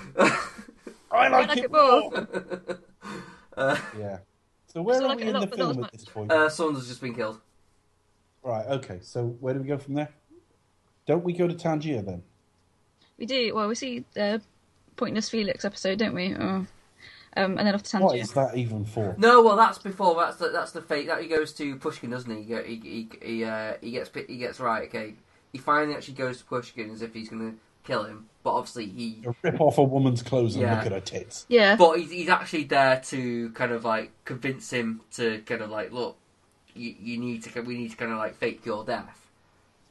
[1.13, 2.11] I like, like it it more.
[2.11, 2.29] more.
[3.57, 4.19] uh, Yeah.
[4.67, 5.87] So, where are like we in the lot, but film much.
[5.87, 6.33] at this point?
[6.33, 7.41] uh, someone has just been killed
[8.43, 8.99] right, okay.
[9.03, 10.09] So, where do we go from there?
[11.07, 12.23] Don't we go to Tangier then?
[13.19, 13.55] We do.
[13.55, 14.43] Well, we see the
[14.97, 16.35] Pointless Felix episode, don't we?
[16.35, 16.67] Oh.
[17.37, 18.23] Um, and then off to What Tangier.
[18.23, 19.15] is that even for?
[19.19, 22.31] no well that's before that's the, that's the fate that he goes to Pushkin doesn't
[22.35, 25.15] he he he he, he, uh, he gets he gets right okay
[25.53, 28.87] he finally actually goes to Pushkin as if he's going to kill him but obviously
[28.87, 30.77] he Rip off a woman's clothes and Yeah.
[30.77, 31.47] look at her tits.
[31.49, 31.77] Yeah.
[31.77, 35.93] But he's, he's actually there to kind of like convince him to kind of like,
[35.93, 36.17] look,
[36.75, 39.31] you, you need to, we need to kind of like fake your death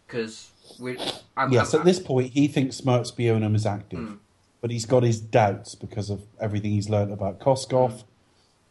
[0.05, 0.97] because we.
[1.35, 4.17] I'm, Yes, I'm- at this point, he thinks Smiert Spionam is active, Mm.
[4.63, 7.91] But he's got his doubts because of everything he's learned about Koskov.
[7.91, 8.03] Mm.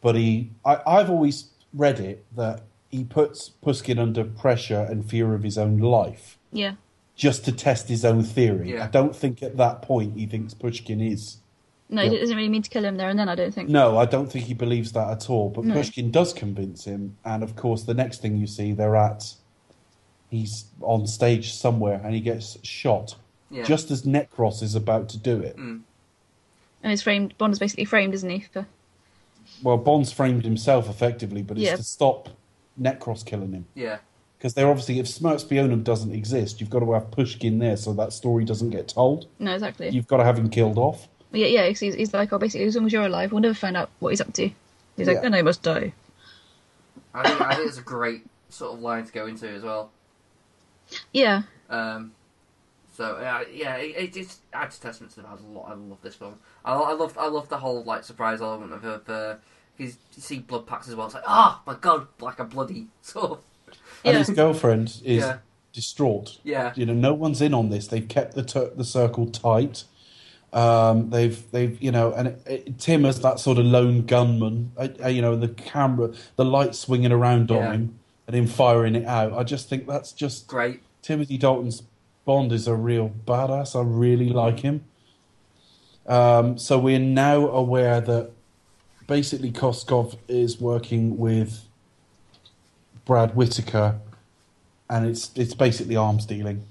[0.00, 5.34] But he, I, I've always read it that he puts Pushkin under pressure and fear
[5.34, 6.76] of his own life yeah.
[7.14, 8.72] just to test his own theory.
[8.72, 8.84] Yeah.
[8.84, 11.36] I don't think at that point he thinks Pushkin is.
[11.90, 13.28] No, he doesn't really mean to kill him there and then.
[13.28, 13.68] I don't think.
[13.68, 15.50] No, I don't think he believes that at all.
[15.50, 15.74] But No.
[15.74, 19.34] Pushkin does convince him, and of course, the next thing you see, they're at.
[20.30, 23.16] He's on stage somewhere, and he gets shot
[23.52, 23.62] yeah.
[23.64, 25.56] just as Necros is about to do it.
[25.56, 25.82] Mm.
[26.82, 27.36] And he's framed.
[27.38, 28.40] Bond is basically framed, isn't he?
[28.40, 28.66] For
[29.62, 31.76] Well, Bond's framed himself effectively, but it's Yeah.
[31.76, 32.30] to stop
[32.80, 33.66] Necros killing him.
[33.74, 33.98] yeah,
[34.38, 37.92] Because they're obviously, if Smiert Spionam doesn't exist, you've got to have Pushkin there so
[37.92, 39.26] that story doesn't get told.
[39.38, 39.90] no, exactly.
[39.90, 41.06] You've got to have him killed off.
[41.30, 41.68] Yeah, yeah.
[41.68, 43.90] 'cause He's, he's like, oh, basically, as long as you're alive, we'll never find out
[44.00, 44.50] what he's up to.
[44.96, 45.92] He's like, then I must die.
[47.14, 49.90] I think I think it's a great sort of line to go into as well.
[51.12, 51.42] Yeah.
[51.70, 52.12] Um,
[52.92, 55.70] so uh, yeah, it, it, it's adds testament to the fact a lot.
[55.70, 56.38] I love this film.
[56.64, 59.08] I, I love I love the whole like surprise element of it.
[59.08, 59.36] Uh,
[59.76, 61.06] because you see blood packs as well.
[61.06, 63.40] It's like, oh my god, like a bloody sort
[64.04, 64.18] And Yeah.
[64.18, 65.38] his girlfriend is Yeah.
[65.72, 66.38] distraught.
[66.44, 66.72] yeah.
[66.76, 67.86] You know, no one's in on this.
[67.88, 69.84] They've kept the tur the circle tight.
[70.52, 74.72] Um, they've they've you know, and it, it, Tim as that sort of lone gunman.
[74.76, 77.72] Uh, uh, you know, the camera, the light swinging around on Yeah.
[77.72, 79.32] him, and him firing it out.
[79.32, 80.82] I just think that's just Great.
[81.00, 81.82] Timothy Dalton's
[82.24, 83.74] Bond is a real badass.
[83.78, 84.84] I really like him.
[86.06, 88.30] Um, so we're now aware that
[89.06, 91.64] basically Koskov is working with
[93.04, 94.00] Brad Whitaker,
[94.88, 96.64] and it's it's basically arms dealing.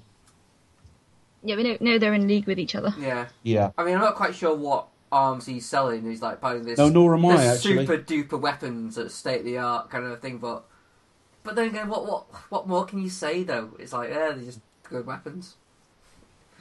[1.44, 2.94] Yeah, we know, know they're in league with each other.
[2.98, 3.26] Yeah.
[3.42, 3.70] Yeah.
[3.76, 6.08] I mean, I'm not quite sure what arms he's selling.
[6.08, 6.78] He's like buying this.
[6.78, 7.84] No, nor am I, actually.
[7.84, 10.64] Super duper weapons at state of the art kind of thing, but
[11.42, 13.70] but then again, what what what more can you say though?
[13.78, 14.60] It's like yeah, they're just
[14.92, 15.56] good weapons.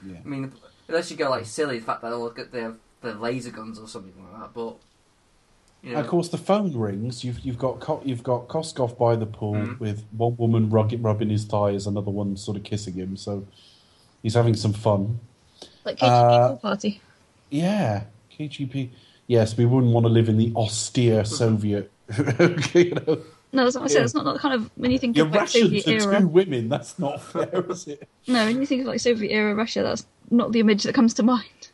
[0.06, 0.18] Yeah.
[0.26, 0.52] I mean,
[0.88, 3.88] unless you go like silly, the fact that they'll get their their laser guns or
[3.88, 4.78] something like that, but
[5.84, 7.24] you know, Of course, the phone rings.
[7.24, 9.80] You've you've got Ko- you've got Koskov by the pool Mhm.
[9.80, 13.18] with one woman rug- rubbing his thighs, another one sort of kissing him.
[13.18, 13.46] So
[14.24, 15.20] he's having some fun.
[15.86, 17.02] Like KGB Uh, pool party.
[17.50, 18.04] Yeah,
[18.38, 18.92] KGB.
[19.28, 21.92] Yes, we wouldn't want to live in the austere Soviet.
[22.76, 23.18] you know,
[23.54, 24.00] No, that's not what I said.
[24.00, 24.04] yeah.
[24.06, 26.20] It's not, not kind of when you think you're of like rationed Soviet to era.
[26.22, 26.70] two women.
[26.70, 28.08] That's not fair, is it?
[28.28, 31.14] No, when you think of like Soviet era Russia, that's not the image that comes
[31.16, 31.70] to mind.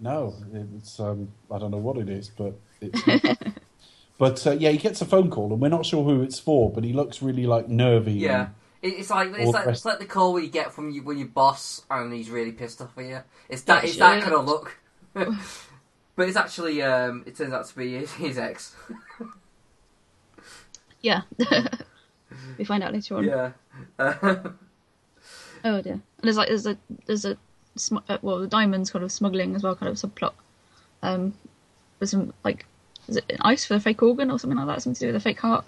[0.00, 3.06] No, it's um, I don't know what it is, but it's.
[3.06, 3.38] Not.
[4.18, 6.70] but uh, yeah, he gets a phone call, and we're not sure who it's for.
[6.72, 8.12] But he looks really like nervy.
[8.14, 8.48] yeah.
[8.82, 11.18] and- It's like it's like, it's like the call where you get from you when
[11.18, 13.20] your boss and he's really pissed off at you.
[13.48, 14.78] It's that it's that kind of look.
[15.14, 18.74] but it's actually um, it turns out to be his, his ex.
[21.00, 21.22] Yeah.
[22.58, 23.24] we find out later on.
[23.24, 23.50] yeah.
[23.98, 24.36] Uh,
[25.64, 25.94] Oh dear.
[25.94, 26.76] And there's like there's a
[27.06, 27.36] there's a
[27.76, 30.32] sm- uh, well the diamonds kind of smuggling as well kind of subplot.
[31.02, 31.34] Um,
[31.98, 32.64] with some like
[33.08, 34.82] is it an ice for the fake organ or something like that?
[34.82, 35.64] Something to do with the fake heart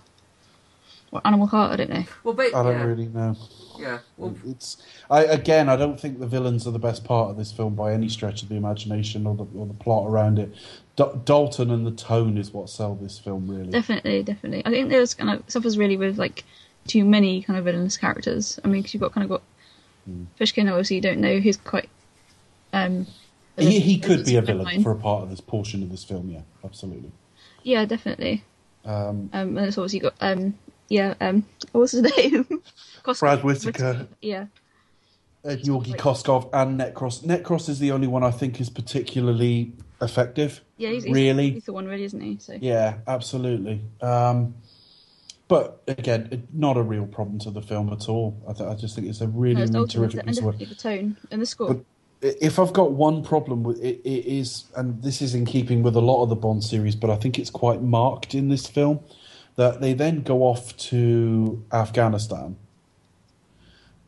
[1.10, 1.72] or animal heart?
[1.72, 2.04] I don't know.
[2.22, 3.36] well, ba- I don't yeah, really know.
[3.78, 3.98] yeah.
[4.16, 4.76] Well, It's
[5.10, 5.68] I again.
[5.68, 8.42] I don't think the villains are the best part of this film by any stretch
[8.44, 10.54] of the imagination or the or the plot around it.
[11.24, 13.70] Dalton and the tone is what sell this film really.
[13.70, 14.62] Definitely, definitely.
[14.64, 16.44] I think there's kind of suffers really with like
[16.86, 18.58] too many kind of villainous characters.
[18.64, 19.42] I mean, because you've got kind of got
[20.06, 20.24] Hmm.
[20.38, 20.66] Pushkin.
[20.68, 21.40] Obviously, you don't know.
[21.40, 21.88] He's quite.
[22.72, 23.06] Um,
[23.58, 24.82] He, he could be a villain line.
[24.82, 26.30] for a part of this portion of this film.
[26.30, 27.12] Yeah, absolutely.
[27.62, 28.42] Yeah, definitely.
[28.86, 30.54] Um, Um, and it's obviously got um,
[30.88, 31.14] yeah.
[31.20, 32.44] Um, what's his name?
[33.04, 33.20] Koskov.
[33.20, 34.06] Brad Whitaker.
[34.22, 34.46] Yeah.
[35.44, 37.22] Ed Georgi Koskov and Necros.
[37.24, 40.62] Necros is the only one I think is particularly effective.
[40.80, 41.50] Yeah, he's, he's, really.
[41.50, 42.38] he's the one, really, isn't he?
[42.40, 43.82] So Yeah, absolutely.
[44.00, 44.54] Um,
[45.46, 48.34] but again, it- not a real problem to the film at all.
[48.48, 50.74] I, th- I just think it's a really, No, it's terrific and piece of the
[50.74, 51.74] tone and the score.
[51.74, 51.84] But
[52.22, 55.96] if I've got one problem with it, it is, and this is in keeping with
[55.96, 59.00] a lot of the Bond series, but I think it's quite marked in this film
[59.56, 62.56] that they then go off to Afghanistan.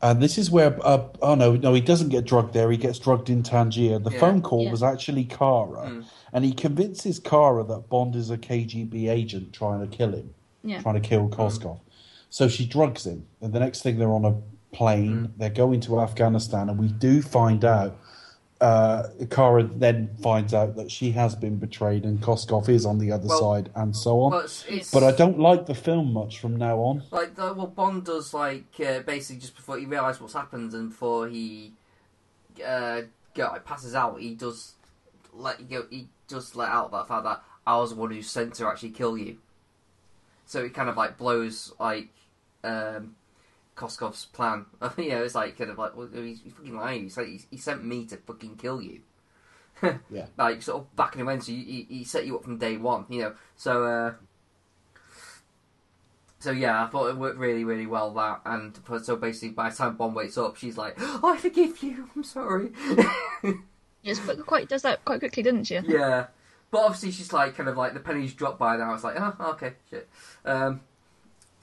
[0.03, 2.69] And this is where, uh, oh no, no, he doesn't get drugged there.
[2.69, 3.99] He gets drugged in Tangier.
[3.99, 4.19] The Yeah.
[4.19, 4.71] phone call Yeah.
[4.71, 6.03] was actually Kara, Mm.
[6.33, 10.29] and he convinces Kara that Bond is a KGB agent trying to kill him
[10.63, 10.81] yeah.
[10.81, 11.79] trying to kill Koskov.
[12.29, 14.35] So she drugs him, and the next thing they're on a
[14.75, 15.31] plane.
[15.37, 17.95] They're going to Afghanistan, and we do find out.
[18.63, 23.11] Uh, Kara then finds out that she has been betrayed, and Koskov is on the
[23.11, 24.31] other Well- side, and so on.
[24.31, 27.03] well, it's, it's, but I don't like the film much from now on.
[27.11, 30.89] like the, well Bond does like uh, basically just before he realizes what's happened and
[30.91, 31.73] before he
[32.65, 33.01] uh,
[33.35, 34.75] go, like, passes out, he does
[35.33, 35.85] let you go.
[35.89, 38.91] He does let out that fact that I was the one who sent to actually
[38.91, 39.39] kill you.
[40.45, 42.09] So it kind of like blows like
[42.63, 43.15] um,
[43.75, 44.65] Koskov's plan.
[44.97, 47.03] you know, it's like kind of like well, he's, he's fucking lying.
[47.03, 49.01] He's like he, he sent me to fucking kill you.
[50.09, 50.27] Yeah.
[50.37, 52.77] like sort of back in the when, so he, he set you up from day
[52.77, 53.05] one.
[53.09, 53.83] You know, so.
[53.83, 54.13] Uh,
[56.39, 58.11] so yeah, I thought it worked really, really well.
[58.13, 61.81] That and so basically, by the time Bond wakes up, she's like, oh, "I forgive
[61.81, 62.09] you.
[62.15, 62.71] I'm sorry."
[64.03, 65.79] Yes, but quite does that quite quickly, didn't she?
[65.87, 66.27] Yeah,
[66.69, 68.93] but obviously she's like kind of like the pennies dropped by now.
[68.93, 70.09] It's like, oh, okay, shit.
[70.43, 70.81] Um,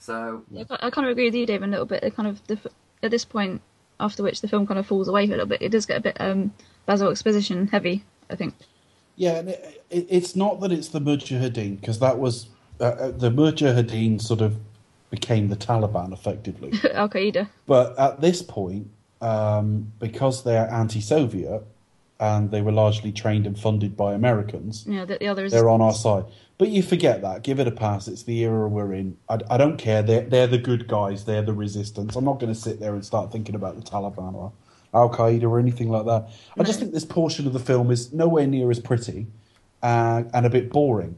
[0.01, 2.03] so Yeah, I kind of agree with you, Dave, a little bit.
[2.03, 2.57] It kind of the,
[3.03, 3.61] at this point,
[3.99, 5.61] after which the film kind of falls away for a little bit.
[5.61, 6.53] It does get a bit um,
[6.87, 8.55] Basil exposition heavy, I think.
[9.15, 12.47] Yeah, and it, it, it's not that it's the Mujahideen because that was
[12.79, 14.57] uh, uh, the Mujahideen sort of
[15.11, 16.73] became the Taliban effectively.
[16.93, 17.47] Al Qaeda.
[17.67, 18.89] But at this point,
[19.21, 21.63] um, because they're anti-Soviet
[22.21, 25.69] and they were largely trained and funded by Americans, know, the, the other is they're
[25.69, 26.23] on our side.
[26.59, 27.41] But you forget that.
[27.41, 28.07] Give it a pass.
[28.07, 29.17] It's the era we're in.
[29.27, 30.03] I, I don't care.
[30.03, 31.25] They're, they're the good guys.
[31.25, 32.15] They're the resistance.
[32.15, 34.53] I'm not going to sit there and start thinking about the Taliban or
[34.93, 36.29] Al Qaeda or anything like that.
[36.59, 39.25] I just think this portion of the film is nowhere near as pretty
[39.81, 41.15] uh, and a bit boring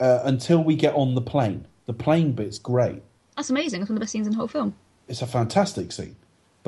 [0.00, 1.66] uh, until we get on the plane.
[1.84, 3.02] The plane bit's great.
[3.36, 3.82] That's amazing.
[3.82, 4.74] It's one of the best scenes in the whole film.
[5.08, 6.16] It's a fantastic scene.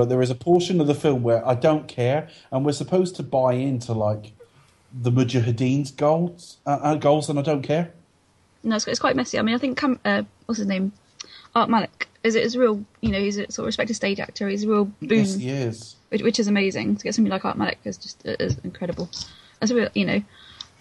[0.00, 3.16] But there is a portion of the film where I don't care, and we're supposed
[3.16, 4.32] to buy into like
[4.98, 7.92] the Mujahideen's goals, uh, uh, goals, and I don't care.
[8.62, 9.38] No, it's, it's quite messy.
[9.38, 10.92] I mean, I think Cam, uh, what's his name,
[11.54, 12.82] Art Malik is is a real.
[13.02, 14.48] You know, he's a sort of respected stage actor.
[14.48, 15.96] He's a real boon, Yes, he is.
[16.08, 16.96] which, which is amazing.
[16.96, 19.10] To get somebody like Art Malik is just is incredible.
[19.60, 20.22] That's a real, you know.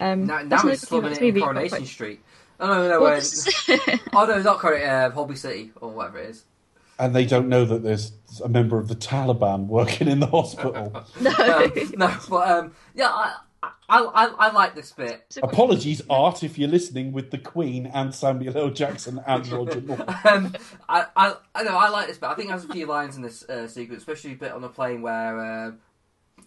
[0.00, 2.20] Um, now, that's now it's thing slumming it in movie, Coronation quite- Street.
[2.58, 4.00] Oh no, no, Well, wait.
[4.14, 4.88] oh no, not Coronation.
[4.88, 6.44] Uh, Holby City or whatever it is.
[7.00, 8.12] And they don't know that there's
[8.44, 11.04] a member of the Taliban working in the hospital.
[11.20, 11.30] No.
[11.30, 15.36] Um, no, but um, yeah, I, I, I, I like this bit.
[15.42, 18.70] Apologies, Art, if you're listening with the Queen and Samuel L.
[18.70, 20.04] Jackson and Roger Moore.
[20.28, 20.54] um,
[20.88, 22.28] I, I, I know I like this bit.
[22.28, 24.68] I think there's a few lines in this uh, sequence, especially a bit on the
[24.68, 25.72] plane where uh,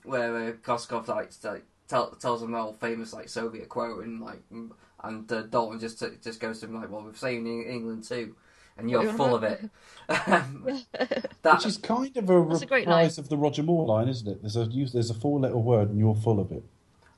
[0.04, 4.22] where uh, Koskov like, like tell, tells them the old famous like Soviet quote and
[4.22, 4.42] like
[5.04, 8.36] and uh, Dalton just just goes to him like, "Well, we've seen in England too,
[8.78, 9.70] and you're you full of it."
[10.10, 10.66] Um,
[11.44, 14.28] that Which is kind of a That's a reprise of the Roger Moore line, isn't
[14.28, 14.42] it?
[14.42, 16.64] There's a use, there's a four letter word and you're full of it.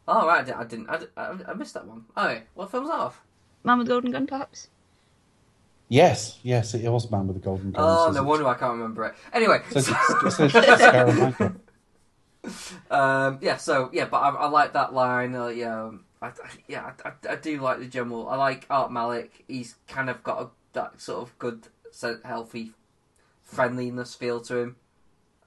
[0.08, 2.06] oh right, I didn't, I didn't, I, I, I missed that one.
[2.16, 2.40] Oh, yeah.
[2.54, 3.22] what film's that off?
[3.64, 4.68] Man with the Golden Gun, perhaps.
[5.88, 7.84] Yes, yes, it was Man with the Golden Gun.
[7.86, 8.26] Oh, says no it.
[8.26, 9.16] wonder I can't remember it.
[9.34, 9.96] Anyway, Says it,
[10.26, 11.56] it says Scaramanga.
[12.92, 15.36] Um, yeah, so yeah, but I, I like that line.
[15.36, 16.34] Uh, yeah, um, I, I-
[16.68, 18.28] yeah, I, I, I do like the general.
[18.30, 19.44] I like Art Malik.
[19.48, 21.68] He's kind of got a, that sort of good,
[22.24, 22.72] healthy
[23.44, 24.76] friendliness feel to him.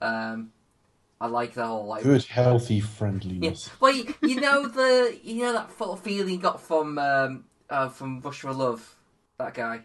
[0.00, 0.52] Um,
[1.20, 2.84] I like the whole like Good, healthy Yeah.
[2.84, 3.70] friendliness.
[3.80, 7.44] Well, you, you know the you know that sort of feeling you got from um,
[7.70, 8.96] uh, from Rush for Love.
[9.38, 9.82] That guy.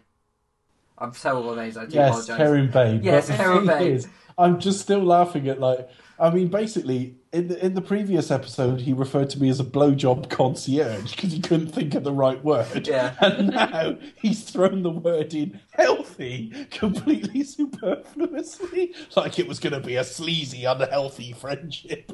[0.96, 1.76] I'm terrible on names.
[1.76, 2.26] I do Yes,
[2.68, 3.04] Babe.
[3.04, 3.96] Yes, but the Heron thing Babe.
[3.96, 4.08] is,
[4.38, 5.88] I'm just still laughing at like.
[6.18, 9.64] I mean, basically, in the, in the previous episode, he referred to me as a
[9.64, 12.86] blowjob concierge because he couldn't think of the right word.
[12.86, 13.14] Yeah.
[13.20, 19.80] And now he's thrown the word in healthy completely superfluously, like it was going to
[19.80, 22.12] be a sleazy, unhealthy friendship.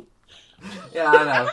[0.92, 1.50] Yeah, I know.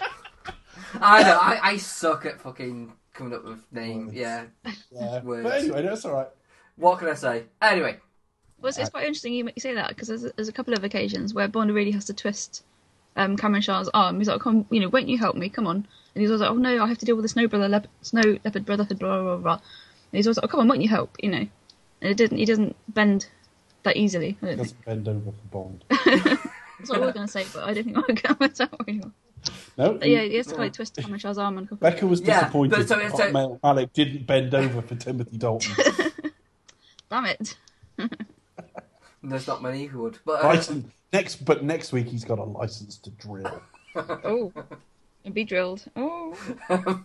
[1.01, 1.37] I know.
[1.41, 4.13] I, I suck at fucking coming up with names.
[4.13, 4.45] Yeah.
[4.91, 5.21] Yeah.
[5.21, 5.43] Words.
[5.43, 6.27] But anyway, that's all right.
[6.75, 7.43] What can I say?
[7.61, 7.97] Anyway,
[8.61, 10.83] Well, it's, it's quite interesting you, you say that because there's, there's a couple of
[10.83, 12.63] occasions where Bond really has to twist
[13.15, 14.17] um, Kamran Shah's arm.
[14.19, 15.49] He's like, "Come, you know, won't you help me?
[15.49, 17.47] Come on!" And he's always like, "Oh no, I have to deal with the snow
[17.47, 19.61] brother, lep- snow leopard Brotherhood, blah blah blah." And
[20.13, 21.49] he's always like, "Oh come on, won't you help?" You know, and
[22.11, 22.37] it didn't.
[22.37, 23.27] He doesn't bend
[23.83, 24.37] that easily.
[24.41, 24.85] I don't think.
[24.85, 25.83] Doesn't bend over for Bond.
[26.79, 29.11] That's what I was going to say, but I don't think I'll get myself anymore.
[29.77, 31.77] No, But yeah, he has to like twist Kamran Shah's arm on a couple.
[31.77, 35.75] Becca was Yeah, disappointed but so- that so- Alec didn't bend over for Timothy Dalton.
[37.09, 37.55] Damn it!
[39.23, 40.19] There's not many who would.
[40.25, 43.61] But uh, License next, but next week he's got a license to drill.
[43.95, 44.53] Oh,
[45.25, 45.85] and be drilled.
[45.95, 46.37] Oh,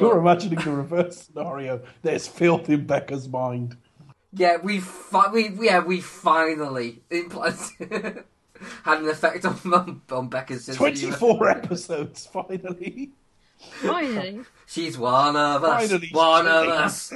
[0.00, 1.80] You're imagining the reverse scenario.
[2.02, 3.76] There's filth in Becca's mind.
[4.32, 8.24] yeah, we fi- we yeah we finally implanted
[8.82, 10.76] had an effect on on, on Becca's sense.
[10.76, 13.10] Twenty-four episodes, finally.
[13.80, 14.40] finally.
[14.66, 15.88] She's one of us.
[15.90, 17.12] Finally, one of us.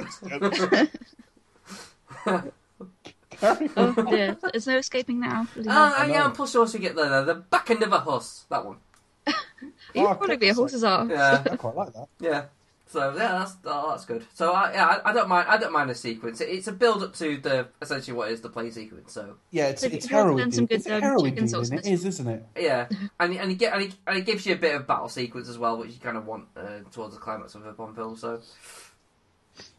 [3.33, 3.39] It.
[3.39, 3.93] Carry on.
[3.97, 5.47] Oh dear, there's no escaping now.
[5.53, 5.93] Bloody hell.
[5.95, 8.45] Ah, yeah, and plus you also get the the back end of a horse.
[8.49, 8.77] That one.
[9.27, 11.09] you Oh, probably be a horse's arse.
[11.09, 11.43] Yeah.
[11.51, 12.07] I quite like that.
[12.19, 12.45] Yeah.
[12.87, 14.23] So yeah, that's oh, that's good.
[14.35, 15.47] So I yeah, I, I don't mind.
[15.49, 16.41] I don't mind the sequence.
[16.41, 19.13] It, it's a build up to the essentially what is the play sequence.
[19.13, 20.37] So Yeah, it's, Have it's you- have you heroin.
[20.43, 21.85] done some It's good, um, heroin chicken sauce dealing.
[21.85, 22.45] It in is, isn't it?
[22.55, 22.87] yeah,
[23.19, 25.49] and and you get and it, and it gives you a bit of battle sequence
[25.49, 28.15] as well, which you kind of want uh, towards the climax of a Bond film.
[28.15, 28.41] So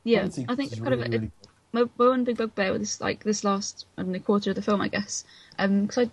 [0.02, 1.32] Yeah, I think is kind of really, really good.
[1.74, 4.62] My, one big bugbear with this like this last I don't know, quarter of the
[4.62, 5.24] film, I guess.
[5.58, 6.10] Um, because I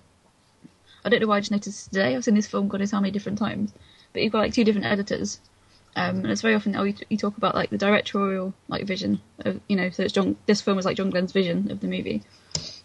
[1.06, 2.16] I don't know why I just noticed today.
[2.16, 3.72] I've seen this film God knows how many different times,
[4.12, 5.40] but you've got like two different editors.
[5.96, 9.22] Um, and it's very often oh, you, you talk about like the directorial like vision
[9.42, 11.88] of you know so it's John this film is like John Glen's vision of the
[11.88, 12.24] movie,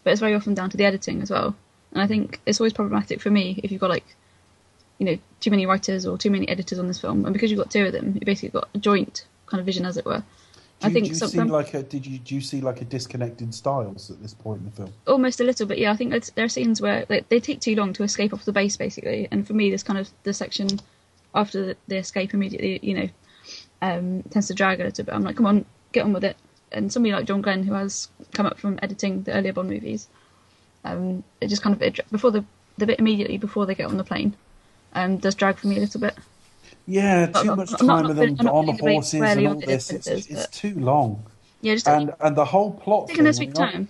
[0.04, 1.56] but it's very often down to the editing as well.
[1.92, 4.16] And I think it's always problematic for me if you've got like
[4.98, 7.60] you know too many writers or too many editors on this film, and because you've
[7.60, 10.22] got two of them, you basically got a joint kind of vision as it were.
[10.80, 12.82] Do I you, think do you see like a did you do you see like
[12.82, 14.92] a disconnected styles at this point in the film?
[15.06, 15.90] almost a little bit yeah.
[15.90, 18.52] I think there are scenes where like, they take too long to escape off the
[18.52, 19.26] base basically.
[19.30, 20.68] And for me this kind of the section
[21.34, 23.08] after the, the escape immediately you know
[23.80, 25.14] um tends to drag a little bit.
[25.14, 26.36] I'm like come on get on with it.
[26.72, 30.08] And somebody like john glen who has come up from editing the earlier bond movies
[30.84, 32.44] um it just kind of it, before the
[32.76, 34.36] the bit immediately before they get on the plane
[34.92, 36.14] um does drag for me a little bit
[36.86, 39.46] Yeah, too not- much not- time not with them on the really debating horses and
[39.48, 39.90] all the this.
[39.90, 41.24] It's, differences, it's too long.
[41.60, 43.08] yeah just And and the whole plot.
[43.08, 43.88] taking this thing, week I time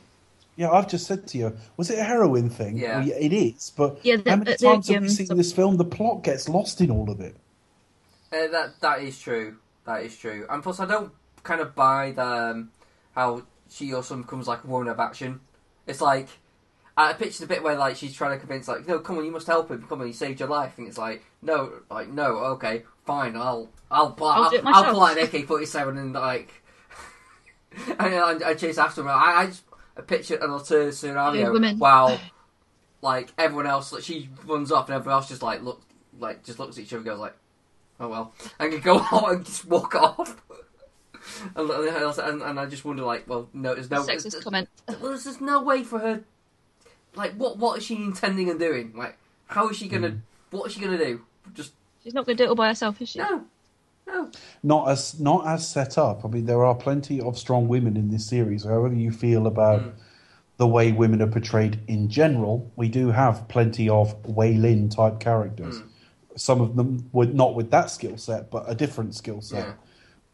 [0.57, 2.79] Yeah, I've just said to you, was it a heroin thing?
[2.79, 3.01] Yeah.
[3.01, 5.27] Well, it is, but Yeah, the- how many the- times the, have we um, seen
[5.27, 5.77] the- this film?
[5.77, 7.37] The plot gets lost in all of it.
[8.33, 9.57] uh, that that is true.
[9.85, 10.47] That is true.
[10.51, 11.13] And plus, I don't
[11.45, 12.71] kind of buy the um,
[13.15, 15.41] how she also becomes like a woman of action.
[15.87, 16.29] It's like
[16.97, 19.31] I pictured the bit where like she's trying to convince like, no, come on, you
[19.31, 19.83] must help him.
[19.89, 20.79] Come on, he saved your life.
[20.79, 24.87] And it's like, no, like no, okay, fine, I'll I'll I'll I'll, I'll, myself.
[24.89, 26.63] pull out an AK forty seven and like
[27.99, 29.09] and I, I chase after him.
[29.09, 29.65] I, I just
[29.97, 31.79] I picture an alternative scenario women.
[31.79, 32.19] while
[33.03, 35.83] like everyone else, like she runs off and everyone else just like look
[36.19, 37.37] like just looks at each other and goes like,
[38.01, 40.43] oh well, and can go out and just walk off.
[41.57, 44.69] and, and, and I just wonder, like, well, no, there's no Sexist comment.
[44.89, 46.25] Well, there's just no way for her.
[47.17, 48.93] Like, what what is she intending on doing?
[48.97, 49.17] Like,
[49.47, 50.11] how is she gonna?
[50.11, 50.17] Hmm.
[50.51, 51.23] What is she gonna do?
[51.55, 51.73] Just
[52.03, 53.19] She's not going to do it all by herself, is she?
[53.19, 53.43] no,
[54.07, 54.31] no.
[54.63, 56.25] not as not as set up.
[56.25, 58.63] I mean, there are plenty of strong women in this series.
[58.63, 59.83] However you feel about
[60.59, 65.19] the way women are portrayed in general, we do have plenty of Wai Lin type
[65.19, 65.83] characters.
[66.37, 69.67] Some of them would not with that skill set, but a different skill set.
[69.67, 69.73] Yeah.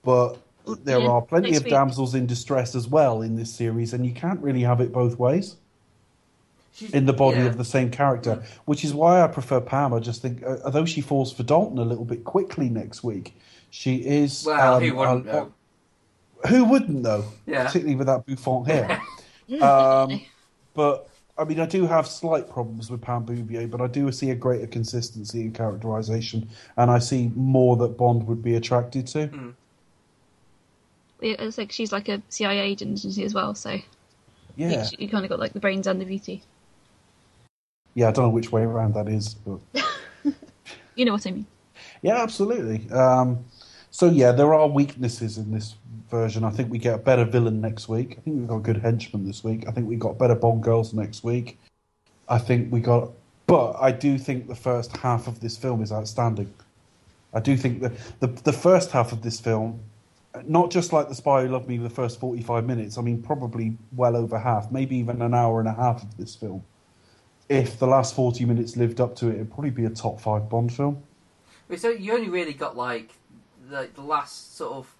[0.03, 0.37] But
[0.85, 1.73] there Yeah, are plenty next of week.
[1.73, 5.19] damsels in distress as well in this series, and you can't really have it both
[5.19, 5.57] ways She's,
[6.93, 7.47] in the body yeah.
[7.47, 9.93] of the same character, which is why I prefer Pam.
[9.93, 13.37] I just think, uh, although she falls for Dalton a little bit quickly next week,
[13.71, 14.45] she is.
[14.47, 15.55] Well, um, who wouldn't a- know?
[16.49, 17.25] Who wouldn't though?
[17.47, 17.67] Yeah.
[17.67, 19.01] Particularly with that bouffant hair.
[19.63, 20.21] um,
[20.75, 24.31] but I mean, I do have slight problems with Pam Bouvier, but I do see
[24.31, 29.55] a greater consistency in characterization, and I see more that Bond would be attracted to.
[31.21, 33.79] Yeah, It's like she's like a CIA agent as well, so
[34.57, 36.43] Yeah, you kind of got like the brains and the beauty.
[37.95, 38.09] Yeah.
[38.09, 39.61] I don't know which way around that is, but
[40.95, 41.47] You know what I mean?
[42.03, 42.91] Yeah, absolutely.
[42.91, 43.45] Um,
[43.91, 45.75] so yeah, there are weaknesses in this
[46.11, 46.45] version.
[46.45, 48.17] I think we get a better villain next week.
[48.19, 49.65] I think we've got a good henchman this week.
[49.69, 51.59] I think we got better Bond girls next week.
[52.29, 53.11] I think we got,
[53.47, 56.53] but I do think the first half of this film is outstanding.
[57.35, 59.81] I do think that the the first half of this film,
[60.47, 62.99] not just like The Spy Who Loved Me, the first forty five minutes.
[62.99, 66.35] I mean, probably well over half, maybe even an hour and a half of this
[66.35, 66.63] film.
[67.49, 70.49] If the last forty minutes lived up to it, it'd probably be a top five
[70.49, 71.03] Bond film.
[71.77, 73.13] So you only really got like
[73.69, 74.95] the, the last sort of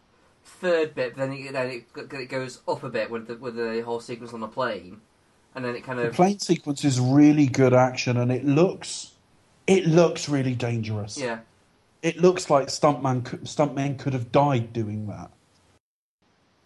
[0.45, 3.83] third bit, then it, then it, it goes up a bit with the with the
[3.85, 5.01] whole sequence on the plane,
[5.55, 9.13] and then it kind The of plane sequence is really good action, and it looks,
[9.67, 11.19] it looks really dangerous.
[11.19, 11.41] yeah.
[12.03, 15.31] It looks like stuntman stuntmen could have died doing that,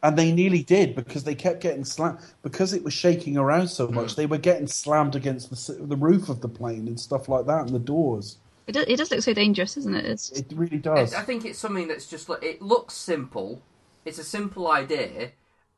[0.02, 3.88] and they nearly did because they kept getting slammed because it was shaking around so
[3.88, 4.16] much.
[4.16, 7.62] They were getting slammed against the the roof of the plane and stuff like that,
[7.66, 8.38] and the doors.
[8.66, 10.04] It does, it does look so dangerous, doesn't it?
[10.04, 11.14] It's It really does.
[11.14, 13.62] I think it's something that's just like it looks simple.
[14.04, 15.32] It's a simple idea,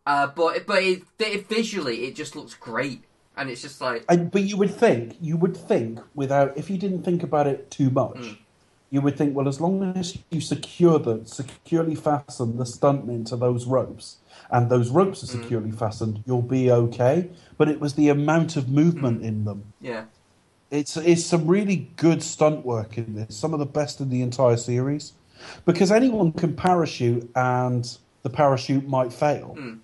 [0.07, 3.05] uh, but but it, it visually it just looks great,
[3.37, 6.79] and it's just like And, but you would think, you would think, without if you
[6.79, 8.39] didn't think about it too much, Mm.
[8.91, 13.37] You would think, well, as long as you secure the securely fasten the stuntmen to
[13.37, 14.17] those ropes,
[14.51, 15.43] and those ropes are Mm.
[15.43, 17.29] securely fastened, you'll be okay.
[17.59, 18.73] But it was the amount of Mm.
[18.73, 19.65] movement in them.
[19.81, 20.05] yeah.
[20.71, 24.21] It's it's some really good stunt work in this, some of the best in the
[24.21, 25.13] entire series,
[25.65, 29.57] because anyone can parachute and the parachute might fail.
[29.59, 29.79] Mm.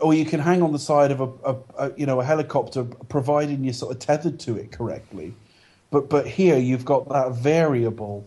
[0.00, 2.84] Or you can hang on the side of a, a, a you know a helicopter,
[3.10, 5.34] providing you're sort of tethered to it correctly.
[5.90, 8.26] But but here you've got that variable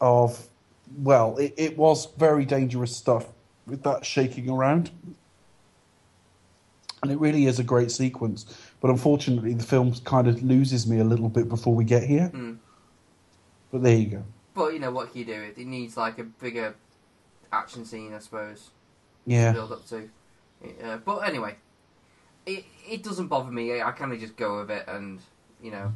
[0.00, 0.48] of
[0.96, 3.26] well, it, it was very dangerous stuff
[3.66, 4.90] with that shaking around,
[7.02, 8.46] and it really is a great sequence.
[8.80, 12.30] But unfortunately, the film kind of loses me a little bit before we get here.
[12.32, 12.58] Mm.
[13.70, 14.24] But there you go.
[14.54, 15.52] But you know what can you do?
[15.56, 16.74] It needs like a bigger
[17.52, 18.70] action scene, I suppose.
[19.26, 19.52] Yeah.
[19.52, 20.08] build up to.
[20.82, 21.56] Uh, but anyway,
[22.46, 23.80] it it doesn't bother me.
[23.80, 25.20] I, kind of just go with it, and
[25.62, 25.92] you know,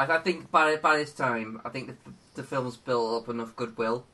[0.00, 3.54] I, I think by by this time, I think the, the film's built up enough
[3.56, 4.06] goodwill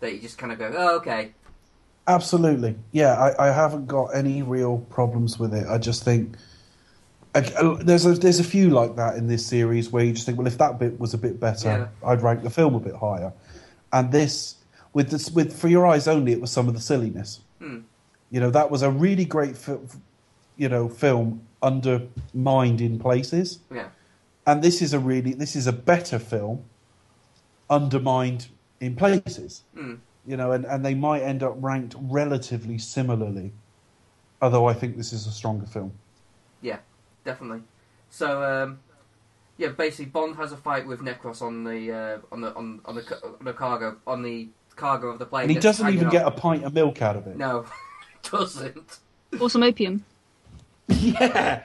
[0.00, 1.32] that you just kind of go, oh, okay,
[2.06, 2.74] Absolutely.
[2.90, 5.66] Yeah, I, I haven't got any real problems with it.
[5.68, 6.34] I just think
[7.34, 7.40] I,
[7.82, 10.48] there's a there's a few like that in this series where you just think, well,
[10.48, 13.32] if that bit was a bit better, I'd rank the film a bit higher.
[13.92, 14.56] And this,
[14.92, 17.40] with this, with for your eyes only, it was some of the silliness.
[17.60, 17.80] Hmm.
[18.30, 19.78] You know, that was a really great, fi-
[20.56, 23.60] you know, film undermined in places.
[23.72, 23.88] yeah,
[24.50, 26.64] and this is a really this is a better film
[27.68, 28.48] undermined
[28.80, 29.98] in places Mm.
[30.26, 33.52] you know and, and they might end up ranked relatively similarly
[34.42, 35.92] although i think this is a stronger film
[36.62, 36.78] yeah,
[37.24, 37.62] definitely.
[38.10, 38.80] So um,
[39.56, 42.94] yeah, basically, Bond has a fight with Necros on the uh, on the on, on
[42.96, 43.02] the
[43.38, 45.44] on the cargo on the cargo of the plane.
[45.44, 46.12] and he doesn't even off.
[46.12, 47.64] get a pint of milk out of it no,
[48.30, 48.98] doesn't.
[49.40, 50.04] or some opium.
[50.88, 51.62] yeah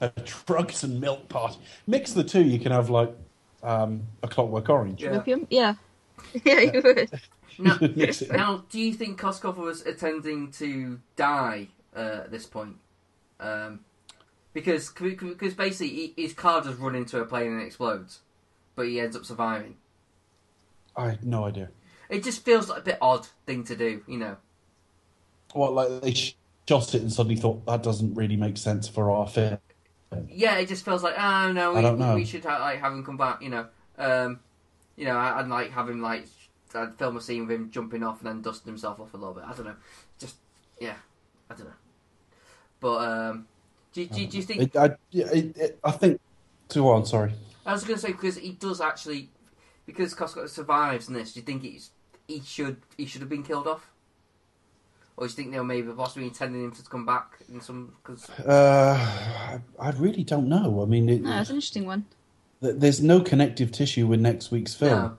[0.00, 1.56] a drugs and milk pot
[1.86, 3.14] mix the two you can have like
[3.62, 5.10] um, a clockwork orange Yeah.
[5.10, 5.46] Opium?
[5.50, 5.74] Yeah.
[6.44, 7.10] Yeah, you would.
[7.58, 7.78] Now,
[8.30, 12.76] now, do you think Koskov was intending to die uh, at this point?
[13.38, 13.80] Um,
[14.52, 18.20] because because basically he, his car does run into a plane and explodes,
[18.74, 19.76] but he ends up surviving.
[20.96, 21.68] i had no idea
[22.08, 24.36] It just feels like a bit odd thing to do, you know.
[25.54, 29.28] Well, like they shot it and suddenly thought that doesn't really make sense for our
[29.28, 29.58] film
[30.28, 32.14] Yeah, it just feels like oh no, I don't we, know.
[32.14, 33.66] we should ha- like have him come back, you know.
[33.98, 34.40] Um,
[34.96, 36.26] you know, and like have him like
[36.74, 39.34] I'd film a scene with him jumping off and then dusting himself off a little
[39.34, 39.44] bit.
[39.46, 39.76] I don't know.
[40.18, 40.36] Just
[40.80, 40.94] yeah,
[41.50, 41.72] I don't know.
[42.80, 43.46] But um,
[43.92, 44.62] do, you- do, you- do you think?
[44.62, 46.20] It, I, it, it, I think.
[46.72, 47.32] Go on, sorry.
[47.64, 49.28] I was going to say because he does actually
[49.86, 51.32] because Koskov survives in this.
[51.32, 51.90] Do you think he's
[52.28, 53.90] he should he should have been killed off?
[55.16, 57.92] Or do you think they were maybe possibly intending him to come back in some?
[58.02, 60.82] Because Uh, I, I really don't know.
[60.82, 62.04] I mean, it, No, it's an interesting one.
[62.62, 64.98] th- there's no connective tissue with next week's film.
[65.02, 65.16] No.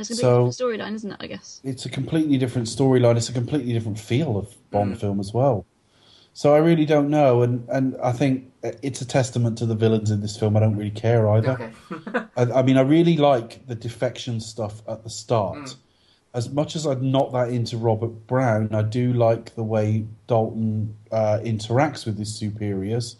[0.00, 1.16] It's going to So- different storyline, isn't it?
[1.20, 1.60] I guess.
[1.64, 3.16] It's a completely different storyline.
[3.16, 5.00] It's a completely different feel of Bond Mm.
[5.00, 5.66] film as well.
[6.32, 10.12] So I really don't know, and and I think it's a testament to the villains
[10.12, 10.56] in this film.
[10.56, 11.50] I don't really care either.
[11.52, 11.70] okay,
[12.36, 15.58] I, I mean, I really like the defection stuff at the start.
[15.58, 15.76] Mm.
[16.32, 20.96] As much as I'm not that into Robert Brown, I do like the way Dalton
[21.10, 23.16] uh, interacts with his superiors.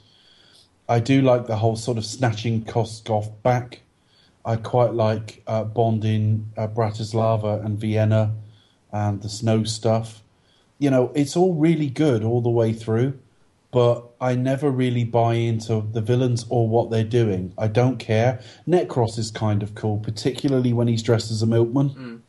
[0.89, 3.82] I do like the whole sort of snatching Koskov back.
[4.45, 8.35] I quite like uh, Bond in uh, Bratislava and Vienna
[8.93, 10.23] and the snow stuff.
[10.78, 13.19] You know, it's all really good all the way through,
[13.70, 17.53] but I never really buy into the villains or what they're doing.
[17.59, 18.41] I don't care.
[18.66, 22.23] Necros is kind of cool, particularly when he's dressed as a milkman.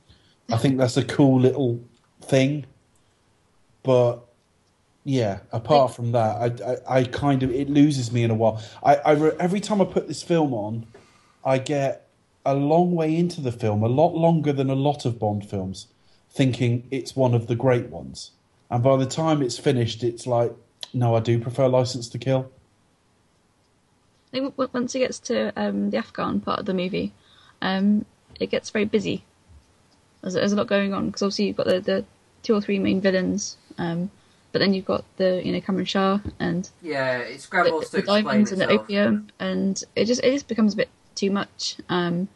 [0.52, 1.82] I think that's a cool little
[2.22, 2.66] thing.
[3.84, 4.22] But
[5.04, 8.62] yeah, apart from that, I, I, I kind of it loses me in a while.
[8.84, 10.86] I, I re- every time I put this film on,
[11.44, 12.08] I get
[12.46, 15.88] a long way into the film, a lot longer than a lot of Bond films,
[16.30, 18.32] thinking it's one of the great ones.
[18.70, 20.54] And by the time it's finished, it's like,
[20.94, 22.52] no, I do prefer License to Kill.
[24.28, 27.12] I think once it gets to um, the Afghan part of the movie,
[27.62, 28.06] um,
[28.40, 29.26] it gets very busy.
[30.22, 32.06] There's, there's a lot going on because obviously you've got the, the
[32.44, 34.12] two or three main villains, um,
[34.52, 38.52] but then you've got the you know Kamran Shah and yeah, it's the, the diamonds
[38.52, 41.78] and the opium, and it just it just becomes a bit too much.
[41.90, 42.28] Um,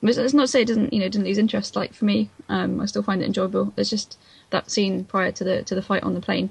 [0.00, 1.76] but it's, it's not to say it doesn't you know didn't lose interest.
[1.76, 3.72] Like for me, um, I still find it enjoyable.
[3.76, 4.18] It's just
[4.50, 6.50] that scene prior to the to the fight on the plane.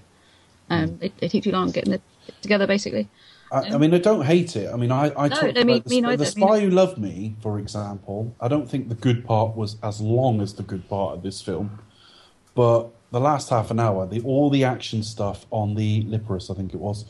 [0.70, 2.02] Um, it, it took too long getting it
[2.42, 3.10] together, basically.
[3.52, 4.72] I, I mean, I don't hate it.
[4.74, 6.62] I mean, I, I No, talked no, me- the, me the Spy.
[6.62, 8.34] Who Loved Me, for example.
[8.40, 11.42] I don't think the good part was as long as the good part of this
[11.42, 11.80] film,
[12.56, 16.54] but the last half an hour, the all the action stuff on the Liparus, I
[16.54, 17.04] think it was,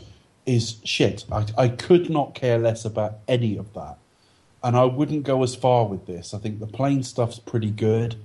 [0.47, 1.26] is shit.
[1.31, 3.97] I, I could not care less about any of that,
[4.63, 6.34] and I wouldn't go as far with this.
[6.34, 8.15] I think the plane stuff's pretty good.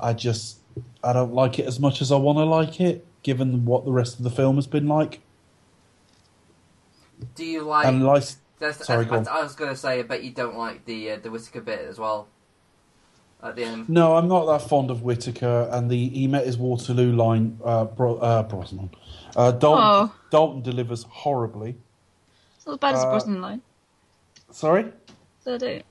[0.00, 0.58] I just
[1.02, 3.92] I don't like it as much as I want to like it, given what the
[3.92, 5.20] rest of the film has been like.
[7.34, 7.86] Do you like?
[7.86, 8.24] and like,
[8.58, 9.24] That's, Sorry, I, go.
[9.30, 11.60] I, I was going to say, I bet you don't like the uh, the Whitaker
[11.60, 12.28] bit as well.
[13.42, 16.56] At the end, No, I'm not that fond of Whitaker, and the he met his
[16.56, 17.58] Waterloo line.
[17.62, 18.90] Uh, Bro, uh, Brosnan,
[19.36, 20.14] uh, Dalton, Oh.
[20.30, 21.76] Dalton delivers horribly.
[22.56, 23.62] It's not as bad as Uh, the Brosnan line.
[24.50, 24.92] Sorry,
[25.40, 25.84] So don't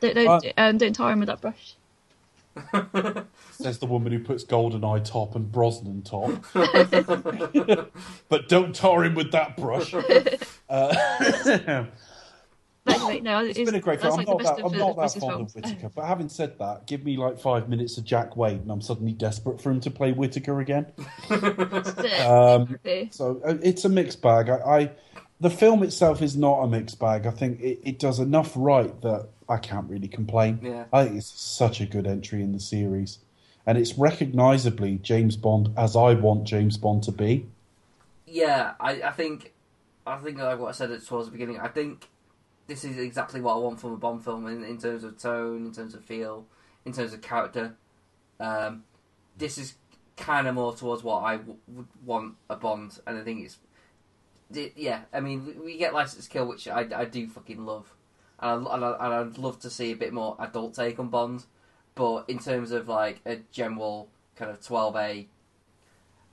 [0.00, 1.74] don't don't, Uh, um, don't tar him with that brush.
[3.52, 6.30] says the woman who puts Goldeneye top and Brosnan top.
[8.28, 9.94] but don't tar him with that brush.
[10.68, 11.84] Uh,
[12.84, 14.16] But anyway, no, it's been a great film.
[14.16, 15.56] That's I'm like not that, I'm not that fond films.
[15.56, 15.90] of Whitaker.
[15.94, 19.12] But having said that, give me like five minutes of Jack Wade, and I'm suddenly
[19.12, 20.86] desperate for him to play Whitaker again.
[21.30, 22.78] Um,
[23.10, 24.48] So uh, it's a mixed bag.
[24.50, 24.90] I, I
[25.40, 27.26] the film itself is not a mixed bag.
[27.26, 30.58] I think it, it does enough right that I can't really complain.
[30.62, 30.84] Yeah.
[30.92, 33.18] I think it's such a good entry in the series,
[33.66, 37.46] and it's recognisably James Bond as I want James Bond to be.
[38.26, 39.52] yeah, I, I think,
[40.06, 41.58] I think like what I said towards the beginning.
[41.60, 42.08] I think
[42.66, 45.66] this is exactly what I want from a Bond film in, in terms of tone,
[45.66, 46.44] in terms of feel,
[46.84, 47.76] in terms of character.
[48.40, 48.82] Um,
[49.38, 49.74] this is
[50.16, 53.58] kind of more towards what I w- would want a Bond, and I think it's,
[54.52, 55.02] it, yeah.
[55.12, 57.92] I mean, we- get License to Kill, which I, I do fucking love,
[58.40, 61.08] and, I, and, I, and I'd love to see a bit more adult take on
[61.08, 61.44] Bond.
[61.94, 65.26] But in terms of like a general kind of twelve A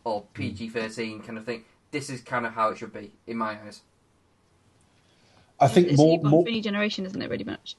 [0.03, 3.37] or PG thirteen kind of thing, this is kind of how it should be in
[3.37, 3.81] my eyes.
[5.59, 7.29] I think it's more, you've gone more for a new generation, isn't it?
[7.29, 7.75] Really much.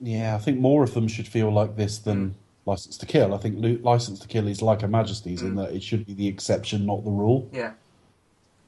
[0.00, 2.32] yeah, I think more of them should feel like this than Mm.
[2.66, 3.32] License to Kill.
[3.34, 5.56] I think Lu- License to Kill is like a Majesty's in Mm.
[5.56, 7.48] that it should be the exception, not the rule.
[7.52, 7.72] Yeah,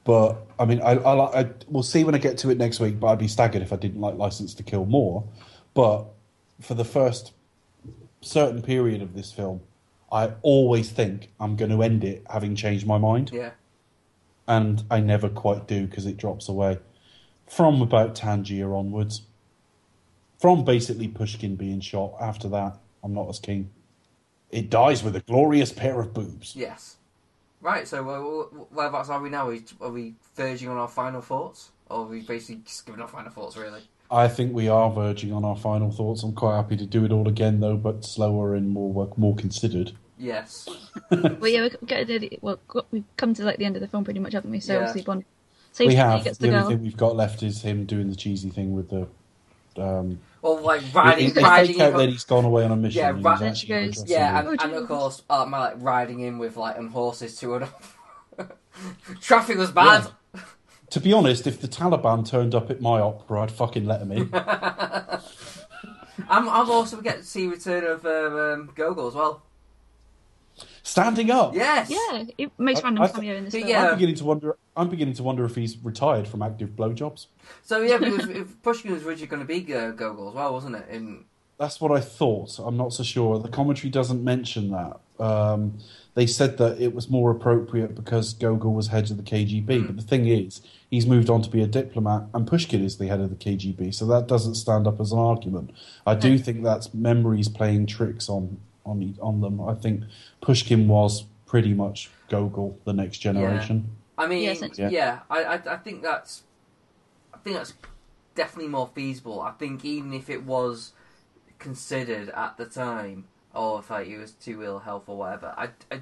[0.09, 2.99] But I mean, I, I, I we'll see when I get to it next week.
[2.99, 5.23] But I'd be staggered if I didn't like License to Kill more.
[5.75, 6.05] But
[6.59, 7.31] for the first
[8.19, 9.61] certain period of this film,
[10.11, 13.51] I always think I'm going to end it having changed my mind, yeah,
[14.47, 16.79] and I never quite do because it drops away
[17.45, 19.21] from about Tangier onwards.
[20.39, 22.15] From basically Pushkin being shot.
[22.19, 23.69] After that, I'm not as keen.
[24.49, 26.55] It dies with a glorious pair of boobs.
[26.55, 26.95] yes.
[27.61, 27.87] Right.
[27.87, 29.47] So uh, whereabouts are we now?
[29.47, 33.01] Are we, are we verging on our final thoughts, or are we basically just giving
[33.01, 33.57] our final thoughts?
[33.57, 33.81] Really?
[34.11, 36.23] I think we are verging on our final thoughts.
[36.23, 39.35] I'm quite happy to do it all again, though, but slower and more work, more
[39.35, 39.91] considered.
[40.17, 40.67] Yes.
[41.11, 42.59] Well, yeah, we're getting to the, well,
[42.91, 44.59] we've come to like the end of the film pretty much, haven't we?
[44.59, 44.79] So Yeah.
[44.79, 45.25] obviously Bond
[45.71, 46.23] saves we have.
[46.23, 48.89] gets The the only thing we've got left is him doing the cheesy thing with
[48.89, 49.07] the.
[49.81, 52.75] Um, Or like riding, it, they riding fake out that he's gone away on a
[52.75, 52.99] mission.
[52.99, 54.87] Yeah, and right- he's She goes, Yeah, and, Oh, and of Jesus.
[54.87, 57.97] course, uh, my like riding in with like on horses to and off.
[59.21, 60.07] Traffic was bad.
[60.91, 64.11] To be honest, if the Taliban turned up at my opera, I'd fucking let them
[64.11, 64.29] in.
[66.29, 69.43] I'm, I'm also get to see return of um, um, Gogol as well.
[70.83, 71.53] Standing up.
[71.55, 71.89] Yes.
[71.89, 73.69] Yeah, it makes I- random I th- cameo in this Yeah, film.
[73.71, 73.87] yeah.
[73.89, 74.57] I'm beginning to wonder.
[74.75, 77.27] I'm beginning to wonder if he's retired from active blowjobs.
[77.63, 80.75] So yeah, because if Pushkin was originally going to be uh, Gogol as well, wasn't
[80.77, 80.85] it?
[80.89, 81.25] In
[81.57, 82.59] That's what I thought.
[82.59, 83.39] I'm not so sure.
[83.39, 84.99] The commentary doesn't mention that.
[85.23, 85.77] Um,
[86.15, 89.85] they said that it was more appropriate because Gogol was head of the KGB.
[89.85, 93.07] But the thing is, he's moved on to be a diplomat, and Pushkin is the
[93.07, 93.93] head of the KGB.
[93.93, 95.71] So that doesn't stand up as an argument.
[96.07, 99.61] I do think that's memories playing tricks on on e- on them.
[99.61, 100.03] I think
[100.41, 103.89] Pushkin was pretty much Gogol, the next generation.
[104.17, 105.19] I mean, Yeah, yeah.
[105.29, 106.43] I, I I think that's
[107.33, 107.73] I think that's
[108.35, 109.41] definitely more feasible.
[109.41, 110.93] I think even if it was
[111.57, 115.69] considered at the time, or if like he was too ill health or whatever, I,
[115.91, 116.01] I,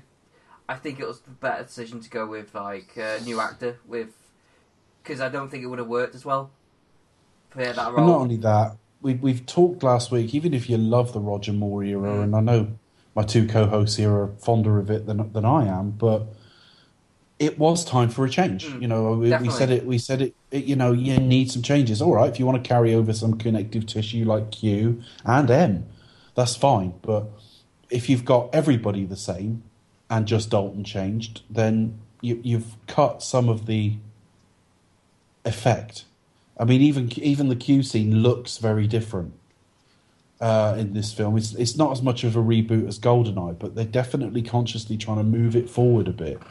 [0.69, 4.13] I think it was the better decision to go with like a new actor with
[5.03, 6.51] because I don't think it would have worked as well
[7.49, 8.07] for that And role.
[8.07, 11.83] not only that, we, we've talked last week, even if you love the Roger Moore
[11.83, 12.23] era, Mm.
[12.23, 12.67] and I know
[13.15, 16.27] my two co hosts here are fonder of it than, than I am, but
[17.39, 18.65] it was time for a change.
[18.65, 21.51] Mm, you know, we, we said it, we said it, it, you know, you need
[21.51, 22.01] some changes.
[22.01, 25.85] All right, if you want to carry over some connective tissue like Q and M,
[26.35, 26.93] that's fine.
[27.01, 27.25] But
[27.89, 29.63] if you've got everybody the same
[30.09, 33.97] and just Dalton changed, then you, you've cut some of the
[35.45, 36.05] effect.
[36.59, 39.33] I mean, even even the Q scene looks very different
[40.39, 41.37] uh, in this film.
[41.37, 45.17] It's it's not as much of a reboot as Goldeneye, but they're definitely consciously trying
[45.17, 46.41] to move it forward a bit,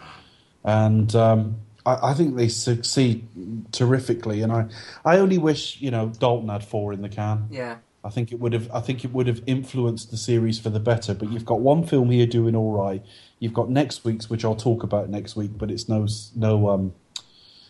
[0.65, 3.27] and um, I, I think they succeed
[3.73, 4.43] terrifically.
[4.43, 4.67] And I
[5.05, 7.49] I only wish you know Dalton had four in the can.
[7.51, 8.71] yeah, I think it would have.
[8.73, 11.15] I think it would have influenced the series for the better.
[11.15, 13.05] But you've got one film here doing all right.
[13.41, 15.53] You've got next week's, which I'll talk about next week.
[15.59, 16.07] But it's no
[16.37, 16.95] no um,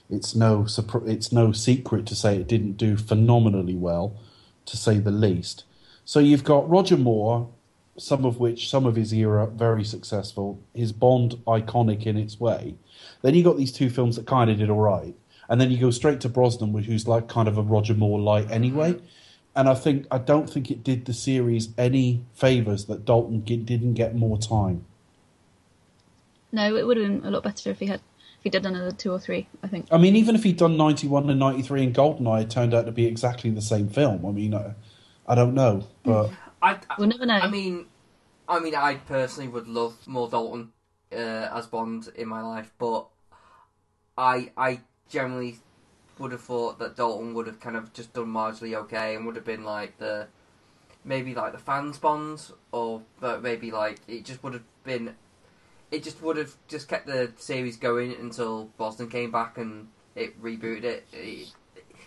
[0.09, 0.67] it's no
[1.07, 4.17] it's no secret to say it didn't do phenomenally well,
[4.67, 5.65] to say the least.
[6.05, 7.49] So you've got Roger Moore,
[7.97, 12.77] some of which some of his era very successful, his Bond iconic in its way.
[13.23, 15.15] Then you got these two films that kind of did all right,
[15.49, 18.51] and then you go straight to Brosnan, who's like kind of a Roger Moore light
[18.51, 19.01] anyway.
[19.57, 23.95] And I think I don't think it did the series any favors that Dalton didn't
[23.95, 24.85] get more time.
[26.53, 28.01] No, it would have been a lot better if he had
[28.47, 29.49] he did another two or three.
[29.65, 29.89] I think.
[29.91, 32.93] I mean, even if he'd done 91 and 93 and Goldeneye, it turned out to
[32.93, 34.25] be exactly the same film.
[34.25, 34.75] I mean, I,
[35.27, 36.31] I don't know, but
[36.63, 37.35] I, I We'll never know.
[37.35, 37.87] I mean,
[38.49, 40.71] I mean, I personally would love more Dalton
[41.13, 43.09] uh, as Bond in my life, but
[44.17, 45.59] I I generally
[46.21, 49.35] would have thought that Dalton would have kind of just done marginally okay and would
[49.35, 50.29] have been like the
[51.05, 52.41] maybe like the fans Bond
[52.71, 55.17] or but maybe like it just would have been
[55.91, 60.41] it just would have just kept the series going until Brosnan came back and it
[60.43, 61.07] rebooted it.
[61.13, 61.49] it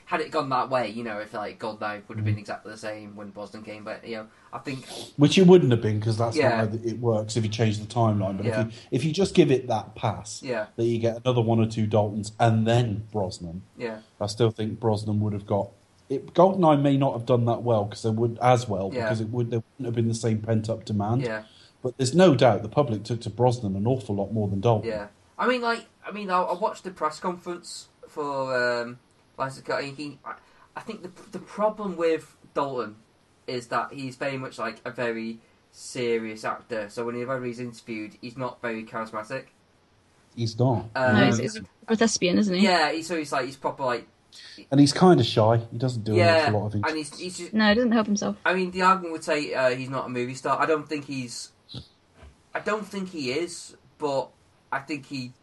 [0.09, 2.39] had it gone that way, you know, if like Goldeneye would have been mm.
[2.39, 4.83] exactly the same when Brosnan came back, you know, I think
[5.17, 6.49] which it wouldn't have been because that's Yeah.
[6.49, 8.37] not how it works if you change the timeline.
[8.37, 8.61] But Yeah.
[8.61, 10.65] if you if you just give it that pass, Yeah.
[10.77, 14.79] that you get another one or two Daltons and then Brosnan, Yeah, I still think
[14.79, 15.69] Brosnan would have got.
[16.09, 19.03] It, Goldeneye may not have done that well because they would as well Yeah.
[19.03, 21.21] because it would there wouldn't have been the same pent up demand.
[21.21, 21.43] yeah,
[21.81, 24.89] But there's no doubt the public took to Brosnan an awful lot more than Dalton.
[24.89, 25.07] yeah.
[25.37, 28.99] I mean, like, I mean, I, I watched the press conference for um,
[29.37, 29.83] Liza Cut.
[29.83, 30.33] He, I,
[30.75, 32.97] I think the the problem with Dalton
[33.47, 35.39] is that he's very much like a very
[35.71, 36.89] serious actor.
[36.89, 39.45] So whenever he's interviewed, he's not very charismatic.
[40.35, 40.89] He's not.
[40.95, 42.63] Um, no, he's, he's a thespian, isn't he?
[42.63, 44.07] yeah, he, so he's like he's proper like
[44.71, 45.61] and he's kind of shy.
[45.71, 47.91] He doesn't do yeah, an awful lot of and he's he's just, No, he doesn't
[47.91, 48.37] help himself.
[48.45, 50.59] I mean, the argument would say uh, he's not a movie star.
[50.61, 51.51] I don't think he's.
[52.53, 54.29] I don't think he is, but
[54.71, 55.33] I think he,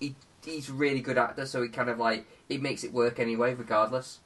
[0.00, 1.46] he he's a really good actor.
[1.46, 4.20] So he kind of like it makes it work anyway, regardless.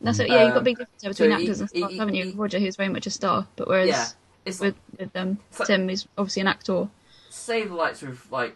[0.00, 0.28] That's it.
[0.28, 2.14] Yeah, you've got a Um, big difference between so he- actors and stuff, he- haven't
[2.14, 2.24] you?
[2.26, 4.06] he- Roger, who's very much a star, but whereas Yeah,
[4.44, 6.88] it's with, with um, Tim, he's obviously an actor.
[7.30, 8.54] say the likes of like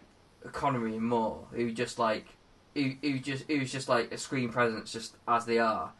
[0.53, 2.27] Connery and Moore, who just like
[2.75, 5.91] who, who just who's just like a screen presence, just as they are.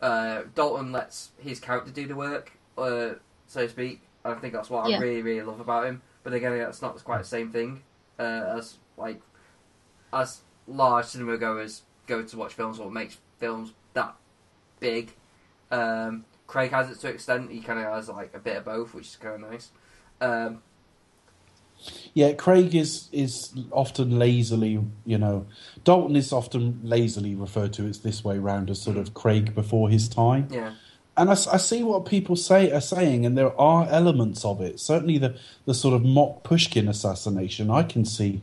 [0.00, 3.14] Uh, Dalton lets his character do the work, uh,
[3.48, 4.00] so to speak.
[4.24, 4.96] And I think that's what Yeah.
[4.96, 6.02] I really really love about him.
[6.24, 7.82] But again, that's not quite the same thing
[8.18, 9.20] uh, as like
[10.12, 14.14] as large cinema goers go to watch films or makes films that
[14.80, 15.12] big.
[15.70, 17.50] Um, Craig has it to an extent.
[17.50, 19.70] He kind of has like a bit of both, which is kind of nice.
[20.20, 20.62] Um,
[22.14, 25.46] Yeah, Craig is is often lazily, you know,
[25.82, 29.90] Dalton is often lazily referred to as this way round as sort of Craig before
[29.90, 30.48] his time.
[30.50, 30.74] yeah,
[31.16, 34.80] And I see what people say are saying, and there are elements of it.
[34.80, 38.42] Certainly, the the sort of mock Pushkin assassination, I can see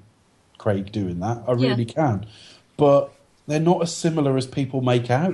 [0.57, 1.43] Craig doing that.
[1.47, 1.69] I Yeah.
[1.69, 2.25] really can,
[2.77, 3.11] but
[3.47, 5.33] they're not as similar as people make out.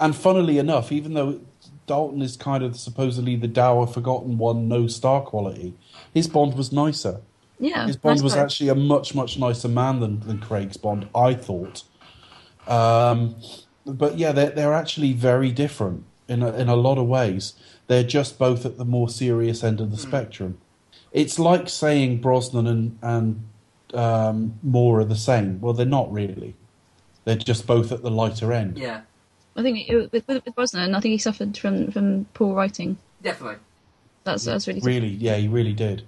[0.00, 1.40] And funnily enough, even though
[1.86, 5.74] Dalton is kind of supposedly the dour, forgotten one, no star quality,
[6.14, 7.20] his Bond was nicer.
[7.60, 8.42] Yeah, His Bond nice was guy.
[8.42, 11.82] actually a much, much nicer man than, than Craig's Bond, I thought.
[12.68, 13.34] Um,
[13.84, 17.54] but yeah, they're, they're actually very different in a, in a lot of ways.
[17.86, 20.58] They're just both at the more serious end of the spectrum.
[21.10, 23.48] It's like saying Brosnan and, and
[23.94, 25.60] um, Moore are the same.
[25.60, 26.54] Well, they're not really.
[27.24, 28.78] They're just both at the lighter end.
[28.78, 29.02] yeah,
[29.56, 32.98] I think it, with, with Brosnan, I think he suffered from from poor writing.
[33.22, 33.58] definitely.
[34.24, 36.04] That's that's really Really, yeah, he really did.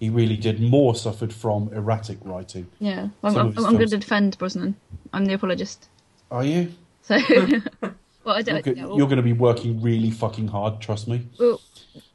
[0.00, 0.60] He really did.
[0.60, 2.66] Moore suffered from erratic writing.
[2.80, 3.08] yeah.
[3.22, 4.74] I'm, I'm, I'm going to defend Brosnan.
[5.12, 5.88] I'm the apologist.
[6.30, 6.72] Are you?
[7.02, 7.18] So,
[8.24, 11.08] well, I You're, go- yeah, we'll, you're going to be working really fucking hard, trust
[11.08, 11.26] me.
[11.38, 11.60] we'll,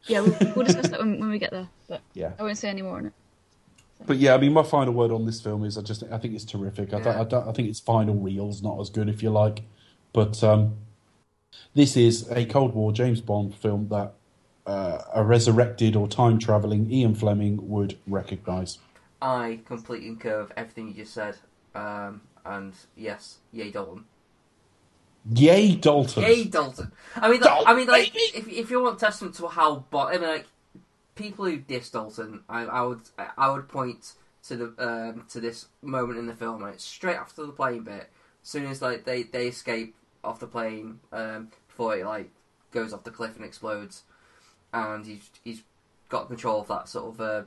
[0.05, 1.67] yeah, we'll, we'll discuss that when, when we get there.
[1.87, 2.31] But Yeah.
[2.39, 3.13] I won't say any more on it.
[4.05, 6.35] But yeah, I mean, my final word on this film is I just I think
[6.35, 6.93] it's terrific.
[6.93, 9.63] I, th- I, don't, I think its final reel's not as good, if you like,
[10.13, 10.75] but um,
[11.73, 14.13] this is a Cold War James Bond film that
[14.67, 18.77] uh, a resurrected or time traveling Ian Fleming would recognise.
[19.19, 21.37] I completely concur with everything you just said.
[21.73, 24.05] Um, and yes, yay Dalton.
[25.33, 26.23] Yay, Dalton!
[26.23, 26.91] Yay Dalton.
[27.15, 30.17] I mean, Dalton, I mean, like, if if you want testament to how, but I
[30.17, 30.45] mean, like,
[31.15, 33.01] people who diss Dalton, I, I would
[33.37, 34.13] I would point
[34.47, 36.63] to the um, to this moment in the film.
[36.63, 38.09] Right, straight after the plane bit,
[38.43, 42.29] as soon as like they they escape off the plane um, before it like
[42.71, 44.03] goes off the cliff and explodes,
[44.73, 45.63] and he's he's
[46.09, 47.43] got control of that sort of uh,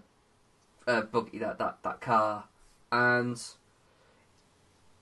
[0.86, 2.44] uh, buggy that that that car,
[2.93, 3.40] and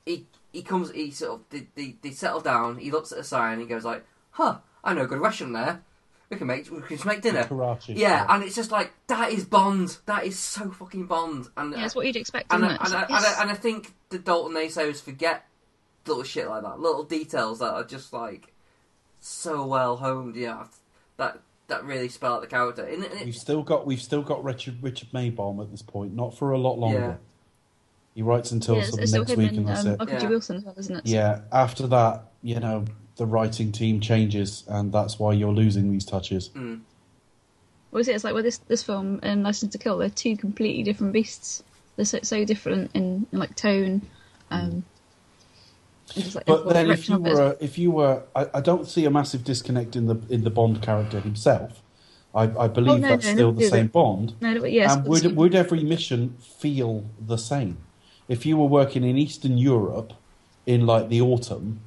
[0.07, 2.79] he he comes he sort of they, they, they settle down.
[2.79, 3.55] He looks at a sign.
[3.55, 5.83] and He goes like, "Huh, I know a good restaurant there.
[6.31, 7.95] We can make we can just make dinner." Karachi.
[7.95, 9.97] Yeah, and it's just like that is Bond.
[10.07, 11.49] That is so fucking Bond.
[11.57, 12.87] And Yeah, it's what you'd expect, and, isn't I, it?
[12.87, 13.37] and, I, and, Yes.
[13.39, 15.45] I, and I think the Dalton naysayers forget
[16.07, 18.53] little shit like that, little details that are just like
[19.21, 20.37] so well honed.
[20.37, 20.67] Yeah,
[21.17, 22.83] that that really spell out the character.
[22.85, 26.37] And it- We've still got we've still got Richard Richard Maybaum at this point, not
[26.37, 27.19] for a lot longer.
[28.19, 28.25] Yeah.
[28.25, 29.93] He writes until yeah, it's, sort it's of next him week, and and that's um,
[29.93, 29.99] it.
[29.99, 30.23] Michael G.
[30.23, 30.29] Yeah.
[30.29, 31.07] Wilson as well, isn't it?
[31.07, 32.85] Yeah, after that, you know,
[33.17, 36.49] the writing team changes, and that's why you're losing these touches.
[36.51, 36.81] Mm.
[37.91, 38.15] What is it?
[38.17, 41.63] It's like with this this film and License to Kill, they're two completely different beasts.
[41.97, 44.03] They're so, so different in, in like tone.
[44.51, 44.85] Um,
[46.15, 48.61] and just, like, But then, if you of it were, if you were, I, I
[48.61, 51.83] don't see a massive disconnect in the in the Bond character himself.
[52.35, 53.71] I, I believe Oh, no, that's no, still no, the no.
[53.71, 54.35] same Bond.
[54.41, 57.79] No, but yes, and would would every mission feel the same?
[58.29, 60.13] If you were working in Eastern Europe
[60.67, 61.81] in like the autumn,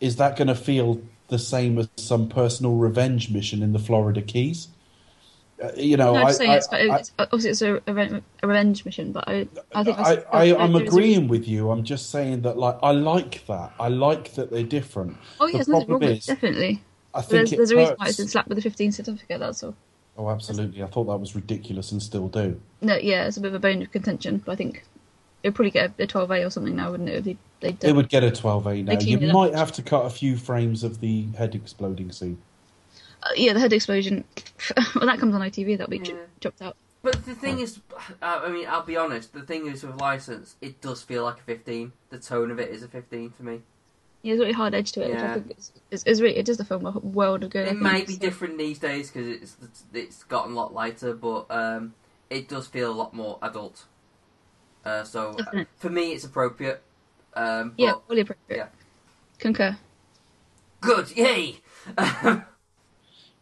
[0.00, 4.20] is that going to feel the same as some personal revenge mission in the Florida
[4.20, 4.68] Keys?
[5.62, 7.92] Uh, you know, No, I'm I, saying I, it's, I- it's, obviously it's a, a,
[7.94, 10.90] re- a revenge mission, but I, I think I, I, there- I'm there is a
[10.90, 11.70] agreeing with you.
[11.70, 13.72] I'm just saying that, like, I like that.
[13.78, 15.18] I like that they're different.
[15.38, 16.82] Oh the yes, nothing problem wrong with definitely.
[17.14, 19.40] I think there's, there's a reason why it's been slapped with a 15 certificate.
[19.40, 19.74] That's all.
[20.16, 20.82] Oh, absolutely.
[20.82, 22.60] I thought that was ridiculous and still do.
[22.80, 24.84] No, yeah, it's a bit of a bone of contention, but I think
[25.42, 27.14] it'd probably get a, a 12A or something now, wouldn't it?
[27.14, 27.36] If they,
[27.72, 28.92] they'd It would get a 12A now.
[28.92, 29.34] You cleaned it up.
[29.34, 32.38] might have to cut a few frames of the head exploding scene.
[33.22, 34.24] Uh, yeah, the head explosion.
[34.94, 36.16] when that comes on ITV, that'll be ch- Yeah.
[36.40, 36.76] chopped out.
[37.02, 37.80] But the thing is,
[38.22, 39.32] uh, I mean, I'll be honest.
[39.32, 41.92] The thing is with license, it does feel like a fifteen.
[42.10, 43.60] The tone of it is a fifteen to me.
[44.22, 45.30] Yeah, there's a really hard edge to it, which Yeah.
[45.30, 47.66] I think is, is, is really, it does the film a world of good.
[47.66, 47.80] It think.
[47.80, 49.56] may be So- different these days because it's
[49.94, 51.94] it's gotten a lot lighter, but um,
[52.28, 53.84] it does feel a lot more adult.
[54.84, 55.66] Uh, so uh, Definitely.
[55.76, 56.82] for me, it's appropriate.
[57.34, 58.56] Um, but Yeah, fully appropriate.
[58.58, 58.68] yeah.
[59.38, 59.76] Concur.
[60.80, 61.60] good, yay!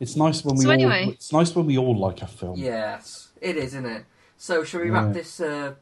[0.00, 0.74] It's nice when we So all.
[0.74, 1.08] anyway.
[1.10, 2.58] It's nice when we all like a film.
[2.58, 4.04] yes, it is, isn't it?
[4.36, 5.12] So shall we wrap Yeah.
[5.12, 5.74] this uh,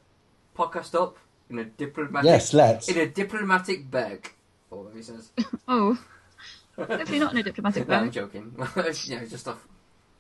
[0.57, 1.19] podcast up
[1.51, 2.24] in a diplomatic?
[2.27, 2.89] Yes, let's.
[2.89, 4.33] In a diplomatic bag.
[4.70, 5.31] Or whatever he says.
[5.69, 5.99] Oh,
[6.78, 8.55] definitely not in a diplomatic no, I'm joking.
[9.05, 9.66] you know, just off.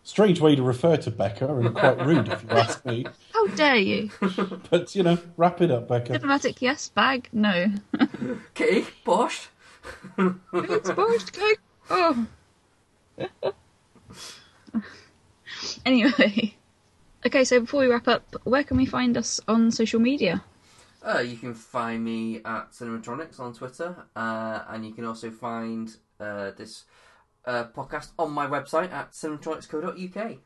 [0.06, 3.04] Strange way to refer to Becca, and quite rude if you ask me.
[3.34, 4.08] How dare you?
[4.70, 6.12] But you know, wrap it up, Becca.
[6.12, 6.88] Diplomatic, yes.
[6.90, 7.72] Bag, no.
[8.54, 9.48] Kitty, Borscht.
[10.16, 11.58] it's borscht cake.
[11.90, 12.24] Oh.
[15.84, 16.54] anyway.
[17.26, 20.44] Okay, so before we wrap up, where can we find us on social media?
[21.02, 25.96] Uh, you can find me at Cinematronics on Twitter, uh, and you can also find
[26.20, 26.84] uh, this
[27.46, 30.38] uh, podcast on my website at cinematronics.co.uk.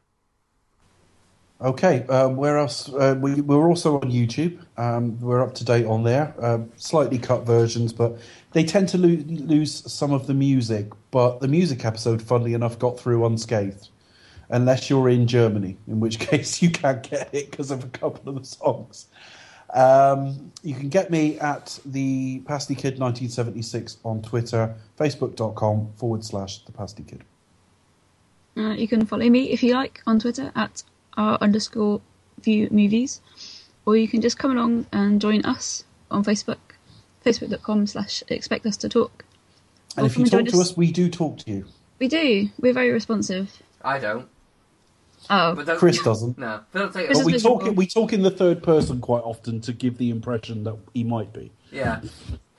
[1.62, 2.88] Okay, um, where else?
[2.88, 4.64] Uh, we, we're also on YouTube.
[4.78, 6.34] Um, we're up to date on there.
[6.40, 8.18] Uh, slightly cut versions, but
[8.52, 10.90] they tend to lo- lose some of the music.
[11.10, 13.90] But the music episode, funnily enough, got through unscathed.
[14.48, 18.30] Unless you're in Germany, in which case you can't get it because of a couple
[18.30, 19.08] of the songs.
[19.72, 26.64] Um, you can get me at the Pasty Kid 1976 on Twitter, facebook.com forward slash
[26.64, 27.24] the Pasty Kid.
[28.56, 30.82] Uh, you can follow me if you like on Twitter at
[31.16, 32.00] r underscore
[32.42, 33.20] view movies,
[33.86, 36.58] or you can just come along and join us on Facebook,
[37.24, 39.24] facebook.com slash expect us to talk.
[39.96, 41.66] And Or if you talk to us, we do talk to you.
[41.98, 42.48] We do.
[42.58, 43.62] We're very responsive.
[43.82, 44.28] I don't.
[45.28, 46.38] Oh, But Chris doesn't.
[46.38, 47.14] No, but take it.
[47.14, 50.64] But we talk, we talk in the third person quite often to give the impression
[50.64, 51.52] that he might be.
[51.70, 52.00] Yeah,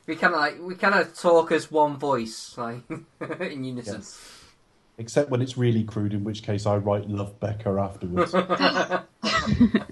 [0.05, 2.81] we kind of like we kind of talk as one voice, like
[3.39, 3.95] in unison.
[3.95, 4.19] Yes.
[4.97, 8.33] Except when it's really crude, in which case I write Love Becca afterwards.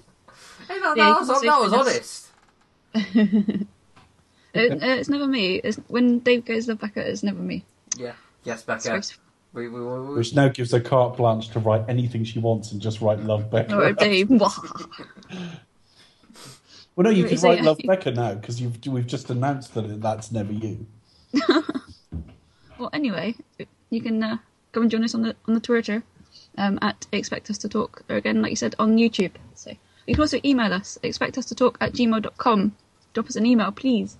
[0.70, 3.66] Hey, that, that, you was, can that was honest.
[4.52, 5.56] It, uh, it's never me.
[5.56, 7.64] It's when Dave goes "Love back it's never me.
[7.96, 8.12] Yeah.
[8.44, 9.02] Yes, It's Becca.
[9.52, 12.38] Very- We, we, we, we, which now gives her carte blanche to write anything she
[12.38, 13.76] wants and just write Love Becca.
[13.76, 14.30] Or Dave.
[16.96, 20.52] Well, no, you can write Love Becca now because we've just announced that that's never
[20.52, 20.86] you.
[22.78, 23.34] well, anyway,
[23.88, 24.36] you can uh,
[24.72, 26.02] come and join us on the on the Twitter
[26.58, 29.30] um, at expect us to talk, or again, like you said, on YouTube.
[29.54, 29.70] So
[30.06, 32.76] you can also email us expect us to talk at gmail.com.
[33.14, 34.18] Drop us an email, please.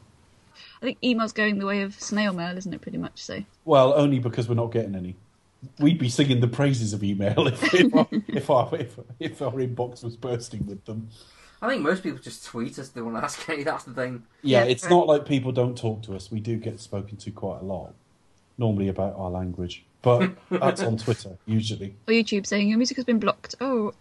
[0.83, 2.81] I think email's going the way of snail mail, isn't it?
[2.81, 3.23] Pretty much.
[3.23, 5.17] So Well, only because we're not getting any.
[5.79, 9.53] We'd be singing the praises of email if if our, if, our, if, if our
[9.53, 11.09] inbox was bursting with them.
[11.63, 12.89] I think most people just tweet us.
[12.89, 13.63] They want to ask any.
[13.65, 14.23] That's the thing.
[14.43, 14.71] Yeah, Yeah.
[14.71, 16.31] it's not like people don't talk to us.
[16.31, 17.93] We do get spoken to quite a lot,
[18.57, 21.95] normally about our language, but that's on Twitter usually.
[22.09, 23.55] or YouTube saying your music has been blocked.
[23.61, 23.93] Oh,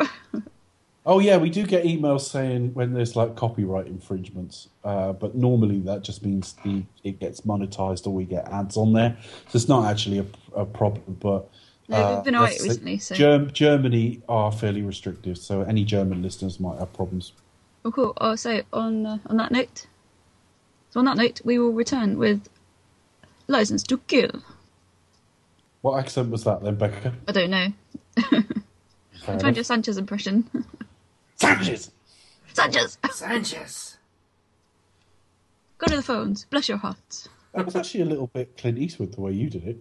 [1.12, 5.80] Oh yeah, we do get emails saying when there's like copyright infringements, uh, but normally
[5.80, 9.18] that just means the it gets monetized or we get ads on there.
[9.48, 10.26] So it's not actually a,
[10.56, 11.18] a problem.
[11.20, 11.50] But
[11.88, 16.22] No, uh, we've been alright recently, so- Germ- Germany are fairly restrictive, so any German
[16.22, 17.34] listeners might have problems.
[17.86, 18.14] oh, cool.
[18.22, 19.88] Oh, so on uh, on that note,
[20.92, 22.48] so on that note, we will return with
[23.48, 24.44] License to Kill.
[25.82, 27.14] What accent was that then, Becca?
[27.28, 27.74] I don't know.
[28.20, 28.44] Fair
[29.26, 29.56] Find enough.
[29.56, 30.48] your Sanchez impression.
[31.40, 31.92] Sanchez.
[32.54, 33.98] Sanchez, Sanchez.
[35.78, 36.46] go to the phones.
[36.46, 37.30] Bless your hearts.
[37.54, 39.78] That was actually a little bit Clint Eastwood the way you did it.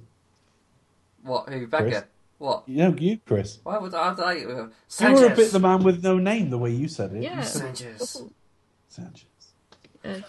[1.22, 1.48] What?
[1.48, 1.66] Who?
[1.66, 1.84] Becca.
[1.90, 2.04] Chris?
[2.38, 2.62] What?
[2.68, 3.58] You know, you, Chris.
[3.64, 4.14] Why would I?
[4.14, 4.68] I uh,
[5.00, 7.22] You were a bit the man with no name the way you said it.
[7.22, 7.40] Yeah.
[7.42, 8.22] Sanchez.
[8.88, 9.24] Sanchez.
[10.04, 10.20] Uh,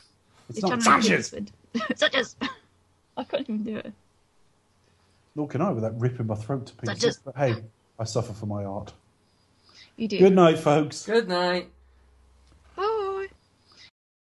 [0.49, 1.29] It's not trying to Sanchez.
[1.29, 2.35] do Sanchez.
[3.17, 3.93] I can't even do it.
[5.35, 6.99] Nor can I without ripping my throat to pieces.
[7.01, 7.19] Sanchez.
[7.23, 7.55] But hey,
[7.99, 8.93] I suffer for my art.
[9.99, 10.17] You do.
[10.17, 11.05] Good night, folks.
[11.05, 11.71] Good night.